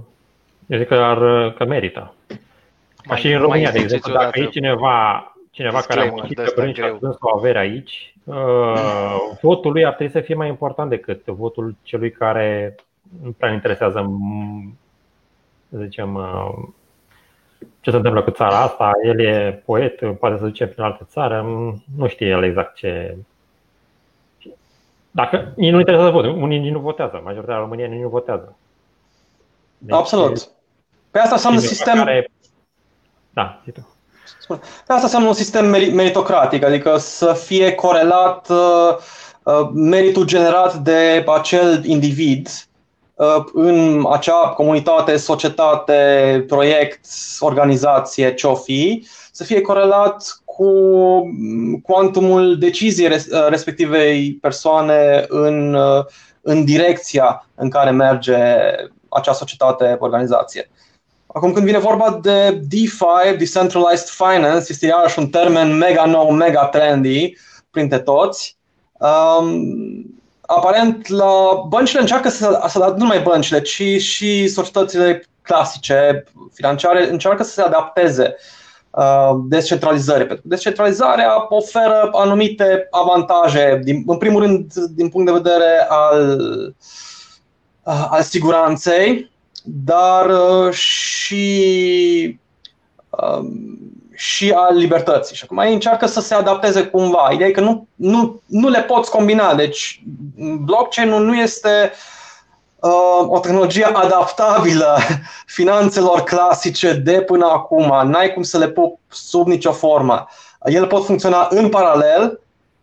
eu 0.68 0.78
zic 0.78 0.88
că, 0.88 0.96
ar, 0.96 1.52
că 1.58 1.66
merită. 1.66 2.14
Mai, 3.06 3.20
și 3.20 3.32
în 3.32 3.40
România, 3.40 3.72
de 3.72 3.80
exemplu, 3.80 4.14
dacă 4.14 4.40
e 4.40 4.46
cineva, 4.46 5.36
cineva 5.52 5.82
care 5.82 6.02
a 6.02 6.12
muncit 6.12 6.36
pe 6.36 6.52
brânci 6.56 6.76
și 6.76 6.82
a 6.82 6.98
o 7.20 7.38
avere 7.38 7.60
aici, 7.60 8.17
Uh, 8.17 8.17
votul 9.42 9.72
lui 9.72 9.86
ar 9.86 9.94
trebui 9.94 10.14
să 10.14 10.20
fie 10.20 10.36
mai 10.36 10.48
important 10.48 10.90
decât 10.90 11.26
votul 11.26 11.76
celui 11.82 12.12
care 12.12 12.76
nu 13.24 13.32
prea 13.32 13.54
interesează, 13.54 14.12
să 15.70 15.78
zicem, 15.78 16.16
uh, 16.16 16.68
ce 17.80 17.90
se 17.90 17.96
întâmplă 17.96 18.24
cu 18.24 18.32
țara 18.32 18.62
asta. 18.62 18.92
El 19.04 19.20
e 19.20 19.64
poet, 19.66 20.18
poate 20.20 20.38
să 20.38 20.44
duce 20.44 20.68
prin 20.68 20.84
altă 20.84 21.08
țară, 21.10 21.46
nu 21.96 22.08
știe 22.08 22.28
el 22.28 22.44
exact 22.44 22.76
ce. 22.76 23.18
Dacă 25.12 25.54
ei 25.58 25.70
nu 25.70 25.80
interesează 25.80 26.12
votul, 26.12 26.42
unii 26.42 26.70
nu 26.70 26.80
votează, 26.80 27.22
majoritatea 27.24 27.62
României 27.62 28.02
nu 28.02 28.10
votează. 28.10 28.56
Deci, 29.78 29.96
Absolut. 29.96 30.50
Pe 31.12 31.20
asta 31.20 31.34
înseamnă 31.34 31.60
sistem. 31.60 31.96
Care... 31.96 32.30
Da, 33.30 33.62
zi 33.64 33.72
tu. 33.72 33.97
Asta 34.88 35.04
înseamnă 35.04 35.28
un 35.28 35.34
sistem 35.34 35.66
meritocratic, 35.94 36.64
adică 36.64 36.98
să 36.98 37.34
fie 37.34 37.72
corelat 37.72 38.50
uh, 38.50 38.96
uh, 39.44 39.70
meritul 39.74 40.26
generat 40.26 40.76
de 40.76 41.24
acel 41.28 41.86
individ 41.86 42.50
uh, 43.16 43.44
în 43.54 44.06
acea 44.12 44.48
comunitate, 44.48 45.18
societate, 45.18 46.44
proiect, 46.48 47.06
organizație, 47.40 48.34
ce-o 48.34 48.56
fi, 48.56 49.08
să 49.32 49.44
fie 49.44 49.62
corelat 49.62 50.42
cu 50.46 50.72
cuantumul 51.84 52.58
deciziei 52.58 53.10
respectivei 53.50 54.38
persoane 54.42 55.26
în, 55.28 55.78
în 56.42 56.66
direcția 56.66 57.48
în 57.56 57.70
care 57.70 57.92
merge 57.92 58.38
acea 59.10 59.34
societate, 59.34 59.98
organizație. 60.00 60.70
Acum 61.38 61.52
când 61.52 61.66
vine 61.66 61.78
vorba 61.78 62.20
de 62.22 62.62
DeFi, 62.68 63.38
Decentralized 63.38 64.08
Finance, 64.08 64.66
este 64.68 64.86
iarăși 64.86 65.20
un 65.20 65.28
termen 65.28 65.78
mega 65.78 66.06
nou, 66.06 66.32
mega 66.32 66.66
trendy 66.66 67.34
printre 67.72 68.00
toți. 68.00 68.58
Um, 68.92 70.20
aparent, 70.42 71.08
la 71.08 71.64
băncile 71.68 72.00
încearcă 72.00 72.30
să, 72.30 72.64
să 72.68 72.80
nu 72.80 72.98
numai 72.98 73.22
băncile, 73.22 73.62
ci 73.62 74.02
și 74.02 74.48
societățile 74.48 75.24
clasice, 75.42 76.24
financiare, 76.54 77.10
încearcă 77.10 77.44
să 77.44 77.52
se 77.52 77.62
adapteze 77.62 78.36
uh, 78.90 79.32
descentralizării. 79.48 80.26
Pentru 80.26 80.42
că 80.42 80.48
descentralizarea 80.48 81.46
oferă 81.50 82.10
anumite 82.14 82.88
avantaje, 82.92 83.80
din, 83.84 84.04
în 84.08 84.18
primul 84.18 84.42
rând 84.42 84.74
din 84.74 85.10
punct 85.10 85.26
de 85.26 85.40
vedere 85.42 85.86
al, 85.90 86.40
uh, 87.84 88.08
al 88.10 88.22
siguranței, 88.22 89.36
dar 89.70 90.30
uh, 90.30 90.74
și, 90.74 92.40
um, 93.10 93.78
și 94.16 94.52
al 94.52 94.78
libertății. 94.78 95.36
Și 95.36 95.44
acum 95.44 95.58
ei 95.58 95.74
încearcă 95.74 96.06
să 96.06 96.22
se 96.22 96.34
adapteze 96.34 96.86
cumva. 96.86 97.30
Ideea 97.32 97.50
e 97.50 97.52
că 97.52 97.62
nu, 97.62 97.88
nu, 97.96 98.42
nu 98.46 98.70
le 98.70 98.82
poți 98.82 99.12
combina. 99.12 99.56
Deci 99.56 100.04
blockchain-ul 100.60 101.26
nu 101.26 101.36
este 101.36 101.92
uh, 102.80 103.26
o 103.28 103.40
tehnologie 103.40 103.86
adaptabilă 103.86 104.98
finanțelor 105.58 106.22
clasice 106.24 106.94
de 106.94 107.22
până 107.22 107.46
acum. 107.46 108.10
N-ai 108.10 108.34
cum 108.34 108.44
să 108.44 108.58
le 108.58 108.68
pui 108.68 109.00
sub 109.10 109.48
nicio 109.48 109.72
formă. 109.72 110.28
Ele 110.64 110.88
pot 110.88 111.06
funcționa 111.06 111.48
în 111.50 111.70
paralel, 111.70 112.40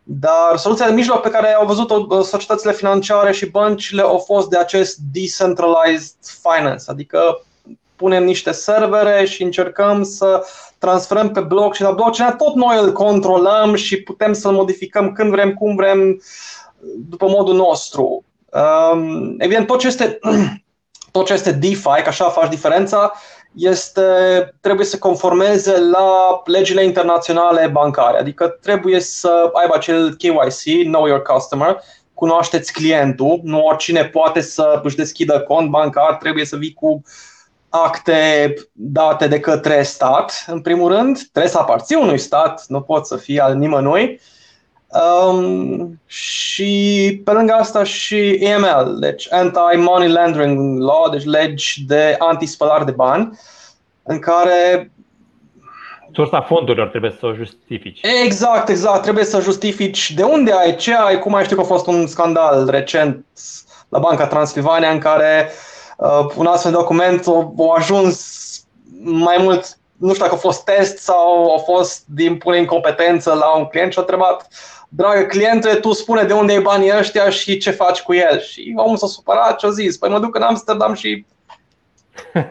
dar 0.07 0.57
soluția 0.57 0.86
de 0.86 0.92
mijloc 0.92 1.20
pe 1.20 1.30
care 1.30 1.55
au 1.55 1.66
văzut-o 1.66 2.22
societățile 2.22 2.72
financiare 2.72 3.32
și 3.32 3.50
băncile 3.50 4.02
au 4.02 4.18
fost 4.18 4.48
de 4.48 4.59
acest 4.59 4.98
decentralized 5.12 6.16
finance, 6.42 6.84
adică 6.86 7.42
punem 7.96 8.24
niște 8.24 8.52
servere 8.52 9.24
și 9.24 9.42
încercăm 9.42 10.02
să 10.02 10.46
transferăm 10.78 11.30
pe 11.30 11.40
blockchain. 11.40 11.90
La 11.90 11.96
blockchain 11.96 12.36
tot 12.36 12.55
noi 12.55 12.78
îl 12.80 12.92
controlăm 12.92 13.74
și 13.74 14.02
putem 14.02 14.32
să-l 14.32 14.52
modificăm 14.52 15.12
când 15.12 15.30
vrem, 15.30 15.55
cum 15.55 15.74
vrem, 15.74 16.22
după 17.09 17.28
modul 17.28 17.55
nostru. 17.55 18.24
Um, 18.92 19.34
evident, 19.38 19.66
tot 19.66 19.78
ce 19.78 19.86
este, 19.86 20.18
tot 21.12 21.26
ce 21.26 21.32
este 21.32 21.52
DeFi, 21.52 22.02
că 22.02 22.09
așa 22.09 22.28
faci 22.28 22.50
diferența, 22.50 23.12
este, 23.55 24.02
trebuie 24.61 24.86
să 24.86 24.98
conformeze 24.98 25.78
la 25.78 26.42
legile 26.44 26.84
internaționale 26.84 27.66
bancare, 27.66 28.18
adică 28.18 28.48
trebuie 28.48 29.00
să 29.00 29.50
aibă 29.52 29.74
acel 29.74 30.14
KYC, 30.14 30.84
Know 30.84 31.07
Your 31.07 31.22
Customer, 31.22 31.76
cunoașteți 32.14 32.72
clientul, 32.72 33.40
nu 33.42 33.61
oricine 33.61 34.05
poate 34.05 34.40
să 34.40 34.80
își 34.82 34.96
deschidă 34.96 35.40
cont 35.40 35.70
bancar, 35.70 36.16
trebuie 36.16 36.44
să 36.44 36.57
vii 36.57 36.72
cu 36.72 37.02
acte 37.68 38.55
date 38.72 39.26
de 39.26 39.40
către 39.40 39.82
stat, 39.82 40.44
în 40.46 40.61
primul 40.61 40.92
rând, 40.92 41.18
trebuie 41.32 41.52
să 41.52 41.59
aparții 41.59 41.96
unui 41.96 42.18
stat, 42.18 42.64
nu 42.68 42.80
poți 42.80 43.09
să 43.09 43.16
fii 43.16 43.40
al 43.40 43.55
nimănui. 43.55 44.20
Um, 44.95 46.01
și 46.07 47.20
pe 47.24 47.30
lângă 47.30 47.53
asta 47.53 47.84
și 47.84 48.49
AML, 48.55 48.99
deci 48.99 49.32
Anti-Money 49.32 50.09
Laundering 50.09 50.80
Law, 50.80 51.09
deci 51.11 51.24
legi 51.24 51.84
de 51.86 52.16
antispălare 52.18 52.84
de 52.84 52.90
bani, 52.90 53.38
în 54.03 54.18
care 54.18 54.90
sursa 56.12 56.40
fondurilor 56.40 56.88
trebuie 56.88 57.16
să 57.18 57.26
o 57.26 57.34
justifici. 57.34 58.01
Exact, 58.24 58.68
exact. 58.68 59.03
Trebuie 59.03 59.24
să 59.24 59.40
justifici 59.40 60.12
de 60.12 60.22
unde 60.22 60.53
ai, 60.53 60.76
ce 60.76 60.95
ai. 60.95 61.18
Cum 61.18 61.32
mai 61.32 61.45
știu 61.45 61.57
că 61.57 61.62
a 61.62 61.66
fost 61.66 61.86
un 61.86 62.07
scandal 62.07 62.68
recent 62.70 63.24
la 63.88 63.99
Banca 63.99 64.26
Transilvania 64.26 64.90
în 64.90 64.99
care 64.99 65.51
uh, 65.97 66.26
un 66.36 66.47
astfel 66.47 66.70
de 66.70 66.76
document 66.76 67.26
a 67.26 67.74
ajuns 67.76 68.42
mai 69.03 69.36
mult, 69.40 69.78
nu 69.97 70.09
știu 70.09 70.24
dacă 70.24 70.34
a 70.36 70.38
fost 70.38 70.64
test 70.64 70.99
sau 70.99 71.55
a 71.55 71.59
fost 71.59 72.03
din 72.07 72.36
pune 72.36 72.59
incompetență 72.59 73.32
la 73.32 73.57
un 73.57 73.64
client 73.64 73.92
și 73.92 73.99
a 73.99 74.01
întrebat 74.01 74.49
dragă 74.97 75.22
cliente, 75.22 75.74
tu 75.74 75.92
spune 75.92 76.22
de 76.22 76.32
unde 76.32 76.53
ai 76.53 76.61
banii 76.61 76.97
ăștia 76.99 77.30
și 77.30 77.59
ce 77.59 77.70
faci 77.70 78.01
cu 78.01 78.14
el. 78.14 78.40
Și 78.40 78.72
omul 78.76 78.97
s-a 78.97 79.07
supărat 79.07 79.61
și 79.61 79.66
a 79.66 79.70
zis, 79.70 79.97
păi 79.97 80.11
mă 80.11 80.18
duc 80.18 80.34
în 80.34 80.42
Amsterdam 80.42 80.95
și 80.95 81.24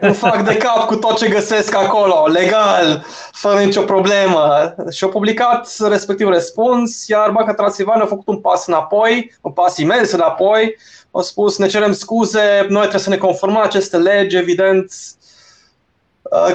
îmi 0.00 0.14
fac 0.14 0.44
de 0.44 0.56
cap 0.56 0.86
cu 0.86 0.96
tot 0.96 1.18
ce 1.18 1.28
găsesc 1.28 1.74
acolo, 1.74 2.26
legal, 2.26 3.04
fără 3.32 3.60
nicio 3.60 3.82
problemă. 3.82 4.74
Și 4.90 5.04
au 5.04 5.10
publicat 5.10 5.76
respectiv 5.88 6.28
răspuns, 6.28 7.06
iar 7.06 7.30
Banca 7.30 7.54
Transilvania 7.54 8.02
a 8.02 8.06
făcut 8.06 8.26
un 8.26 8.40
pas 8.40 8.66
înapoi, 8.66 9.34
un 9.40 9.52
pas 9.52 9.76
imens 9.76 10.10
înapoi, 10.10 10.76
au 11.10 11.22
spus 11.22 11.58
ne 11.58 11.66
cerem 11.66 11.92
scuze, 11.92 12.66
noi 12.68 12.80
trebuie 12.80 13.00
să 13.00 13.08
ne 13.08 13.16
conformăm 13.16 13.62
aceste 13.62 13.96
legi, 13.96 14.36
evident, 14.36 14.84
uh, 14.84 15.23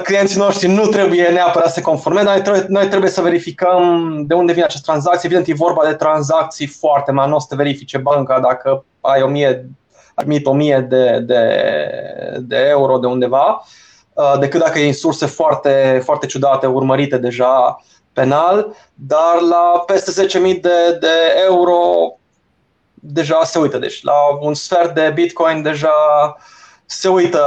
clienții 0.02 0.38
noștri 0.38 0.68
nu 0.68 0.86
trebuie 0.86 1.28
neapărat 1.28 1.68
să 1.68 1.74
se 1.74 1.80
conforme, 1.80 2.22
dar 2.22 2.32
noi 2.34 2.42
trebuie, 2.42 2.64
noi 2.68 2.88
trebuie 2.88 3.10
să 3.10 3.20
verificăm 3.20 4.14
de 4.26 4.34
unde 4.34 4.52
vine 4.52 4.64
această 4.64 4.90
tranzacție. 4.90 5.20
Evident, 5.24 5.48
e 5.48 5.64
vorba 5.64 5.86
de 5.86 5.94
tranzacții 5.94 6.66
foarte 6.66 7.12
mari, 7.12 7.28
nu 7.28 7.36
o 7.36 7.38
să 7.38 7.46
te 7.48 7.56
verifice 7.56 7.98
banca 7.98 8.40
dacă 8.40 8.84
ai 9.00 9.22
1000 9.22 9.70
primit 10.20 10.46
1000 10.46 10.80
de, 10.80 11.18
de, 11.18 12.38
de 12.40 12.56
euro 12.56 12.98
de 12.98 13.06
undeva, 13.06 13.64
uh, 14.12 14.34
decât 14.38 14.60
dacă 14.60 14.78
e 14.78 14.86
în 14.86 14.92
surse 14.92 15.26
foarte, 15.26 16.00
foarte 16.04 16.26
ciudate, 16.26 16.66
urmărite 16.66 17.16
deja 17.16 17.84
penal, 18.12 18.76
dar 18.94 19.40
la 19.40 19.82
peste 19.86 20.26
10.000 20.26 20.30
de, 20.40 20.98
de 21.00 21.08
euro 21.46 21.80
deja 22.94 23.44
se 23.44 23.58
uită. 23.58 23.78
Deci 23.78 24.02
la 24.02 24.14
un 24.40 24.54
sfert 24.54 24.94
de 24.94 25.10
Bitcoin 25.14 25.62
deja 25.62 25.90
se 26.92 27.08
uită 27.08 27.42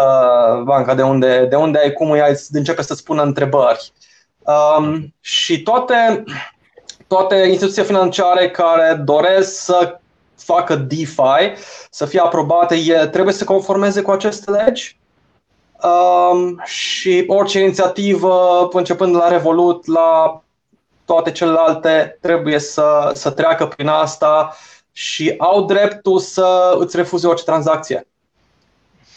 banca 0.65 0.95
de 0.95 1.01
unde, 1.01 1.45
de 1.45 1.55
unde 1.55 1.79
ai, 1.79 1.93
cum 1.93 2.11
îi 2.11 2.21
ai, 2.21 2.35
începe 2.51 2.81
să 2.81 2.93
spună 2.93 3.21
întrebări. 3.21 3.91
Um, 4.39 5.13
și 5.19 5.61
toate, 5.61 6.23
toate 7.07 7.35
instituțiile 7.35 7.87
financiare 7.87 8.49
care 8.49 9.01
doresc 9.05 9.63
să 9.63 9.99
facă 10.35 10.75
DeFi, 10.75 11.53
să 11.89 12.05
fie 12.05 12.19
aprobate, 12.19 12.75
e, 12.75 13.07
trebuie 13.07 13.33
să 13.33 13.43
conformeze 13.43 14.01
cu 14.01 14.11
aceste 14.11 14.51
legi. 14.51 14.99
Um, 15.83 16.61
și 16.63 17.23
orice 17.27 17.59
inițiativă, 17.59 18.67
începând 18.71 19.15
la 19.15 19.27
Revolut, 19.27 19.85
la 19.85 20.41
toate 21.05 21.31
celelalte, 21.31 22.17
trebuie 22.21 22.59
să, 22.59 23.11
să 23.13 23.31
treacă 23.31 23.67
prin 23.67 23.87
asta 23.87 24.57
și 24.91 25.33
au 25.37 25.65
dreptul 25.65 26.19
să 26.19 26.75
îți 26.79 26.95
refuze 26.95 27.27
orice 27.27 27.43
tranzacție. 27.43 28.07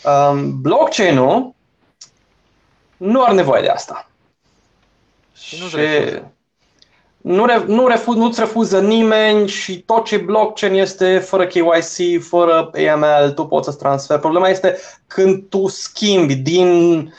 Um, 0.07 0.61
blockchain-ul 0.61 1.55
nu 2.97 3.23
are 3.23 3.35
nevoie 3.35 3.63
de 3.63 3.69
asta. 3.69 4.11
Și 5.35 5.57
nu 5.61 5.69
și 5.69 5.77
nu, 7.17 7.45
re, 7.45 7.65
nu 7.67 7.87
refuz, 7.87 8.17
nu-ți 8.17 8.41
refuză 8.41 8.81
nimeni 8.81 9.49
și 9.49 9.83
tot 9.83 10.05
ce 10.05 10.17
blockchain 10.17 10.75
este 10.75 11.19
fără 11.19 11.47
KYC, 11.47 12.23
fără 12.23 12.71
AML, 12.91 13.31
tu 13.31 13.47
poți 13.47 13.69
să 13.71 13.77
transferi. 13.77 14.21
Problema 14.21 14.49
este 14.49 14.79
când 15.07 15.49
tu 15.49 15.67
schimbi 15.67 16.35
din 16.35 16.97
uh, 16.97 17.13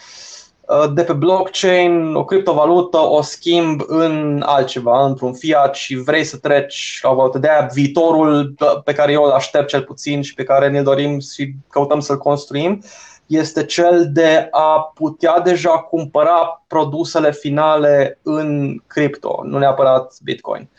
de 0.94 1.04
pe 1.04 1.14
blockchain 1.14 2.16
o 2.16 2.26
criptovalută, 2.26 2.98
o 2.98 3.22
schimb 3.22 3.82
în 3.88 4.44
altceva, 4.46 5.06
într-un 5.06 5.34
fiat 5.34 5.76
și 5.76 5.96
vrei 5.96 6.24
să 6.24 6.38
treci 6.38 7.00
la 7.02 7.10
o 7.10 7.16
valută. 7.16 7.38
De 7.38 7.50
aia 7.50 7.70
viitorul 7.74 8.56
pe 8.84 8.94
care 8.94 9.12
eu 9.12 9.24
îl 9.24 9.32
aștept 9.32 9.68
cel 9.68 9.82
puțin 9.82 10.22
și 10.22 10.34
pe 10.34 10.44
care 10.44 10.70
ne 10.70 10.82
dorim 10.82 11.20
și 11.20 11.54
căutăm 11.70 12.00
să-l 12.00 12.18
construim 12.18 12.82
este 13.26 13.66
cel 13.66 14.10
de 14.12 14.48
a 14.52 14.92
putea 14.94 15.40
deja 15.40 15.70
cumpăra 15.70 16.64
produsele 16.68 17.32
finale 17.32 18.20
în 18.22 18.78
cripto, 18.88 19.40
nu 19.44 19.58
neapărat 19.58 20.14
Bitcoin. 20.24 20.70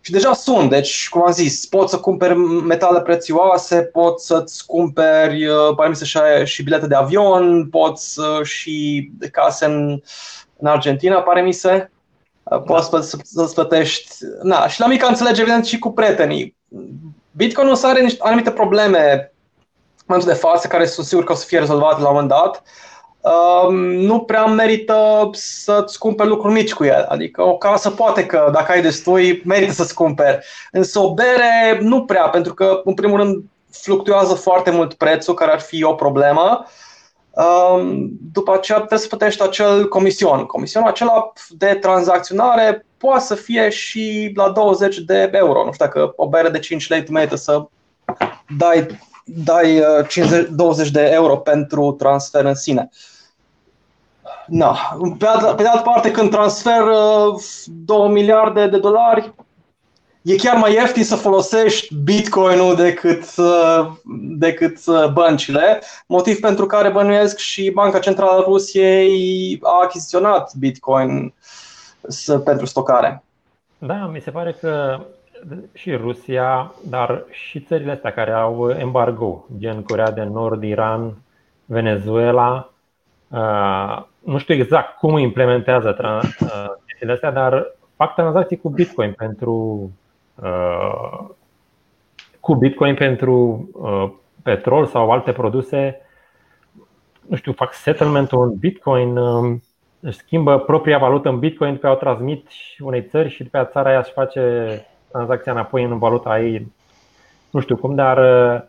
Și 0.00 0.12
deja 0.12 0.32
sunt, 0.32 0.70
deci, 0.70 1.08
cum 1.08 1.22
am 1.22 1.32
zis, 1.32 1.66
poți 1.66 1.90
să 1.90 1.98
cumperi 1.98 2.36
metale 2.66 3.00
prețioase, 3.00 3.82
poți 3.82 4.26
să-ți 4.26 4.66
cumperi, 4.66 5.46
uh, 5.46 5.74
pare 5.76 5.94
să 5.94 6.44
și 6.44 6.62
bilete 6.62 6.86
de 6.86 6.94
avion, 6.94 7.68
poți 7.68 8.20
și 8.42 9.10
case 9.32 9.64
în, 9.64 10.00
în 10.56 10.66
Argentina, 10.66 11.20
pare 11.20 11.42
mi 11.42 11.52
se. 11.52 11.90
Uh, 12.42 12.62
poți 12.62 12.90
da. 12.90 13.00
să-ți 13.22 13.54
plătești. 13.54 14.14
Na, 14.42 14.68
și 14.68 14.80
la 14.80 14.86
mica 14.86 15.06
înțelege, 15.06 15.40
evident, 15.40 15.64
și 15.64 15.78
cu 15.78 15.92
prietenii. 15.92 16.56
Bitcoin 17.30 17.68
nu 17.68 17.80
are 17.82 18.02
niște 18.02 18.18
anumite 18.22 18.50
probleme 18.50 19.32
momentul 20.10 20.32
de 20.32 20.38
față, 20.38 20.68
care 20.68 20.86
sunt 20.86 21.06
sigur 21.06 21.24
că 21.24 21.32
o 21.32 21.34
să 21.34 21.46
fie 21.46 21.58
rezolvate 21.58 22.00
la 22.00 22.08
un 22.08 22.14
moment 22.14 22.28
dat, 22.28 22.54
um, 22.56 22.62
nu 23.80 24.20
prea 24.20 24.44
merită 24.44 25.30
să-ți 25.32 25.98
cumperi 25.98 26.28
lucruri 26.28 26.54
mici 26.54 26.72
cu 26.72 26.84
el. 26.84 27.04
Adică 27.08 27.42
o 27.42 27.56
casă 27.56 27.90
poate 27.90 28.26
că 28.26 28.48
dacă 28.52 28.72
ai 28.72 28.82
destui, 28.82 29.42
merită 29.44 29.72
să-ți 29.72 29.94
cumperi. 29.94 30.46
Însă 30.72 30.98
o 30.98 31.14
bere 31.14 31.78
nu 31.80 32.04
prea, 32.04 32.28
pentru 32.28 32.54
că 32.54 32.80
în 32.84 32.94
primul 32.94 33.18
rând 33.18 33.44
fluctuează 33.70 34.34
foarte 34.34 34.70
mult 34.70 34.94
prețul, 34.94 35.34
care 35.34 35.52
ar 35.52 35.60
fi 35.60 35.84
o 35.84 35.94
problemă. 35.94 36.64
Um, 37.30 38.10
după 38.32 38.54
aceea 38.54 38.78
trebuie 38.78 38.98
să 38.98 39.06
plătești 39.06 39.42
acel 39.42 39.88
comision. 39.88 40.44
Comisionul 40.44 40.88
acela 40.88 41.32
de 41.48 41.74
tranzacționare 41.80 42.86
poate 42.98 43.24
să 43.24 43.34
fie 43.34 43.68
și 43.68 44.32
la 44.34 44.50
20 44.50 44.98
de 44.98 45.30
euro. 45.32 45.64
Nu 45.64 45.72
știu 45.72 45.84
dacă 45.84 46.12
o 46.16 46.28
bere 46.28 46.48
de 46.48 46.58
5 46.58 46.88
lei 46.88 47.04
tu 47.04 47.12
merită 47.12 47.36
să 47.36 47.66
dai 48.56 48.86
dai 49.24 49.82
50, 50.08 50.42
uh, 50.42 50.48
20 50.50 50.90
de 50.90 51.10
euro 51.12 51.36
pentru 51.36 51.92
transfer 51.92 52.44
în 52.44 52.54
sine. 52.54 52.90
Na. 54.50 54.76
Pe, 55.18 55.26
pe 55.56 55.62
de 55.62 55.68
altă 55.68 55.82
parte, 55.84 56.10
când 56.10 56.30
transfer 56.30 56.82
2 57.66 57.98
uh, 57.98 58.10
miliarde 58.10 58.66
de 58.66 58.78
dolari, 58.78 59.32
e 60.22 60.36
chiar 60.36 60.56
mai 60.56 60.72
ieftin 60.72 61.04
să 61.04 61.16
folosești 61.16 61.94
Bitcoin-ul 61.94 62.74
decât, 62.76 63.24
uh, 63.36 63.90
decât 64.38 64.78
băncile, 65.12 65.82
motiv 66.06 66.40
pentru 66.40 66.66
care 66.66 66.90
bănuiesc 66.90 67.38
și 67.38 67.70
Banca 67.70 67.98
Centrală 67.98 68.40
a 68.40 68.44
Rusiei 68.44 69.58
a 69.62 69.80
achiziționat 69.82 70.54
Bitcoin 70.54 71.34
pentru 72.44 72.66
stocare. 72.66 73.22
Da, 73.78 74.10
mi 74.12 74.20
se 74.20 74.30
pare 74.30 74.56
că 74.60 75.00
și 75.72 75.90
Rusia, 75.90 76.74
dar 76.88 77.24
și 77.30 77.60
țările 77.60 77.92
astea 77.92 78.12
care 78.12 78.30
au 78.30 78.70
embargo, 78.70 79.44
gen 79.58 79.82
Corea 79.82 80.10
de 80.10 80.22
Nord, 80.22 80.62
Iran, 80.62 81.16
Venezuela. 81.64 82.69
Uh, 83.30 84.02
nu 84.24 84.38
știu 84.38 84.54
exact 84.54 84.96
cum 84.98 85.18
implementează 85.18 85.96
uh, 85.98 86.20
chestiile 86.86 87.12
astea, 87.12 87.30
dar 87.30 87.66
fac 87.96 88.14
tranzacții 88.14 88.56
cu 88.56 88.68
Bitcoin 88.68 89.12
pentru 89.12 89.90
uh, 90.34 91.28
cu 92.40 92.54
Bitcoin 92.54 92.94
pentru 92.94 93.68
petrol 94.42 94.86
sau 94.86 95.10
alte 95.10 95.32
produse. 95.32 96.00
Nu 97.28 97.36
știu, 97.36 97.52
fac 97.52 97.72
settlement-ul 97.72 98.42
în 98.42 98.54
Bitcoin, 98.58 99.16
um, 99.16 99.62
își 100.00 100.18
schimbă 100.18 100.58
propria 100.58 100.98
valută 100.98 101.28
în 101.28 101.38
Bitcoin, 101.38 101.76
pe 101.76 101.86
o 101.86 101.94
transmit 101.94 102.48
unei 102.78 103.04
țări 103.04 103.28
și 103.28 103.42
după 103.42 103.56
aceea 103.56 103.72
țara 103.72 103.88
aia 103.88 103.98
își 103.98 104.12
face 104.12 104.86
tranzacția 105.10 105.52
înapoi 105.52 105.84
în 105.84 105.98
valuta 105.98 106.40
ei, 106.40 106.72
nu 107.50 107.60
știu 107.60 107.76
cum, 107.76 107.94
dar 107.94 108.18
uh, 108.18 108.62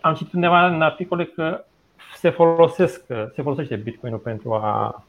am 0.00 0.14
citit 0.14 0.32
undeva 0.32 0.66
în 0.66 0.82
articole 0.82 1.24
că 1.24 1.64
se 2.16 2.30
folosesc, 2.30 3.06
se 3.06 3.42
folosește 3.42 3.76
Bitcoin-ul 3.76 4.18
pentru 4.18 4.54
a 4.54 5.04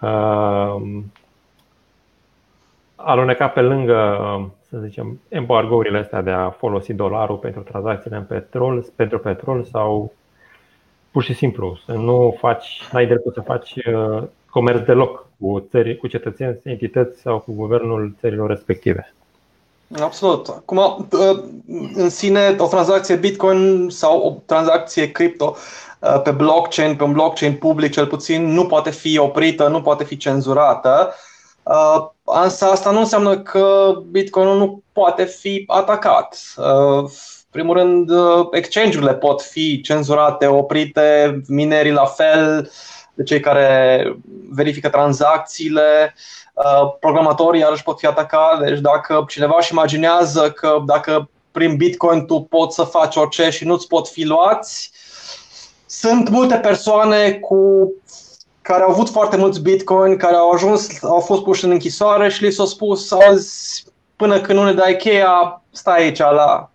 uh, 0.00 1.02
aluneca 2.94 3.48
pe 3.48 3.60
lângă, 3.60 4.18
să 4.68 4.78
zicem, 4.78 5.20
embargourile 5.28 5.98
astea 5.98 6.22
de 6.22 6.30
a 6.30 6.50
folosi 6.50 6.92
dolarul 6.92 7.36
pentru 7.36 7.62
tranzacțiile 7.62 8.16
în 8.16 8.24
petrol, 8.24 8.86
pentru 8.96 9.18
petrol 9.18 9.64
sau 9.64 10.12
pur 11.10 11.22
și 11.22 11.34
simplu 11.34 11.78
să 11.84 11.92
nu 11.92 12.36
faci, 12.38 12.82
n-ai 12.92 13.06
dreptul 13.06 13.32
să 13.32 13.40
faci 13.40 13.74
uh, 13.74 14.22
comerț 14.50 14.84
deloc 14.84 15.28
cu, 15.38 15.66
țări, 15.70 15.96
cu 15.96 16.06
cetățeni, 16.06 16.60
entități 16.62 17.20
sau 17.20 17.38
cu 17.38 17.52
guvernul 17.52 18.14
țărilor 18.18 18.48
respective. 18.48 19.14
Absolut. 19.98 20.48
Acum, 20.48 21.08
uh, 21.12 21.42
în 21.94 22.10
sine, 22.10 22.56
o 22.58 22.66
tranzacție 22.66 23.16
Bitcoin 23.16 23.88
sau 23.90 24.20
o 24.20 24.42
tranzacție 24.46 25.10
cripto 25.10 25.56
uh, 25.98 26.20
pe 26.22 26.30
blockchain, 26.30 26.96
pe 26.96 27.04
un 27.04 27.12
blockchain 27.12 27.54
public 27.54 27.92
cel 27.92 28.06
puțin, 28.06 28.46
nu 28.46 28.66
poate 28.66 28.90
fi 28.90 29.18
oprită, 29.18 29.68
nu 29.68 29.82
poate 29.82 30.04
fi 30.04 30.16
cenzurată. 30.16 31.14
Uh, 31.62 32.06
însă 32.24 32.64
asta 32.64 32.90
nu 32.90 32.98
înseamnă 32.98 33.38
că 33.38 33.94
Bitcoin 34.10 34.56
nu 34.56 34.82
poate 34.92 35.24
fi 35.24 35.64
atacat. 35.66 36.38
În 36.56 37.06
primul 37.50 37.76
rând, 37.76 38.10
exchange-urile 38.50 39.14
pot 39.14 39.42
fi 39.42 39.80
cenzurate, 39.80 40.46
oprite, 40.46 41.40
minerii 41.46 41.92
la 41.92 42.04
fel, 42.04 42.70
de 43.14 43.22
cei 43.22 43.40
care 43.40 44.04
verifică 44.50 44.88
tranzacțiile, 44.88 46.14
uh, 46.14 46.20
programatorii 47.00 47.60
iarăși 47.60 47.82
pot 47.82 47.98
fi 47.98 48.06
atacați. 48.06 48.62
Deci 48.64 48.78
dacă 48.78 49.24
cineva 49.28 49.54
își 49.58 49.72
imaginează 49.72 50.50
că 50.50 50.82
dacă 50.86 51.28
prin 51.52 51.76
Bitcoin 51.76 52.26
tu 52.26 52.40
poți 52.40 52.74
să 52.74 52.82
faci 52.82 53.16
orice 53.16 53.50
și 53.50 53.64
nu-ți 53.64 53.86
pot 53.86 54.08
fi 54.08 54.24
luați, 54.24 54.90
sunt 55.86 56.28
multe 56.28 56.56
persoane 56.56 57.32
cu 57.32 57.92
care 58.62 58.82
au 58.82 58.90
avut 58.90 59.08
foarte 59.08 59.36
mulți 59.36 59.60
Bitcoin, 59.60 60.16
care 60.16 60.36
au 60.36 60.50
ajuns, 60.50 61.02
au 61.02 61.20
fost 61.20 61.42
puși 61.42 61.64
în 61.64 61.70
închisoare 61.70 62.28
și 62.28 62.42
li 62.42 62.50
s-a 62.52 62.64
spus 62.64 63.12
azi 63.12 63.84
până 64.16 64.40
când 64.40 64.58
nu 64.58 64.64
ne 64.64 64.72
dai 64.72 64.96
cheia, 64.96 65.62
stai 65.70 66.02
aici 66.02 66.18
la 66.18 66.70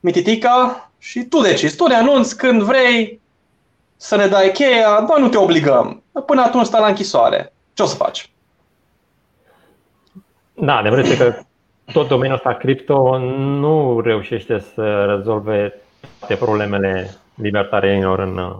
mititica 0.00 0.90
și 0.98 1.22
tu 1.22 1.40
decizi. 1.40 1.76
Tu 1.76 1.86
ne 1.86 1.94
anunți 1.94 2.36
când 2.36 2.62
vrei 2.62 3.20
să 3.96 4.16
ne 4.16 4.26
dai 4.26 4.52
cheia, 4.52 5.00
dar 5.08 5.18
nu 5.18 5.28
te 5.28 5.36
obligăm. 5.36 6.02
Până 6.26 6.42
atunci 6.42 6.66
stai 6.66 6.80
la 6.80 6.86
închisoare. 6.86 7.52
Ce 7.74 7.82
o 7.82 7.86
să 7.86 7.94
faci? 7.94 8.30
Da, 10.58 10.80
de 10.82 11.00
este 11.00 11.16
că 11.16 11.34
tot 11.92 12.08
domeniul 12.08 12.36
ăsta 12.36 12.54
cripto 12.54 13.18
nu 13.18 14.00
reușește 14.00 14.64
să 14.74 15.14
rezolve 15.16 15.80
toate 16.18 16.34
problemele 16.34 17.16
libertarienilor 17.34 18.18
în 18.18 18.38
uh, 18.38 18.56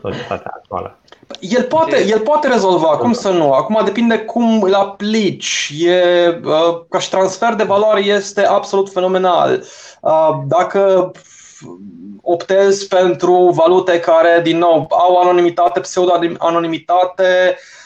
societatea 0.00 0.52
actuală. 0.56 0.98
El 1.40 1.62
poate, 1.62 2.06
el 2.06 2.20
poate 2.20 2.48
rezolva, 2.48 2.96
cum 2.96 3.12
să 3.12 3.30
nu? 3.30 3.52
Acum 3.52 3.80
depinde 3.84 4.18
cum 4.18 4.62
îl 4.62 4.74
aplici. 4.74 5.72
E, 5.80 6.28
uh, 6.44 6.80
ca 6.88 6.98
și 6.98 7.10
transfer 7.10 7.54
de 7.54 7.64
valoare 7.64 8.00
este 8.00 8.46
absolut 8.46 8.92
fenomenal. 8.92 9.62
Uh, 10.00 10.30
dacă 10.46 11.10
optezi 12.22 12.88
pentru 12.88 13.32
valute 13.32 14.00
care, 14.00 14.40
din 14.42 14.58
nou, 14.58 14.86
au 14.90 15.20
anonimitate, 15.20 15.80
pseudo-anonimitate, 15.80 17.56
Uh, 17.56 17.81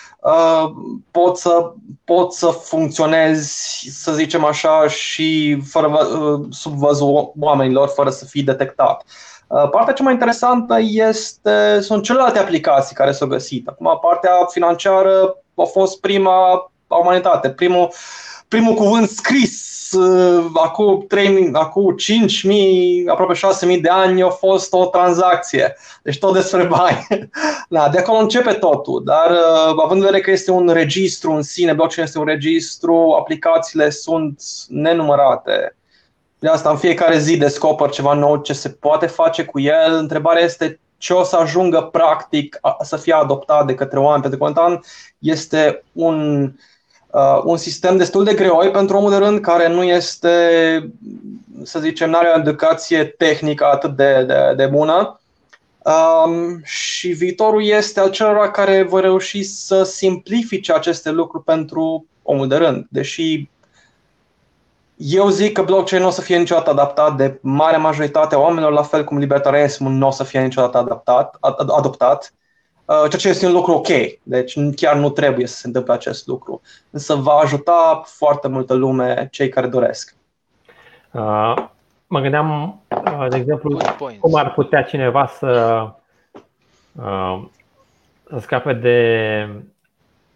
pot 1.11 1.37
să, 1.37 1.73
pot 2.05 2.33
să 2.33 2.47
funcționezi, 2.47 3.89
să 3.91 4.13
zicem 4.13 4.45
așa, 4.45 4.89
și 4.89 5.61
fără, 5.71 5.87
uh, 5.89 6.47
sub 6.51 6.73
văzul 6.73 7.33
oamenilor, 7.41 7.89
fără 7.89 8.11
să 8.11 8.25
fii 8.25 8.43
detectat. 8.43 9.05
Uh, 9.47 9.69
partea 9.71 9.93
cea 9.93 10.03
mai 10.03 10.13
interesantă 10.13 10.79
este, 10.81 11.81
sunt 11.81 12.03
celelalte 12.03 12.39
aplicații 12.39 12.97
care 12.97 13.13
s-au 13.13 13.29
găsit. 13.29 13.69
Acum, 13.69 13.99
partea 14.01 14.45
financiară 14.51 15.37
a 15.55 15.63
fost 15.63 16.01
prima 16.01 16.71
umanitate, 16.87 17.51
primul, 17.51 17.93
primul 18.49 18.75
cuvânt 18.75 19.09
scris 19.09 19.77
Uh, 19.93 20.47
acum, 20.55 21.05
3, 21.09 21.51
acum 21.53 21.95
5.000, 21.95 23.09
aproape 23.09 23.35
6.000 23.75 23.81
de 23.81 23.89
ani 23.89 24.23
a 24.23 24.29
fost 24.29 24.73
o 24.73 24.87
tranzacție. 24.87 25.77
Deci 26.03 26.19
tot 26.19 26.33
despre 26.33 26.65
bani. 26.79 27.07
Da, 27.69 27.89
de 27.89 27.99
acolo 27.99 28.19
începe 28.19 28.53
totul, 28.53 29.03
dar 29.05 29.31
uh, 29.31 29.75
având 29.83 30.01
în 30.01 30.07
vedere 30.07 30.21
că 30.21 30.31
este 30.31 30.51
un 30.51 30.69
registru 30.69 31.33
în 31.33 31.43
sine, 31.43 31.73
blockchain 31.73 32.07
este 32.07 32.19
un 32.19 32.25
registru, 32.25 33.17
aplicațiile 33.19 33.91
sunt 33.91 34.43
nenumărate. 34.69 35.77
De 36.39 36.49
asta 36.49 36.71
în 36.71 36.77
fiecare 36.77 37.19
zi 37.19 37.37
descoper 37.37 37.91
ceva 37.91 38.13
nou 38.13 38.37
ce 38.37 38.53
se 38.53 38.69
poate 38.69 39.07
face 39.07 39.45
cu 39.45 39.61
el. 39.61 39.97
Întrebarea 39.97 40.43
este 40.43 40.81
ce 40.99 41.13
o 41.13 41.23
să 41.23 41.37
ajungă 41.37 41.83
practic 41.83 42.59
să 42.83 42.97
fie 42.97 43.13
adoptat 43.13 43.67
de 43.67 43.75
către 43.75 43.99
oameni, 43.99 44.23
pentru 44.23 44.39
că 44.39 44.45
momentan 44.45 44.85
este 45.19 45.85
un 45.93 46.43
uh, 46.43 46.51
uh, 47.11 47.41
un 47.45 47.57
sistem 47.57 47.97
destul 47.97 48.25
de 48.25 48.35
greoi 48.35 48.71
pentru 48.71 48.97
omul 48.97 49.11
de 49.11 49.17
rând 49.17 49.41
care 49.41 49.69
nu 49.69 49.83
este, 49.83 50.31
să 51.63 51.81
zicem, 51.81 52.11
nu 52.11 52.17
are 52.17 52.33
o 52.35 52.39
educație 52.39 53.05
tehnică 53.05 53.65
atât 53.65 53.97
de, 53.97 54.25
de, 54.27 54.55
de 54.57 54.67
bună. 54.67 55.21
Um, 55.87 56.61
și 56.65 57.09
viitorul 57.09 57.65
este 57.65 58.01
al 58.01 58.11
celor 58.11 58.51
care 58.51 58.83
vor 58.83 59.01
reuși 59.01 59.43
să 59.43 59.83
simplifice 59.83 60.73
aceste 60.73 61.11
lucruri 61.11 61.45
pentru 61.45 62.07
omul 62.23 62.49
de 62.49 62.57
rând. 62.57 62.87
Deși 62.91 63.49
eu 64.97 65.29
zic 65.29 65.53
că 65.53 65.63
blockchain 65.63 66.03
nu 66.03 66.09
o 66.09 66.11
să 66.11 66.21
fie 66.21 66.37
niciodată 66.37 66.71
adaptat 66.71 67.17
de 67.17 67.39
marea 67.43 67.79
majoritate 67.79 68.35
a 68.35 68.39
oamenilor, 68.39 68.73
la 68.73 68.83
fel 68.83 69.05
cum 69.05 69.19
libertarianismul 69.19 69.93
nu 69.93 70.07
o 70.07 70.11
să 70.11 70.25
fie 70.25 70.41
niciodată 70.41 70.79
adaptat, 70.79 71.37
adoptat. 71.67 72.35
Uh, 72.87 73.09
ceea 73.09 73.21
ce 73.21 73.29
este 73.29 73.47
un 73.47 73.53
lucru 73.53 73.73
ok. 73.73 73.89
Deci 74.23 74.75
chiar 74.75 74.97
nu 74.97 75.11
trebuie 75.11 75.47
să 75.47 75.57
se 75.57 75.67
întâmple 75.67 75.93
acest 75.93 76.27
lucru. 76.27 76.61
Însă 76.91 77.15
va 77.15 77.33
ajuta 77.33 78.03
foarte 78.05 78.49
multă 78.49 78.75
lume 78.75 79.29
cei 79.31 79.49
care 79.49 79.67
doresc. 79.67 80.15
Uh, 81.13 81.55
mă 82.07 82.21
gândeam, 82.21 82.81
uh, 82.89 83.27
de 83.29 83.37
exemplu, 83.37 83.79
cum 84.21 84.35
ar 84.35 84.53
putea 84.53 84.83
cineva 84.83 85.27
să, 85.27 85.83
uh, 86.93 87.45
să 88.29 88.39
scape 88.39 88.73
de. 88.73 89.49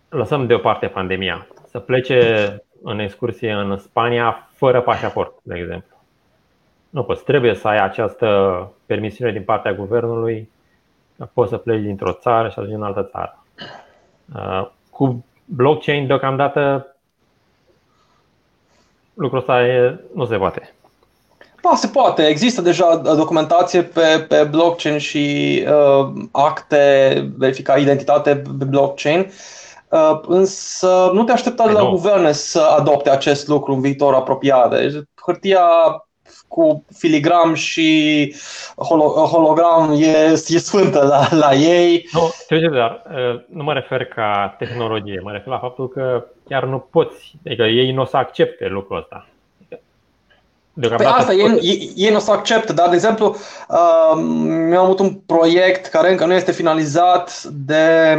Lăsăm 0.08 0.46
deoparte 0.46 0.86
pandemia, 0.86 1.46
să 1.68 1.78
plece 1.78 2.62
în 2.82 2.98
excursie 2.98 3.52
în 3.52 3.78
Spania 3.78 4.48
fără 4.54 4.80
pașaport, 4.80 5.34
de 5.42 5.54
exemplu. 5.58 5.96
Nu 6.90 7.02
poți, 7.02 7.24
trebuie 7.24 7.54
să 7.54 7.68
ai 7.68 7.78
această 7.78 8.72
permisiune 8.86 9.32
din 9.32 9.42
partea 9.42 9.72
guvernului 9.72 10.48
poți 11.24 11.50
să 11.50 11.56
pleci 11.56 11.82
dintr-o 11.82 12.12
țară 12.12 12.48
și 12.48 12.58
ajungi 12.58 12.76
în 12.76 12.82
altă 12.82 13.08
țară. 13.12 13.44
Uh, 14.34 14.68
cu 14.90 15.24
blockchain, 15.44 16.06
deocamdată, 16.06 16.94
lucrul 19.14 19.38
ăsta 19.38 19.66
e, 19.66 20.00
nu 20.14 20.26
se 20.26 20.36
poate. 20.36 20.74
Da, 21.62 21.74
se 21.74 21.86
poate. 21.86 22.26
Există 22.26 22.60
deja 22.60 22.96
documentație 22.96 23.82
pe, 23.82 24.26
pe 24.28 24.44
blockchain 24.50 24.98
și 24.98 25.64
uh, 25.66 26.12
acte, 26.30 27.32
verifica 27.36 27.76
identitate 27.76 28.36
pe 28.58 28.64
blockchain, 28.64 29.32
uh, 29.88 30.20
însă 30.22 31.10
nu 31.12 31.24
te 31.24 31.32
aștepta 31.32 31.66
de 31.66 31.72
la 31.72 31.80
păi 31.80 31.90
guverne 31.90 32.32
să 32.32 32.60
adopte 32.60 33.10
acest 33.10 33.48
lucru 33.48 33.72
în 33.72 33.80
viitor 33.80 34.14
apropiat. 34.14 34.70
Deci, 34.70 34.92
hârtia 35.14 35.60
cu 36.50 36.84
filigram 36.96 37.54
și 37.54 38.34
hologram 39.30 39.92
e, 39.92 40.32
e 40.46 40.58
sfântă 40.58 41.06
la, 41.06 41.28
la 41.30 41.54
ei. 41.54 42.08
Nu, 42.12 42.68
dar 42.70 43.02
nu 43.48 43.62
mă 43.62 43.72
refer 43.72 44.04
ca 44.04 44.54
tehnologie, 44.58 45.20
mă 45.22 45.30
refer 45.30 45.46
la 45.46 45.58
faptul 45.58 45.88
că 45.88 46.24
chiar 46.48 46.64
nu 46.64 46.78
poți, 46.78 47.32
adică 47.46 47.62
ei 47.62 47.92
nu 47.92 48.02
o 48.02 48.04
să 48.04 48.16
accepte 48.16 48.66
lucrul 48.66 48.98
ăsta. 48.98 49.26
Păi 50.80 51.06
asta, 51.06 51.32
ei, 51.32 51.58
ei, 51.60 51.92
ei 51.96 52.10
nu 52.10 52.16
o 52.16 52.18
să 52.18 52.30
accepte, 52.30 52.72
dar, 52.72 52.88
de 52.88 52.94
exemplu, 52.94 53.36
uh, 53.68 54.12
mi-am 54.68 54.84
avut 54.84 54.98
un 54.98 55.14
proiect 55.14 55.86
care 55.86 56.10
încă 56.10 56.26
nu 56.26 56.32
este 56.32 56.52
finalizat 56.52 57.42
de, 57.42 58.14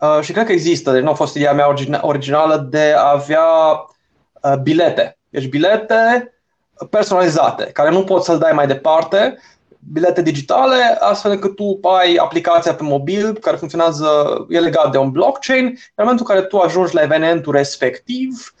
uh, 0.00 0.18
și 0.20 0.32
cred 0.32 0.46
că 0.46 0.52
există, 0.52 0.92
deci 0.92 1.02
nu 1.02 1.10
a 1.10 1.14
fost 1.14 1.34
ideea 1.34 1.52
mea 1.52 1.74
originală, 2.00 2.56
de 2.70 2.94
a 2.96 3.10
avea 3.10 3.44
uh, 4.42 4.56
bilete. 4.62 5.18
Deci 5.28 5.48
bilete 5.48 6.32
personalizate, 6.90 7.64
care 7.64 7.90
nu 7.90 8.04
poți 8.04 8.24
să-l 8.24 8.38
dai 8.38 8.52
mai 8.52 8.66
departe, 8.66 9.38
bilete 9.92 10.22
digitale, 10.22 10.98
astfel 11.00 11.30
încât 11.30 11.56
tu 11.56 11.78
ai 11.82 12.14
aplicația 12.14 12.74
pe 12.74 12.82
mobil 12.82 13.32
care 13.32 13.56
funcționează, 13.56 14.06
e 14.48 14.60
legat 14.60 14.90
de 14.90 14.98
un 14.98 15.10
blockchain, 15.10 15.64
în 15.64 15.74
momentul 15.94 16.26
în 16.28 16.34
care 16.34 16.46
tu 16.46 16.58
ajungi 16.58 16.94
la 16.94 17.02
evenimentul 17.02 17.52
respectiv, 17.52 18.54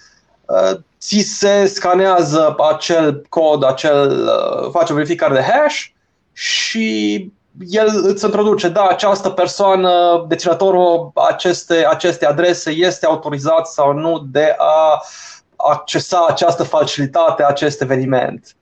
uh, 0.44 0.78
ți 1.00 1.18
se 1.18 1.66
scanează 1.66 2.54
acel 2.72 3.26
cod, 3.28 3.64
acel, 3.64 4.10
uh, 4.10 4.70
face 4.70 4.92
verificare 4.92 5.34
de 5.34 5.42
hash 5.42 5.84
și 6.32 7.30
el 7.68 8.02
îți 8.02 8.24
introduce, 8.24 8.68
da, 8.68 8.86
această 8.86 9.30
persoană, 9.30 10.24
deținătorul 10.28 11.10
aceste, 11.14 11.86
aceste 11.86 12.26
adrese 12.26 12.70
este 12.70 13.06
autorizat 13.06 13.66
sau 13.66 13.92
nu 13.92 14.26
de 14.30 14.54
a 14.58 14.92
uh, 14.92 15.39
accesa 15.68 16.26
această 16.28 16.62
facilitate, 16.62 17.44
acest 17.44 17.80
eveniment. 17.80 18.54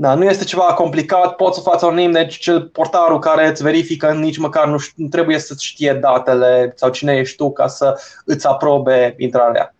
Da, 0.00 0.14
nu 0.14 0.24
este 0.24 0.44
ceva 0.44 0.62
complicat, 0.62 1.36
poți 1.36 1.58
să 1.58 1.68
faci 1.70 1.82
anonim, 1.82 2.10
deci 2.10 2.38
cel 2.38 2.62
portarul 2.62 3.18
care 3.18 3.46
îți 3.46 3.62
verifică 3.62 4.12
nici 4.12 4.38
măcar 4.38 4.66
nu, 4.66 4.76
nu 4.94 5.08
trebuie 5.08 5.38
să 5.38 5.54
știe 5.58 5.92
datele 5.94 6.72
sau 6.74 6.90
cine 6.90 7.16
ești 7.16 7.36
tu 7.36 7.52
ca 7.52 7.66
să 7.66 8.00
îți 8.24 8.46
aprobe 8.46 9.14
intrarea. 9.18 9.74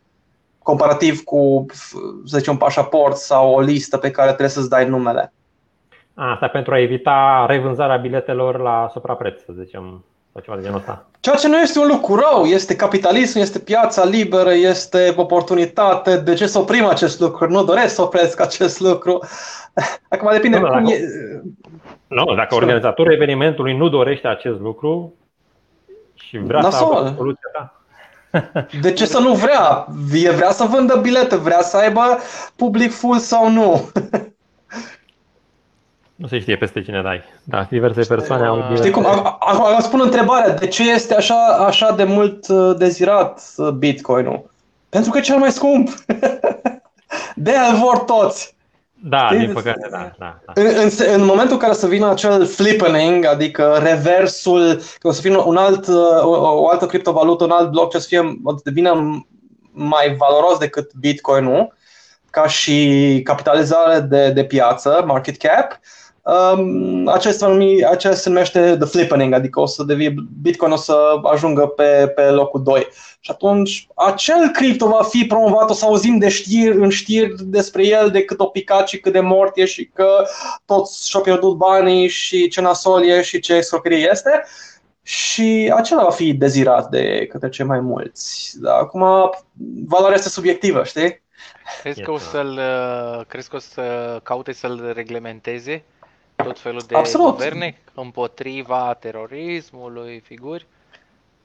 Comparativ 0.62 1.22
cu, 1.22 1.66
să 2.24 2.38
zicem, 2.38 2.52
un 2.52 2.58
pașaport 2.58 3.16
sau 3.16 3.52
o 3.52 3.60
listă 3.60 3.96
pe 3.96 4.10
care 4.10 4.28
trebuie 4.28 4.48
să-ți 4.48 4.68
dai 4.68 4.88
numele. 4.88 5.32
Asta 6.14 6.48
pentru 6.48 6.74
a 6.74 6.80
evita 6.80 7.46
revânzarea 7.48 7.96
biletelor 7.96 8.60
la 8.60 8.88
suprapreț, 8.92 9.40
să 9.44 9.52
zicem 9.64 10.04
sau 10.38 10.44
ceva 10.44 10.56
de 10.56 10.62
genul 10.62 10.78
ăsta. 10.78 11.06
Ceea 11.20 11.36
ce 11.36 11.48
nu 11.48 11.58
este 11.58 11.78
un 11.78 11.86
lucru 11.86 12.14
rău, 12.14 12.44
este 12.44 12.76
capitalism, 12.76 13.38
este 13.38 13.58
piața 13.58 14.04
liberă, 14.04 14.52
este 14.52 15.14
oportunitate. 15.16 16.16
De 16.16 16.34
ce 16.34 16.46
să 16.46 16.58
oprim 16.58 16.84
acest 16.84 17.20
lucru? 17.20 17.50
Nu 17.50 17.64
doresc 17.64 17.94
să 17.94 18.02
opresc 18.02 18.40
acest 18.40 18.80
lucru. 18.80 19.24
Acum 20.08 20.28
depinde 20.32 20.58
nu, 20.58 20.66
cum 20.66 20.84
dacă, 20.84 20.92
e... 20.92 21.00
Nu, 22.06 22.34
dacă 22.34 22.54
organizatorul 22.54 23.12
evenimentului 23.12 23.76
nu 23.76 23.88
dorește 23.88 24.28
acest 24.28 24.60
lucru 24.60 25.14
și 26.14 26.38
vrea 26.38 26.60
da, 26.60 26.70
să 26.70 26.84
aibă 26.84 27.14
soluția 27.16 27.48
ta. 27.52 27.72
De 28.80 28.92
ce 28.92 29.06
să 29.06 29.18
nu 29.18 29.34
vrea? 29.34 29.86
E 30.12 30.30
vrea 30.30 30.50
să 30.50 30.64
vândă 30.64 30.96
bilete, 30.96 31.36
vrea 31.36 31.62
să 31.62 31.76
aibă 31.76 32.00
public 32.56 32.92
full 32.92 33.18
sau 33.18 33.50
nu. 33.50 33.90
Nu 36.18 36.26
se 36.26 36.38
știe 36.38 36.56
peste 36.56 36.82
cine 36.82 37.02
dai. 37.02 37.22
Da, 37.44 37.66
diverse 37.70 38.14
persoane 38.14 38.46
au 38.46 38.54
diverse... 38.54 38.82
Știi 38.82 38.90
cum? 38.90 39.06
Acum 39.38 39.80
spun 39.80 40.00
întrebarea, 40.00 40.54
de 40.54 40.66
ce 40.66 40.90
este 40.90 41.14
așa, 41.14 41.34
așa 41.66 41.92
de 41.92 42.04
mult 42.04 42.48
uh, 42.48 42.76
dezirat 42.76 43.42
uh, 43.56 43.68
Bitcoin-ul? 43.68 44.50
Pentru 44.88 45.10
că 45.10 45.18
e 45.18 45.20
cel 45.20 45.38
mai 45.38 45.52
scump. 45.52 45.88
de 47.46 47.50
el 47.50 47.76
vor 47.76 47.98
toți. 47.98 48.56
Da, 49.02 49.26
Știi? 49.26 49.38
din 49.38 49.52
păcate, 49.52 49.88
da. 49.90 50.12
da, 50.18 50.38
da. 50.46 50.52
În, 50.54 50.66
în, 50.66 50.90
în 51.14 51.24
momentul 51.24 51.52
în 51.52 51.58
care 51.58 51.72
să 51.72 51.86
vină 51.86 52.10
acel 52.10 52.46
flippening, 52.46 53.24
adică 53.24 53.80
reversul, 53.82 54.80
că 54.98 55.08
o 55.08 55.12
să 55.12 55.20
fie 55.20 55.36
un 55.36 55.56
alt, 55.56 55.86
uh, 55.86 56.22
o, 56.22 56.60
o 56.60 56.68
altă 56.68 56.86
criptovalută, 56.86 57.44
un 57.44 57.50
alt 57.50 57.70
bloc 57.70 57.90
ce 57.90 57.98
să 57.98 58.06
fie, 58.08 58.40
o 58.44 58.56
să 58.56 58.60
devină 58.64 59.24
mai 59.72 60.14
valoros 60.16 60.58
decât 60.58 60.94
Bitcoin-ul, 60.94 61.76
ca 62.30 62.46
și 62.46 63.20
capitalizare 63.24 64.00
de, 64.00 64.30
de 64.30 64.44
piață, 64.44 65.04
market 65.06 65.36
cap, 65.36 65.80
um, 66.28 67.08
acest, 67.08 67.40
numi, 67.40 67.84
acest 67.84 68.22
se 68.22 68.28
numește 68.28 68.76
the 68.76 68.86
flippening, 68.86 69.32
adică 69.32 69.60
o 69.60 69.66
să 69.66 69.82
devii, 69.82 70.14
Bitcoin 70.40 70.72
o 70.72 70.76
să 70.76 71.20
ajungă 71.22 71.66
pe, 71.66 72.12
pe 72.14 72.22
locul 72.22 72.62
2. 72.62 72.88
Și 73.20 73.30
atunci 73.30 73.86
acel 73.94 74.50
cripto 74.52 74.86
va 74.86 75.02
fi 75.02 75.24
promovat, 75.24 75.70
o 75.70 75.72
să 75.72 75.84
auzim 75.84 76.18
de 76.18 76.28
știri, 76.28 76.76
în 76.76 76.90
știri 76.90 77.34
despre 77.44 77.86
el, 77.86 78.10
de 78.10 78.24
cât 78.24 78.40
o 78.40 78.46
picat 78.46 78.88
și 78.88 78.98
cât 78.98 79.12
de 79.12 79.20
mort 79.20 79.56
e 79.56 79.64
și 79.64 79.84
că 79.94 80.24
toți 80.64 81.08
și-au 81.08 81.22
pierdut 81.22 81.56
banii 81.56 82.08
și 82.08 82.48
ce 82.48 82.60
nasol 82.60 83.04
e 83.04 83.22
și 83.22 83.40
ce 83.40 83.60
scrocherie 83.60 84.08
este. 84.10 84.44
Și 85.02 85.72
acela 85.74 86.02
va 86.02 86.10
fi 86.10 86.34
dezirat 86.34 86.90
de 86.90 87.26
către 87.30 87.48
cei 87.48 87.64
mai 87.64 87.80
mulți. 87.80 88.52
Da, 88.60 88.74
acum, 88.74 89.30
valoarea 89.86 90.16
este 90.16 90.28
subiectivă, 90.28 90.84
știi? 90.84 91.22
Crezi 91.82 92.02
că 92.02 92.10
o 92.10 92.18
să-l, 92.18 92.60
crezi 93.28 93.48
că 93.48 93.56
o 93.56 93.58
să 93.58 93.82
caute 94.22 94.52
să-l 94.52 94.92
reglementeze 94.94 95.84
tot 96.48 96.60
felul 96.60 96.82
de 96.86 96.96
Absolut. 96.96 97.30
guverne 97.30 97.78
împotriva 97.94 98.96
terorismului, 99.00 100.22
figuri? 100.26 100.66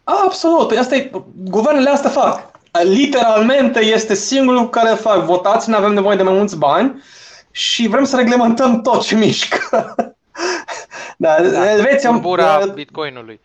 Absolut. 0.04 0.68
Păi 0.68 0.78
asta 0.78 0.96
e, 0.96 1.12
guvernele 1.36 1.90
astea 1.90 2.10
fac. 2.10 2.52
Literalmente 2.84 3.80
este 3.80 4.14
singurul 4.14 4.70
care 4.70 4.94
fac. 4.94 5.24
Votați, 5.24 5.70
nu 5.70 5.76
avem 5.76 5.94
nevoie 5.94 6.16
de 6.18 6.24
mai 6.24 6.34
mulți 6.34 6.58
bani 6.58 7.04
și 7.52 7.88
vrem 7.88 8.04
să 8.04 8.16
reglementăm 8.16 8.82
tot 8.82 9.04
ce 9.04 9.16
mișcă. 9.16 9.96
da, 11.18 11.42
da, 11.42 11.72
Elveția... 11.72 12.12
Bura 12.12 12.66
bitcoinului. 12.74 13.40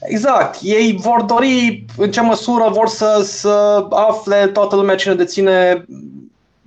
Exact. 0.00 0.58
Ei 0.62 0.96
vor 1.00 1.22
dori 1.22 1.84
în 1.96 2.10
ce 2.10 2.20
măsură 2.20 2.68
vor 2.68 2.88
să, 2.88 3.22
să 3.24 3.86
afle 3.90 4.46
toată 4.46 4.76
lumea 4.76 4.94
cine 4.94 5.14
deține. 5.14 5.84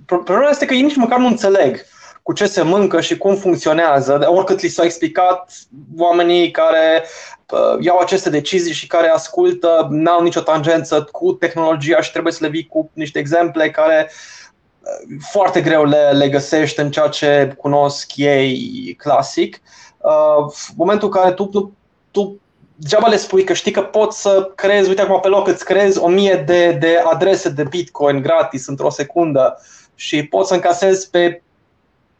Problema 0.06 0.48
este 0.48 0.66
că 0.66 0.74
ei 0.74 0.82
nici 0.82 0.96
măcar 0.96 1.18
nu 1.18 1.26
înțeleg 1.26 1.84
cu 2.22 2.32
ce 2.32 2.46
se 2.46 2.62
mâncă 2.62 3.00
și 3.00 3.18
cum 3.18 3.36
funcționează. 3.36 4.26
Oricât 4.26 4.60
li 4.60 4.68
s-a 4.68 4.84
explicat 4.84 5.52
oamenii 5.98 6.50
care 6.50 7.04
uh, 7.50 7.84
iau 7.84 7.98
aceste 7.98 8.30
decizii 8.30 8.72
și 8.72 8.86
care 8.86 9.08
ascultă, 9.08 9.86
n-au 9.90 10.22
nicio 10.22 10.40
tangență 10.40 11.08
cu 11.12 11.32
tehnologia 11.32 12.00
și 12.00 12.10
trebuie 12.10 12.32
să 12.32 12.44
le 12.44 12.50
vii 12.50 12.66
cu 12.66 12.90
niște 12.92 13.18
exemple 13.18 13.70
care 13.70 14.10
uh, 14.10 15.16
foarte 15.30 15.60
greu 15.60 15.84
le, 15.84 16.10
le 16.10 16.28
găsești 16.28 16.80
în 16.80 16.90
ceea 16.90 17.08
ce 17.08 17.54
cunosc 17.56 18.16
ei 18.16 18.94
clasic. 18.98 19.60
Uh, 19.98 20.52
momentul 20.76 21.08
în 21.08 21.20
care 21.20 21.32
tu, 21.32 21.44
tu, 21.44 21.72
tu 22.10 22.40
degeaba 22.76 23.08
le 23.08 23.16
spui 23.16 23.44
că 23.44 23.52
știi 23.52 23.72
că 23.72 23.82
poți 23.82 24.20
să 24.20 24.50
creezi, 24.54 24.88
uite 24.88 25.00
acum 25.00 25.20
pe 25.20 25.28
loc 25.28 25.48
îți 25.48 25.64
creezi 25.64 25.98
o 25.98 26.08
mie 26.08 26.42
de, 26.46 26.76
de 26.80 27.02
adrese 27.04 27.48
de 27.48 27.64
Bitcoin 27.64 28.22
gratis 28.22 28.66
într-o 28.66 28.90
secundă 28.90 29.60
și 29.94 30.26
poți 30.26 30.48
să 30.48 30.54
încasezi 30.54 31.10
pe, 31.10 31.42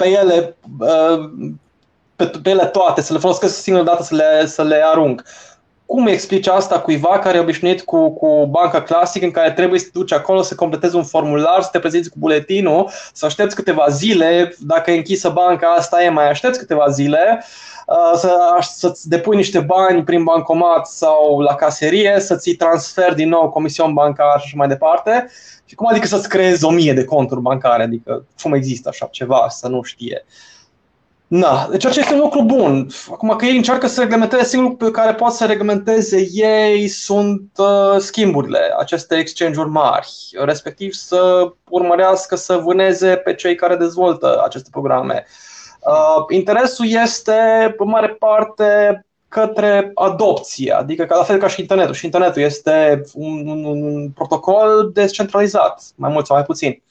pe 0.03 0.09
ele 0.09 0.57
uh, 0.79 1.31
pe, 2.17 2.31
pe 2.43 2.51
ele 2.51 2.67
toate, 2.67 3.01
să 3.01 3.13
le 3.13 3.19
folosesc 3.19 3.63
singură 3.63 3.85
dată 3.85 4.03
să 4.03 4.15
le, 4.15 4.47
să 4.47 4.63
le 4.63 4.83
arunc. 4.85 5.23
Cum 5.87 6.07
explici 6.07 6.47
asta 6.47 6.81
cuiva 6.81 7.19
care 7.19 7.37
e 7.37 7.41
obișnuit 7.41 7.83
cu, 7.83 8.11
cu 8.11 8.47
banca 8.47 8.83
clasică 8.83 9.25
în 9.25 9.31
care 9.31 9.51
trebuie 9.51 9.79
să 9.79 9.85
te 9.85 9.99
duci 9.99 10.13
acolo 10.13 10.43
să 10.43 10.55
completezi 10.55 10.97
un 10.97 11.05
formular, 11.05 11.63
să 11.63 11.69
te 11.73 11.79
prezinți 11.79 12.11
cu 12.11 12.17
buletinul, 12.19 12.91
să 13.13 13.27
aștepți 13.27 13.55
câteva 13.55 13.87
zile, 13.89 14.57
dacă 14.59 14.91
e 14.91 14.97
închisă 14.97 15.29
banca 15.29 15.67
asta 15.67 16.03
e, 16.03 16.09
mai 16.09 16.29
aștepți 16.29 16.59
câteva 16.59 16.89
zile, 16.89 17.39
uh, 17.39 17.73
Uh, 17.87 18.19
să, 18.19 18.37
să-ți 18.61 19.09
depui 19.09 19.37
niște 19.37 19.61
bani 19.61 20.05
prin 20.05 20.25
bancomat 20.25 20.87
sau 20.87 21.41
la 21.41 21.55
caserie, 21.55 22.21
să 22.21 22.37
ți 22.37 22.51
transfer 22.53 23.15
din 23.15 23.29
nou 23.29 23.51
comision 23.51 23.93
bancar 23.93 24.39
și 24.39 24.45
așa 24.45 24.57
mai 24.57 24.69
departe. 24.69 25.31
Și 25.65 25.75
cum 25.75 25.87
adică 25.87 26.07
să-ți 26.07 26.29
creezi 26.29 26.65
o 26.65 26.71
mie 26.71 26.93
de 26.93 27.05
conturi 27.05 27.41
bancare? 27.41 27.83
Adică 27.83 28.25
cum 28.43 28.53
există 28.53 28.89
așa 28.89 29.07
ceva, 29.11 29.47
să 29.49 29.69
nu 29.69 29.83
știe. 29.83 30.25
Na, 31.35 31.69
deci 31.71 31.85
acesta 31.85 32.01
este 32.01 32.15
un 32.15 32.21
lucru 32.21 32.43
bun. 32.43 32.89
Acum 33.13 33.37
că 33.37 33.45
ei 33.45 33.57
încearcă 33.57 33.87
să 33.87 34.01
reglementeze, 34.01 34.45
singurul 34.45 34.77
pe 34.77 34.91
care 34.91 35.15
pot 35.15 35.33
să 35.33 35.45
reglementeze 35.47 36.29
ei 36.33 36.89
sunt 36.89 37.51
uh, 37.57 37.99
schimburile, 37.99 38.59
aceste 38.79 39.17
exchange-uri 39.17 39.69
mari, 39.69 40.11
respectiv 40.45 40.93
să 40.93 41.53
urmărească 41.69 42.37
să 42.37 42.57
vâneze 42.57 43.17
pe 43.17 43.35
cei 43.35 43.55
care 43.55 43.77
dezvoltă 43.77 44.43
aceste 44.45 44.69
programe. 44.73 45.27
Uh, 45.27 45.53
Uh, 45.87 46.25
interesul 46.29 46.87
este, 46.89 47.75
în 47.79 47.89
mare 47.89 48.09
parte, 48.09 49.05
către 49.29 49.91
adopție, 49.95 50.73
adică 50.73 51.05
ca 51.05 51.17
la 51.17 51.23
fel 51.23 51.39
ca 51.39 51.49
și 51.49 51.61
internetul. 51.61 51.95
Și 51.95 52.05
internetul 52.05 52.43
este 52.43 53.03
un, 53.15 53.49
un, 53.49 53.65
un 53.65 54.11
protocol 54.11 54.91
descentralizat, 54.93 55.83
mai 55.95 56.11
mult 56.13 56.27
sau 56.27 56.37
mai 56.37 56.45
puțin. 56.45 56.83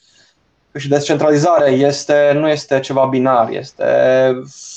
Și 0.77 0.87
descentralizarea 0.87 1.67
este, 1.67 2.31
nu 2.33 2.47
este 2.47 2.79
ceva 2.79 3.05
binar, 3.05 3.49
este 3.49 3.83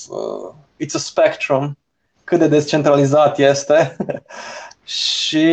uh, 0.08 0.54
it's 0.84 0.94
a 0.94 0.98
spectrum, 0.98 1.78
cât 2.24 2.38
de 2.38 2.48
descentralizat 2.48 3.38
este. 3.38 3.96
și 4.84 5.46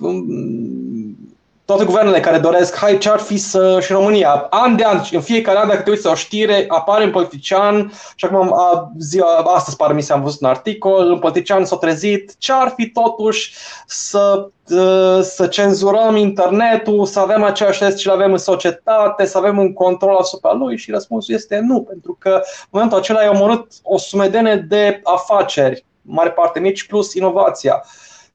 um, 0.00 1.27
toate 1.68 1.84
guvernele 1.84 2.20
care 2.20 2.38
doresc, 2.38 2.76
hai 2.76 2.98
ce 2.98 3.10
ar 3.10 3.18
fi 3.18 3.36
să, 3.36 3.80
și 3.80 3.92
România, 3.92 4.46
an 4.50 4.76
de 4.76 4.84
an, 4.84 5.00
în 5.10 5.20
fiecare 5.20 5.58
an, 5.58 5.68
dacă 5.68 5.82
te 5.82 5.90
uiți 5.90 6.04
la 6.04 6.10
o 6.10 6.14
știre, 6.14 6.64
apare 6.68 7.04
un 7.04 7.10
politician, 7.10 7.92
și 8.14 8.24
acum 8.24 8.52
a, 8.52 8.92
ziua, 8.98 9.36
astăzi 9.36 9.76
pară 9.76 9.92
mi 9.92 10.02
s-a 10.02 10.16
văzut 10.16 10.40
un 10.40 10.48
articol, 10.48 11.10
un 11.10 11.18
politician 11.18 11.64
s-a 11.64 11.76
trezit, 11.76 12.34
ce 12.38 12.52
ar 12.52 12.72
fi 12.76 12.88
totuși 12.90 13.54
să, 13.86 14.48
ă, 14.76 15.20
să 15.22 15.46
cenzurăm 15.46 16.16
internetul, 16.16 17.06
să 17.06 17.20
avem 17.20 17.42
aceeași 17.42 17.82
legi 17.82 17.96
ce 17.96 18.08
le 18.08 18.14
avem 18.14 18.32
în 18.32 18.38
societate, 18.38 19.26
să 19.26 19.38
avem 19.38 19.58
un 19.58 19.72
control 19.72 20.16
asupra 20.16 20.52
lui 20.52 20.76
și 20.76 20.90
răspunsul 20.90 21.34
este 21.34 21.58
nu, 21.58 21.82
pentru 21.82 22.16
că 22.18 22.30
în 22.30 22.68
momentul 22.70 22.98
acela 22.98 23.18
ai 23.18 23.28
omorât 23.28 23.66
o 23.82 23.98
sumedenie 23.98 24.56
de 24.68 25.00
afaceri, 25.04 25.84
mare 26.02 26.30
parte 26.30 26.60
mici, 26.60 26.86
plus 26.86 27.14
inovația 27.14 27.84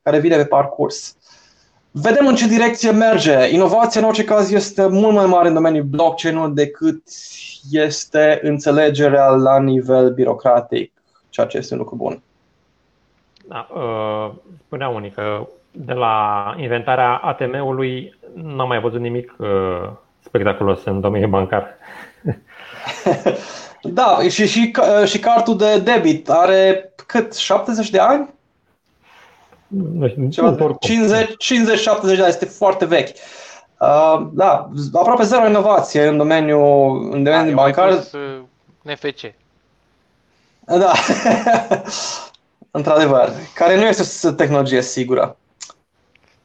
care 0.01 0.19
vine 0.19 0.35
pe 0.35 0.45
parcurs. 0.45 1.15
Vedem 1.95 2.27
în 2.27 2.35
ce 2.35 2.47
direcție 2.47 2.91
merge. 2.91 3.47
Inovația, 3.53 4.01
în 4.01 4.07
orice 4.07 4.23
caz, 4.23 4.51
este 4.51 4.87
mult 4.87 5.13
mai 5.13 5.25
mare 5.25 5.47
în 5.47 5.53
domeniul 5.53 5.83
blockchain 5.83 6.53
decât 6.53 7.03
este 7.71 8.39
înțelegerea 8.43 9.29
la 9.29 9.59
nivel 9.59 10.13
birocratic, 10.13 10.91
ceea 11.29 11.45
ce 11.47 11.57
este 11.57 11.73
un 11.73 11.79
lucru 11.79 11.95
bun. 11.95 12.21
Da, 13.47 13.67
uh, 13.73 14.31
spunea 14.65 14.87
unii 14.87 15.11
că 15.11 15.47
de 15.71 15.93
la 15.93 16.55
inventarea 16.57 17.15
ATM-ului 17.15 18.15
n-am 18.33 18.67
mai 18.67 18.79
văzut 18.79 18.99
nimic 18.99 19.35
uh, 19.37 19.89
spectaculos 20.19 20.83
în 20.83 20.99
domeniul 20.99 21.29
bancar. 21.29 21.67
da, 23.81 24.19
și, 24.29 24.47
și, 24.47 24.71
și 25.05 25.19
cartul 25.19 25.57
de 25.57 25.79
debit 25.79 26.29
are 26.29 26.93
cât? 27.05 27.35
70 27.35 27.89
de 27.89 27.99
ani? 27.99 28.33
Nu 29.67 30.07
știu, 30.07 30.29
Ceva 30.29 30.75
50, 30.79 31.37
50, 31.37 31.79
70 31.79 32.15
de 32.15 32.23
ani, 32.23 32.31
este 32.31 32.45
foarte 32.45 32.85
vechi. 32.85 33.15
Uh, 33.79 34.27
da, 34.31 34.69
aproape 34.93 35.23
zero 35.23 35.47
inovație 35.47 36.07
în 36.07 36.17
domeniul, 36.17 37.09
în 37.11 37.23
domeniul 37.23 37.55
da, 37.55 37.61
bancar. 37.61 37.95
Pus, 37.95 38.11
uh, 38.21 38.41
NFC. 38.81 39.33
Da, 40.65 40.93
într-adevăr, 42.71 43.31
care 43.55 43.75
nu 43.75 43.85
este 43.85 44.27
o 44.27 44.31
tehnologie 44.31 44.81
sigură. 44.81 45.37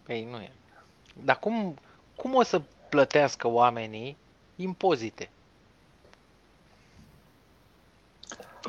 Păi 0.02 0.28
nu 0.30 0.36
e. 0.36 0.52
Dar 1.24 1.38
cum, 1.38 1.74
cum 2.16 2.34
o 2.34 2.42
să 2.42 2.60
plătească 2.88 3.48
oamenii 3.48 4.16
impozite? 4.56 5.30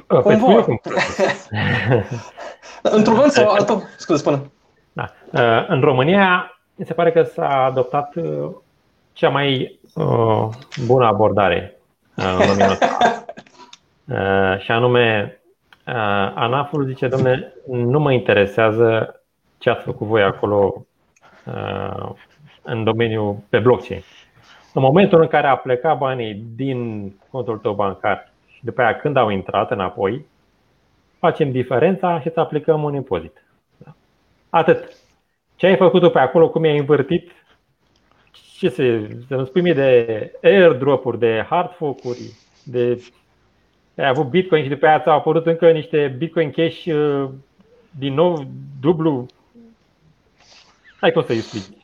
Cum 0.08 0.38
vor? 0.38 0.66
Într-un 2.82 3.16
fel 3.16 3.30
sau 3.30 3.50
altul? 3.50 3.84
Scuze, 3.98 4.20
spune. 4.20 4.52
Da. 4.94 5.12
Uh, 5.34 5.66
în 5.68 5.82
România, 5.82 6.60
mi 6.76 6.86
se 6.86 6.94
pare 6.94 7.12
că 7.12 7.24
s-a 7.24 7.64
adoptat 7.64 8.16
uh, 8.16 8.52
cea 9.14 9.30
mai 9.30 9.80
uh, 9.96 10.48
bună 10.86 11.06
abordare 11.06 11.80
în 12.16 12.38
domeniul 12.38 12.72
ăsta. 12.72 12.98
Și 14.64 14.72
anume, 14.72 15.40
ANAF-ul 16.36 16.86
zice, 16.86 17.08
domne, 17.08 17.54
nu 17.68 18.00
mă 18.00 18.12
interesează 18.12 19.20
ce 19.58 19.70
ați 19.70 19.84
făcut 19.84 20.08
voi 20.08 20.24
acolo 20.24 20.86
în 22.62 22.84
domeniul 22.84 23.38
pe 23.50 23.60
blockchain. 23.60 24.04
În 24.74 24.82
momentul 24.82 25.22
în 25.22 25.28
care 25.28 25.48
a 25.48 25.56
plecat 25.56 25.98
banii 25.98 26.44
din 26.56 27.12
contul 27.32 27.58
tău 27.58 27.74
bancar 27.74 28.29
și 28.60 28.66
după 28.66 28.82
aia 28.82 28.96
când 28.96 29.18
au 29.18 29.30
intrat 29.30 29.72
înapoi, 29.72 30.26
facem 31.20 31.52
diferența 31.52 32.20
și 32.20 32.28
îți 32.28 32.38
aplicăm 32.38 32.84
un 32.84 32.94
impozit. 32.94 33.44
Da. 33.78 33.96
Atât. 34.50 34.98
Ce 35.56 35.66
ai 35.66 35.76
făcut 35.76 36.02
tu 36.02 36.10
pe 36.10 36.20
acolo, 36.20 36.50
cum 36.50 36.64
ai 36.64 36.78
învârtit, 36.78 37.32
ce 38.58 38.70
să, 38.70 39.00
să 39.28 39.36
nu 39.36 39.46
spui 39.46 39.62
mie 39.62 39.74
de 39.74 40.32
airdrop-uri, 40.44 41.20
de 41.20 41.46
hard 41.50 41.72
fork-uri, 41.72 42.34
de 42.64 43.04
ai 43.96 44.08
avut 44.08 44.30
Bitcoin 44.30 44.64
și 44.64 44.70
după 44.70 44.86
aia 44.86 45.00
ți-au 45.00 45.16
apărut 45.16 45.46
încă 45.46 45.72
niște 45.72 46.16
Bitcoin 46.18 46.52
Cash 46.52 46.86
uh, 46.86 47.30
din 48.00 48.14
nou 48.14 48.48
dublu. 48.80 49.26
Hai 51.00 51.12
cum 51.12 51.24
să-i 51.24 51.36
explici. 51.36 51.79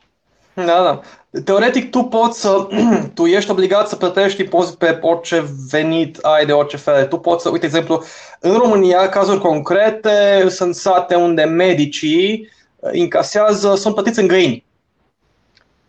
Da, 0.64 0.82
da. 0.82 1.00
Teoretic, 1.44 1.90
tu 1.90 2.02
poți 2.02 2.40
să, 2.40 2.66
tu 3.14 3.26
ești 3.26 3.50
obligat 3.50 3.88
să 3.88 3.96
plătești 3.96 4.40
impozit 4.40 4.74
pe 4.74 4.98
orice 5.00 5.44
venit 5.70 6.16
ai 6.16 6.46
de 6.46 6.52
orice 6.52 6.76
fel. 6.76 7.06
Tu 7.06 7.18
poți 7.18 7.42
să, 7.42 7.48
uite, 7.50 7.64
exemplu, 7.64 8.04
în 8.40 8.56
România, 8.56 9.08
cazuri 9.08 9.40
concrete, 9.40 10.46
sunt 10.48 10.74
sate 10.74 11.14
unde 11.14 11.44
medicii 11.44 12.50
incasează, 12.92 13.74
sunt 13.74 13.94
plătiți 13.94 14.20
în 14.20 14.26
găini. 14.26 14.64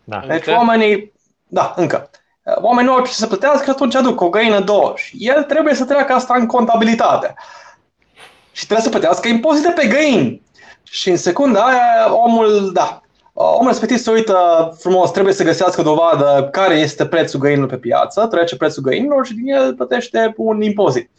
Da. 0.04 0.24
Deci 0.26 0.46
încă? 0.46 0.50
oamenii, 0.50 1.12
da, 1.46 1.74
încă. 1.76 2.10
Oamenii 2.44 2.90
nu 2.90 2.96
au 2.96 3.04
ce 3.04 3.12
să 3.12 3.26
plătească 3.26 3.64
și 3.64 3.70
atunci 3.70 3.94
aduc 3.94 4.20
o 4.20 4.28
găină, 4.28 4.60
două. 4.60 4.92
Și 4.96 5.16
el 5.20 5.42
trebuie 5.42 5.74
să 5.74 5.84
treacă 5.84 6.12
asta 6.12 6.34
în 6.34 6.46
contabilitate. 6.46 7.34
Și 8.52 8.64
trebuie 8.64 8.86
să 8.86 8.98
plătească 8.98 9.28
impozite 9.28 9.70
pe 9.70 9.86
găini. 9.86 10.42
Și 10.82 11.10
în 11.10 11.16
secunda 11.16 11.60
aia, 11.60 12.14
omul, 12.14 12.72
da, 12.72 13.02
omul 13.40 13.68
respectiv 13.68 13.96
se 13.98 14.10
uită 14.10 14.36
frumos, 14.78 15.10
trebuie 15.10 15.34
să 15.34 15.44
găsească 15.44 15.82
dovadă 15.82 16.48
care 16.52 16.74
este 16.74 17.06
prețul 17.06 17.40
găinilor 17.40 17.68
pe 17.68 17.76
piață, 17.76 18.26
trece 18.26 18.56
prețul 18.56 18.82
găinilor 18.82 19.26
și 19.26 19.34
din 19.34 19.52
el 19.52 19.74
plătește 19.74 20.34
un 20.36 20.62
impozit. 20.62 21.10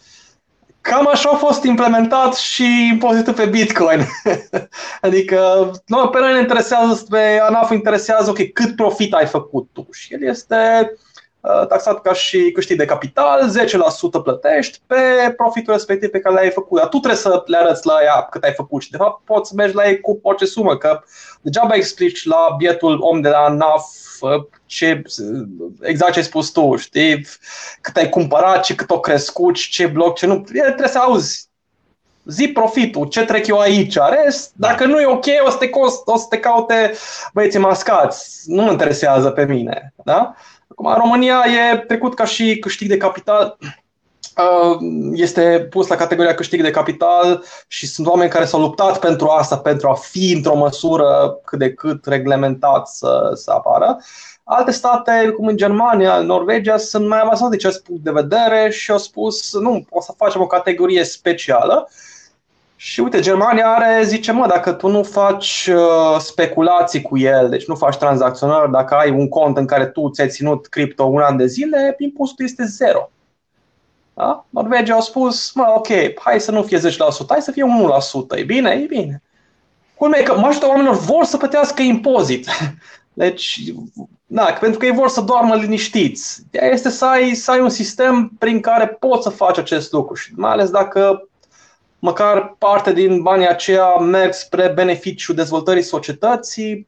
Cam 0.82 1.08
așa 1.08 1.30
a 1.30 1.36
fost 1.36 1.64
implementat 1.64 2.36
și 2.36 2.90
impozitul 2.92 3.34
pe 3.34 3.46
Bitcoin. 3.46 4.06
adică, 5.02 5.72
nu, 5.86 6.08
pe 6.08 6.20
noi 6.20 6.34
ne 6.34 6.40
interesează, 6.40 7.06
pe 7.10 7.40
ANAF 7.48 7.72
interesează, 7.72 8.30
ok, 8.30 8.52
cât 8.54 8.76
profit 8.76 9.14
ai 9.14 9.26
făcut 9.26 9.70
tu. 9.74 9.88
Și 9.92 10.14
el 10.14 10.24
este 10.24 10.56
uh, 10.82 11.09
taxat 11.42 12.02
ca 12.02 12.14
și 12.14 12.52
câștig 12.52 12.78
de 12.78 12.86
capital, 12.86 13.52
10% 14.20 14.24
plătești 14.24 14.80
pe 14.88 15.34
profitul 15.38 15.74
respectiv 15.74 16.10
pe 16.10 16.20
care 16.20 16.36
l-ai 16.36 16.50
făcut. 16.50 16.80
Dar 16.80 16.88
tu 16.88 16.98
trebuie 16.98 17.20
să 17.20 17.44
le 17.46 17.58
arăți 17.58 17.86
la 17.86 17.98
ea 18.04 18.22
cât 18.22 18.44
ai 18.44 18.54
făcut 18.54 18.82
și 18.82 18.92
de 18.92 18.98
fapt 18.98 19.26
poți 19.26 19.50
să 19.50 19.56
mergi 19.58 19.76
la 19.76 19.88
ei 19.88 20.00
cu 20.00 20.20
orice 20.22 20.46
sumă, 20.46 20.78
că 20.78 21.02
degeaba 21.42 21.76
explici 21.76 22.26
la 22.26 22.56
bietul 22.58 22.98
om 23.02 23.22
de 23.22 23.30
la 23.30 23.38
ANAF 23.38 23.84
ce, 24.66 25.02
exact 25.82 26.12
ce 26.12 26.20
ai 26.20 26.26
spus 26.26 26.50
tu, 26.50 26.76
știi? 26.76 27.28
Cât 27.82 27.96
ai 27.96 28.10
cumpărat, 28.10 28.64
ce 28.64 28.76
cât 28.76 28.90
o 28.90 29.00
crescut, 29.00 29.56
ce 29.56 29.88
bloc, 29.88 30.16
ce 30.16 30.26
nu. 30.26 30.40
Trebuie 30.40 30.88
să 30.88 30.98
auzi. 30.98 31.48
Zi 32.26 32.48
profitul, 32.48 33.08
ce 33.08 33.26
trec 33.26 33.48
eu 33.48 33.60
aici, 33.60 33.98
rest, 34.10 34.52
da. 34.56 34.68
dacă 34.68 34.86
nu 34.86 35.00
e 35.00 35.06
ok, 35.06 35.26
o 35.46 35.50
să 35.50 35.58
te, 35.58 35.70
cost, 35.70 36.08
o 36.08 36.18
să 36.18 36.26
te 36.30 36.40
caute 36.40 36.94
băieții 37.34 37.60
mascați. 37.60 38.44
Nu 38.46 38.64
mă 38.64 38.72
interesează 38.72 39.30
pe 39.30 39.46
mine. 39.46 39.94
Da? 40.04 40.36
Acum, 40.70 40.94
România 40.94 41.44
e 41.72 41.78
trecut 41.78 42.16
ca 42.16 42.26
și 42.26 42.58
câștig 42.60 42.88
de 42.88 42.98
capital 42.98 43.58
uh, 44.38 44.78
este 45.14 45.68
pus 45.70 45.88
la 45.88 45.96
categoria 45.96 46.34
câștig 46.34 46.62
de 46.62 46.72
capital 46.72 47.44
și 47.68 47.88
sunt 47.88 48.08
oameni 48.08 48.30
care 48.30 48.46
s-au 48.46 48.60
luptat 48.60 49.00
pentru 49.00 49.28
asta, 49.28 49.58
pentru 49.58 49.90
a 49.90 49.94
fi 49.94 50.32
într-o 50.32 50.56
măsură 50.56 51.40
cât 51.46 51.60
de 51.60 51.74
cât 51.74 52.06
reglementat 52.06 52.88
să, 52.88 53.32
să 53.34 53.52
apară. 53.52 53.98
Alte 54.44 54.72
state, 54.72 55.34
cum 55.36 55.48
în 55.48 55.58
Germania, 55.58 56.20
Norvegia, 56.20 56.78
sunt 56.78 57.08
mai 57.08 57.20
avansate 57.20 57.50
de 57.50 57.56
acest 57.56 57.84
punct 57.84 58.04
de 58.04 58.12
vedere 58.12 58.70
și 58.70 58.92
au 58.92 58.98
spus, 58.98 59.58
nu, 59.60 59.86
o 59.90 60.02
să 60.02 60.14
facem 60.18 60.42
o 60.42 60.48
categorie 60.48 61.04
specială. 61.04 61.90
Și 62.82 63.00
uite, 63.00 63.20
Germania 63.20 63.68
are, 63.68 64.04
zice, 64.04 64.32
mă, 64.32 64.48
dacă 64.48 64.72
tu 64.72 64.88
nu 64.88 65.04
faci 65.04 65.70
uh, 65.74 66.20
speculații 66.20 67.02
cu 67.02 67.18
el, 67.18 67.50
deci 67.50 67.66
nu 67.66 67.76
faci 67.76 67.98
tranzacționări, 67.98 68.72
dacă 68.72 68.96
ai 68.96 69.10
un 69.10 69.30
cont 69.30 69.58
în 69.58 69.66
care 69.66 69.86
tu 69.86 70.10
ți-ai 70.10 70.30
ținut 70.30 70.68
cripto 70.68 71.04
un 71.04 71.22
an 71.22 71.38
de 71.38 71.46
zile, 71.46 71.96
impozitul 71.98 72.46
este 72.46 72.66
zero. 72.66 73.10
Da? 74.14 74.46
Norvegia 74.50 74.94
au 74.94 75.02
spus, 75.02 75.52
mă, 75.54 75.74
ok, 75.76 75.88
hai 76.20 76.40
să 76.40 76.52
nu 76.52 76.64
fie 76.64 76.78
10%, 76.78 76.82
hai 77.28 77.42
să 77.42 77.52
fie 77.52 77.64
1%, 78.36 78.38
e 78.38 78.44
bine, 78.44 78.70
e 78.70 78.86
bine. 78.86 79.22
Culmea 79.96 80.20
e 80.20 80.24
că 80.24 80.34
majoritatea 80.34 80.70
oamenilor 80.70 80.98
vor 80.98 81.24
să 81.24 81.38
plătească 81.38 81.82
impozit. 81.82 82.48
Deci, 83.14 83.60
da, 84.26 84.58
pentru 84.60 84.80
că 84.80 84.86
ei 84.86 84.94
vor 84.94 85.10
să 85.10 85.22
doarmă 85.22 85.56
liniștiți. 85.56 86.42
Este 86.52 86.90
să 86.90 87.06
ai, 87.06 87.34
să 87.34 87.52
ai 87.52 87.60
un 87.60 87.70
sistem 87.70 88.32
prin 88.38 88.60
care 88.60 88.88
poți 88.88 89.24
să 89.24 89.30
faci 89.30 89.58
acest 89.58 89.92
lucru 89.92 90.14
și 90.14 90.32
mai 90.36 90.52
ales 90.52 90.70
dacă 90.70 91.29
măcar 92.00 92.56
parte 92.58 92.94
din 92.94 93.22
banii 93.22 93.48
aceia 93.48 93.96
merg 93.96 94.34
spre 94.34 94.68
beneficiul 94.68 95.36
dezvoltării 95.36 95.82
societății, 95.82 96.88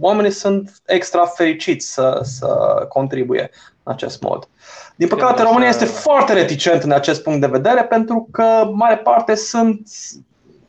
oamenii 0.00 0.30
sunt 0.30 0.80
extra 0.86 1.26
fericiți 1.26 1.92
să, 1.92 2.20
să 2.22 2.46
contribuie 2.88 3.50
în 3.82 3.92
acest 3.92 4.22
mod. 4.22 4.48
Din 4.96 5.08
păcate, 5.08 5.42
România 5.42 5.68
este 5.68 5.84
foarte 5.84 6.32
reticent 6.32 6.82
în 6.82 6.92
acest 6.92 7.22
punct 7.22 7.40
de 7.40 7.46
vedere 7.46 7.84
pentru 7.84 8.28
că 8.30 8.70
mare 8.72 8.96
parte 8.96 9.34
sunt 9.34 9.88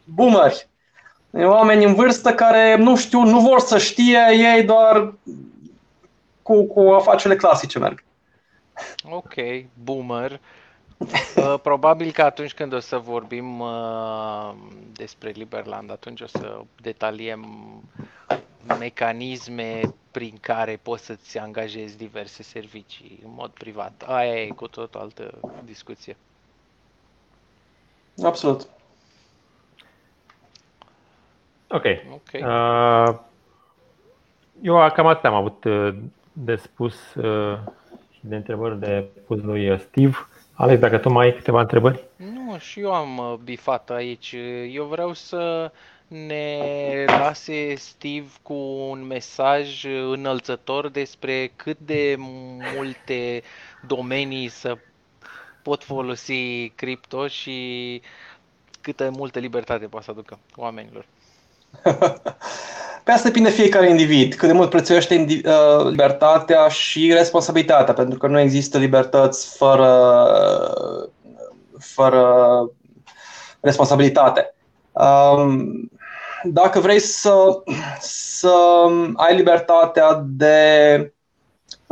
boomeri. 0.03 0.69
Oameni 1.33 1.85
în 1.85 1.93
vârstă 1.93 2.33
care 2.33 2.75
nu 2.75 2.97
știu, 2.97 3.21
nu 3.23 3.39
vor 3.39 3.59
să 3.59 3.77
știe, 3.77 4.19
ei 4.29 4.63
doar 4.63 5.13
cu, 6.41 6.63
cu 6.63 6.79
afacerile 6.79 7.35
clasice 7.35 7.79
merg. 7.79 8.03
Ok, 9.09 9.33
boomer. 9.83 10.39
Uh, 11.35 11.59
probabil 11.61 12.11
că 12.11 12.21
atunci 12.21 12.53
când 12.53 12.73
o 12.73 12.79
să 12.79 12.97
vorbim 12.97 13.59
uh, 13.59 14.53
despre 14.93 15.29
Liberland, 15.29 15.91
atunci 15.91 16.21
o 16.21 16.27
să 16.27 16.61
detaliem 16.81 17.45
mecanisme 18.79 19.81
prin 20.11 20.37
care 20.41 20.79
poți 20.81 21.05
să-ți 21.05 21.37
angajezi 21.37 21.97
diverse 21.97 22.43
servicii 22.43 23.19
în 23.23 23.31
mod 23.35 23.49
privat. 23.49 24.03
Aia 24.07 24.41
e 24.41 24.47
cu 24.47 24.67
tot 24.67 24.95
o 24.95 24.99
altă 24.99 25.39
discuție. 25.65 26.17
Absolut. 28.23 28.67
Ok. 31.67 31.85
okay. 32.13 32.41
Uh, 32.41 33.19
eu 34.61 34.89
cam 34.93 35.07
atât 35.07 35.25
am 35.25 35.33
avut 35.33 35.63
uh, 35.63 35.95
de 36.33 36.55
spus 36.55 37.13
uh, 37.13 37.57
și 38.11 38.19
de 38.19 38.35
întrebări 38.35 38.79
de 38.79 39.05
pus 39.25 39.41
lui 39.41 39.79
Steve. 39.79 40.17
Alex, 40.61 40.79
dacă 40.79 40.97
tu 40.97 41.09
mai 41.09 41.25
ai 41.25 41.33
câteva 41.33 41.59
întrebări? 41.59 42.03
Nu, 42.15 42.57
și 42.57 42.79
eu 42.79 42.93
am 42.93 43.17
uh, 43.17 43.33
bifat 43.43 43.89
aici. 43.89 44.35
Eu 44.71 44.85
vreau 44.85 45.13
să 45.13 45.71
ne 46.07 46.57
lase 47.07 47.75
Steve 47.75 48.27
cu 48.41 48.53
un 48.89 49.05
mesaj 49.07 49.85
înălțător 50.11 50.89
despre 50.89 51.51
cât 51.55 51.77
de 51.79 52.15
multe 52.75 53.43
domenii 53.87 54.47
să 54.47 54.77
pot 55.61 55.83
folosi 55.83 56.69
cripto 56.69 57.27
și 57.27 58.01
câtă 58.81 59.09
multă 59.09 59.39
libertate 59.39 59.85
poate 59.85 60.05
să 60.05 60.11
aducă 60.11 60.39
oamenilor. 60.55 61.05
Pe 63.03 63.11
asta 63.11 63.27
depinde 63.27 63.49
fiecare 63.49 63.89
individ, 63.89 64.33
cât 64.33 64.47
de 64.47 64.53
mult 64.53 64.69
prețuiește 64.69 65.25
uh, 65.45 65.85
libertatea 65.89 66.67
și 66.67 67.13
responsabilitatea, 67.13 67.93
pentru 67.93 68.17
că 68.17 68.27
nu 68.27 68.39
există 68.39 68.77
libertăți 68.77 69.57
fără, 69.57 70.23
fără 71.79 72.25
responsabilitate. 73.59 74.55
Um, 74.91 75.91
dacă 76.43 76.79
vrei 76.79 76.99
să, 76.99 77.63
să 77.99 78.55
ai 79.15 79.35
libertatea 79.35 80.23
de 80.25 81.13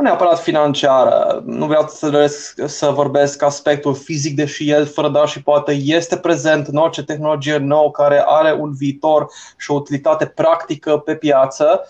nu 0.00 0.06
neapărat 0.06 0.40
financiară, 0.42 1.42
nu 1.46 1.66
vreau 1.66 1.88
să, 1.88 2.26
să 2.66 2.86
vorbesc 2.86 3.42
aspectul 3.42 3.94
fizic, 3.94 4.34
deși 4.36 4.70
el 4.70 4.86
fără 4.86 5.08
dar 5.08 5.28
și 5.28 5.42
poate 5.42 5.72
este 5.72 6.16
prezent 6.16 6.66
în 6.66 6.76
orice 6.76 7.04
tehnologie 7.04 7.56
nouă 7.56 7.90
care 7.90 8.22
are 8.26 8.52
un 8.52 8.72
viitor 8.74 9.26
și 9.56 9.70
o 9.70 9.74
utilitate 9.74 10.26
practică 10.26 10.96
pe 10.96 11.14
piață. 11.14 11.88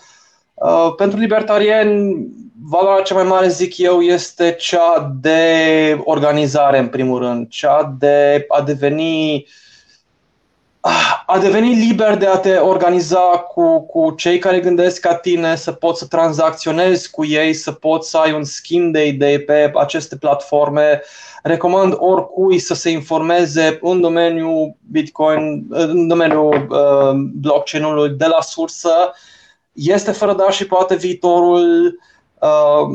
Uh, 0.53 0.93
pentru 0.97 1.19
libertarieni, 1.19 2.27
valoarea 2.63 3.03
cea 3.03 3.15
mai 3.15 3.23
mare, 3.23 3.47
zic 3.47 3.77
eu, 3.77 4.01
este 4.01 4.55
cea 4.59 5.11
de 5.21 6.01
organizare, 6.03 6.79
în 6.79 6.87
primul 6.87 7.19
rând, 7.19 7.49
cea 7.49 7.95
de 7.99 8.45
a 8.47 8.61
deveni 8.61 9.33
uh, 9.33 9.43
a 11.25 11.39
deveni 11.39 11.73
liber 11.73 12.17
de 12.17 12.27
a 12.27 12.37
te 12.37 12.55
organiza 12.55 13.19
cu, 13.19 13.81
cu 13.81 14.11
cei 14.11 14.37
care 14.37 14.59
gândesc 14.59 14.99
ca 14.99 15.15
tine, 15.15 15.55
să 15.55 15.71
poți 15.71 15.99
să 15.99 16.05
tranzacționezi 16.05 17.09
cu 17.09 17.25
ei, 17.25 17.53
să 17.53 17.71
poți 17.71 18.09
să 18.09 18.17
ai 18.17 18.33
un 18.33 18.43
schimb 18.43 18.93
de 18.93 19.05
idei 19.07 19.39
pe 19.39 19.71
aceste 19.75 20.17
platforme. 20.17 21.01
Recomand 21.43 21.93
oricui 21.97 22.59
să 22.59 22.73
se 22.73 22.89
informeze 22.89 23.77
în 23.81 24.01
domeniul 24.01 24.75
Bitcoin, 24.91 25.65
în 25.69 26.07
domeniul 26.07 26.67
uh, 26.69 27.11
blockchain-ului 27.33 28.09
de 28.09 28.25
la 28.25 28.41
sursă. 28.41 29.13
Este 29.71 30.11
fără 30.11 30.33
da 30.33 30.49
și 30.49 30.65
poate 30.65 30.95
viitorul. 30.95 31.99
Uh, 32.39 32.87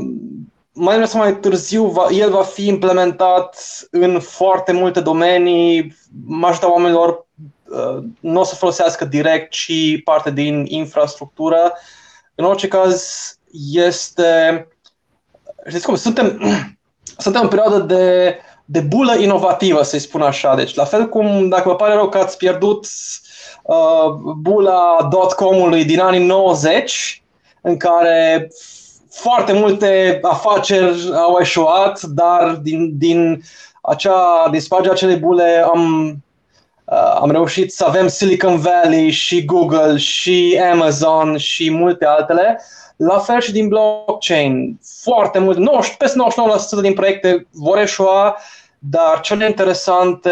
mai 0.73 0.95
devreme 0.95 1.05
sau 1.05 1.21
mai 1.21 1.37
târziu, 1.37 1.85
va, 1.85 2.07
el 2.11 2.31
va 2.31 2.43
fi 2.43 2.67
implementat 2.67 3.59
în 3.91 4.21
foarte 4.21 4.73
multe 4.73 5.01
domenii. 5.01 5.97
Majoritatea 6.25 6.75
oamenilor 6.75 7.26
Uh, 7.26 7.26
nu 8.21 8.41
o 8.41 8.45
să 8.45 8.55
folosească 8.55 9.05
direct, 9.05 9.51
ci 9.51 10.03
parte 10.05 10.31
din 10.31 10.65
infrastructură. 10.69 11.73
În 12.35 12.45
orice 12.45 12.69
caz, 12.69 13.05
este. 13.73 14.67
Știți 15.69 15.87
cum? 15.87 15.95
Suntem, 15.95 16.41
suntem 17.25 17.43
în 17.43 17.49
perioadă 17.49 17.79
de, 17.79 18.37
de 18.65 18.81
bulă 18.81 19.15
inovativă, 19.19 19.83
să-i 19.83 19.99
spun 19.99 20.23
așa. 20.23 20.55
Deci, 20.55 20.75
la 20.75 20.85
fel 20.85 21.09
cum, 21.09 21.49
dacă 21.49 21.69
vă 21.69 21.77
pare 21.77 21.95
rău 21.95 22.09
că 22.09 22.19
ați 22.19 22.37
pierdut 22.37 22.87
uh, 23.63 24.11
bula 24.37 25.09
dot-com-ului 25.11 25.85
din 25.85 26.01
anii 26.01 26.27
90, 26.27 27.23
în 27.61 27.77
care 27.77 28.49
foarte 29.11 29.53
multe 29.53 30.19
afaceri 30.23 31.11
au 31.15 31.39
eșuat, 31.41 32.03
dar 32.03 32.51
din, 32.63 32.99
din 32.99 33.43
acea, 33.83 34.49
din 34.51 34.61
spargerea 34.61 34.95
acelei 34.95 35.17
bule 35.17 35.65
am, 35.67 36.17
uh, 36.87 37.17
am 37.21 37.31
reușit 37.31 37.73
să 37.73 37.85
avem 37.85 38.09
Silicon 38.09 38.59
Valley 38.59 39.11
și 39.11 39.45
Google 39.45 39.97
și 39.97 40.61
Amazon 40.73 41.37
și 41.37 41.71
multe 41.71 42.05
altele. 42.05 42.61
La 42.97 43.19
fel 43.19 43.41
și 43.41 43.53
din 43.53 43.69
blockchain. 43.69 44.79
Foarte 45.03 45.39
mult, 45.39 45.57
90, 45.57 45.97
peste 45.97 46.19
99% 46.79 46.81
din 46.81 46.95
proiecte 46.95 47.47
vor 47.51 47.79
eșua, 47.79 48.37
dar 48.79 49.21
cele 49.21 49.47
interesante 49.47 50.31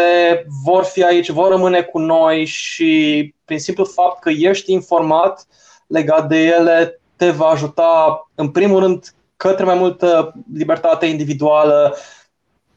vor 0.63 0.83
fi 0.83 1.03
aici, 1.03 1.29
vor 1.29 1.49
rămâne 1.49 1.81
cu 1.81 1.99
noi 1.99 2.45
și 2.45 3.33
prin 3.45 3.59
simplu 3.59 3.83
fapt 3.83 4.21
că 4.21 4.29
ești 4.29 4.71
informat 4.71 5.47
legat 5.87 6.27
de 6.27 6.43
ele 6.43 6.99
te 7.15 7.29
va 7.29 7.45
ajuta 7.45 8.27
în 8.35 8.49
primul 8.49 8.79
rând 8.79 9.13
către 9.37 9.65
mai 9.65 9.75
multă 9.75 10.33
libertate 10.53 11.05
individuală, 11.05 11.97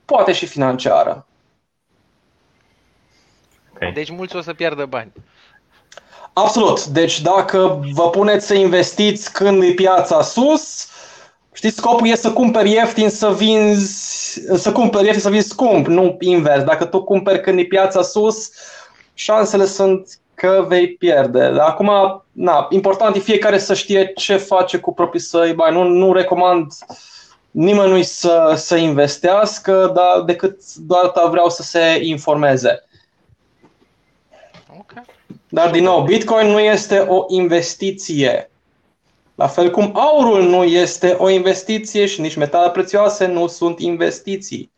poate 0.05 0.33
și 0.33 0.47
financiară. 0.47 1.28
Okay. 3.79 3.93
Deci 3.93 4.11
mulți 4.11 4.37
o 4.37 4.41
să 4.41 4.53
pierdă 4.53 4.85
bani. 4.85 5.13
Absolut. 6.33 6.85
Deci 6.85 7.21
dacă 7.21 7.81
vă 7.93 8.11
puneți 8.11 8.47
să 8.47 8.55
investiți 8.55 9.33
când 9.33 9.63
e 9.63 9.73
piața 9.73 10.23
sus, 10.23 10.89
știți, 11.53 11.77
scopul 11.77 12.09
e 12.09 12.15
să 12.15 12.33
cumperi 12.33 12.71
ieftin, 12.71 13.09
să 13.09 13.33
vinzi, 13.33 14.41
să 14.55 14.73
cumperi 14.73 15.05
ieftin, 15.05 15.23
să 15.23 15.31
vinzi 15.31 15.49
scump, 15.49 15.87
nu 15.87 16.17
invers. 16.21 16.63
Dacă 16.63 16.85
tu 16.85 17.03
cumperi 17.03 17.41
când 17.41 17.59
e 17.59 17.65
piața 17.65 18.03
sus, 18.03 18.51
șansele 19.15 19.65
sunt 19.65 20.09
că 20.35 20.65
vei 20.69 20.89
pierde. 20.89 21.43
Acum, 21.59 21.91
na, 22.33 22.67
important 22.71 23.17
e 23.17 23.19
fiecare 23.19 23.59
să 23.59 23.75
știe 23.75 24.13
ce 24.17 24.37
face 24.37 24.79
cu 24.79 24.95
proprii 24.95 25.21
săi 25.21 25.53
bani. 25.53 25.77
Nu, 25.77 25.83
nu 25.83 26.13
recomand 26.13 26.73
nimănui 27.51 28.03
să, 28.03 28.53
să 28.57 28.77
investească, 28.77 29.93
dar 29.95 30.21
decât 30.21 30.61
doar 30.75 31.13
vreau 31.31 31.49
să 31.49 31.63
se 31.63 31.99
informeze. 32.03 32.88
Okay. 35.51 35.65
Dar, 35.65 35.71
din 35.71 35.83
nou, 35.83 36.03
Bitcoin 36.03 36.47
nu 36.47 36.59
este 36.59 36.99
o 36.99 37.25
investiție. 37.29 38.51
La 39.35 39.47
fel 39.47 39.71
cum 39.71 39.93
aurul 39.97 40.43
nu 40.43 40.65
este 40.65 41.11
o 41.13 41.29
investiție 41.29 42.07
și 42.07 42.21
nici 42.21 42.37
metale 42.37 42.71
prețioase 42.71 43.27
nu 43.27 43.47
sunt 43.47 43.81
investiții. 43.81 44.73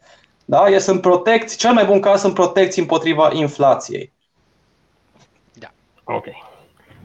Da? 0.45 0.69
E 0.69 0.79
sunt 0.79 1.01
protecții, 1.01 1.59
cel 1.59 1.73
mai 1.73 1.85
bun 1.85 2.01
caz 2.01 2.21
sunt 2.21 2.35
protecții 2.35 2.81
împotriva 2.81 3.31
inflației. 3.33 4.13
Ok. 6.05 6.25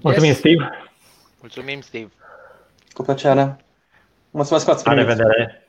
Mulțumim, 0.01 0.29
yes. 0.29 0.37
Steve. 0.37 0.69
Mulțumim, 1.39 1.81
Steve. 1.81 2.11
Cu 2.93 3.01
plăcere. 3.01 3.57
Mulțumesc, 4.31 4.85
La 4.85 4.93
revedere. 4.93 5.67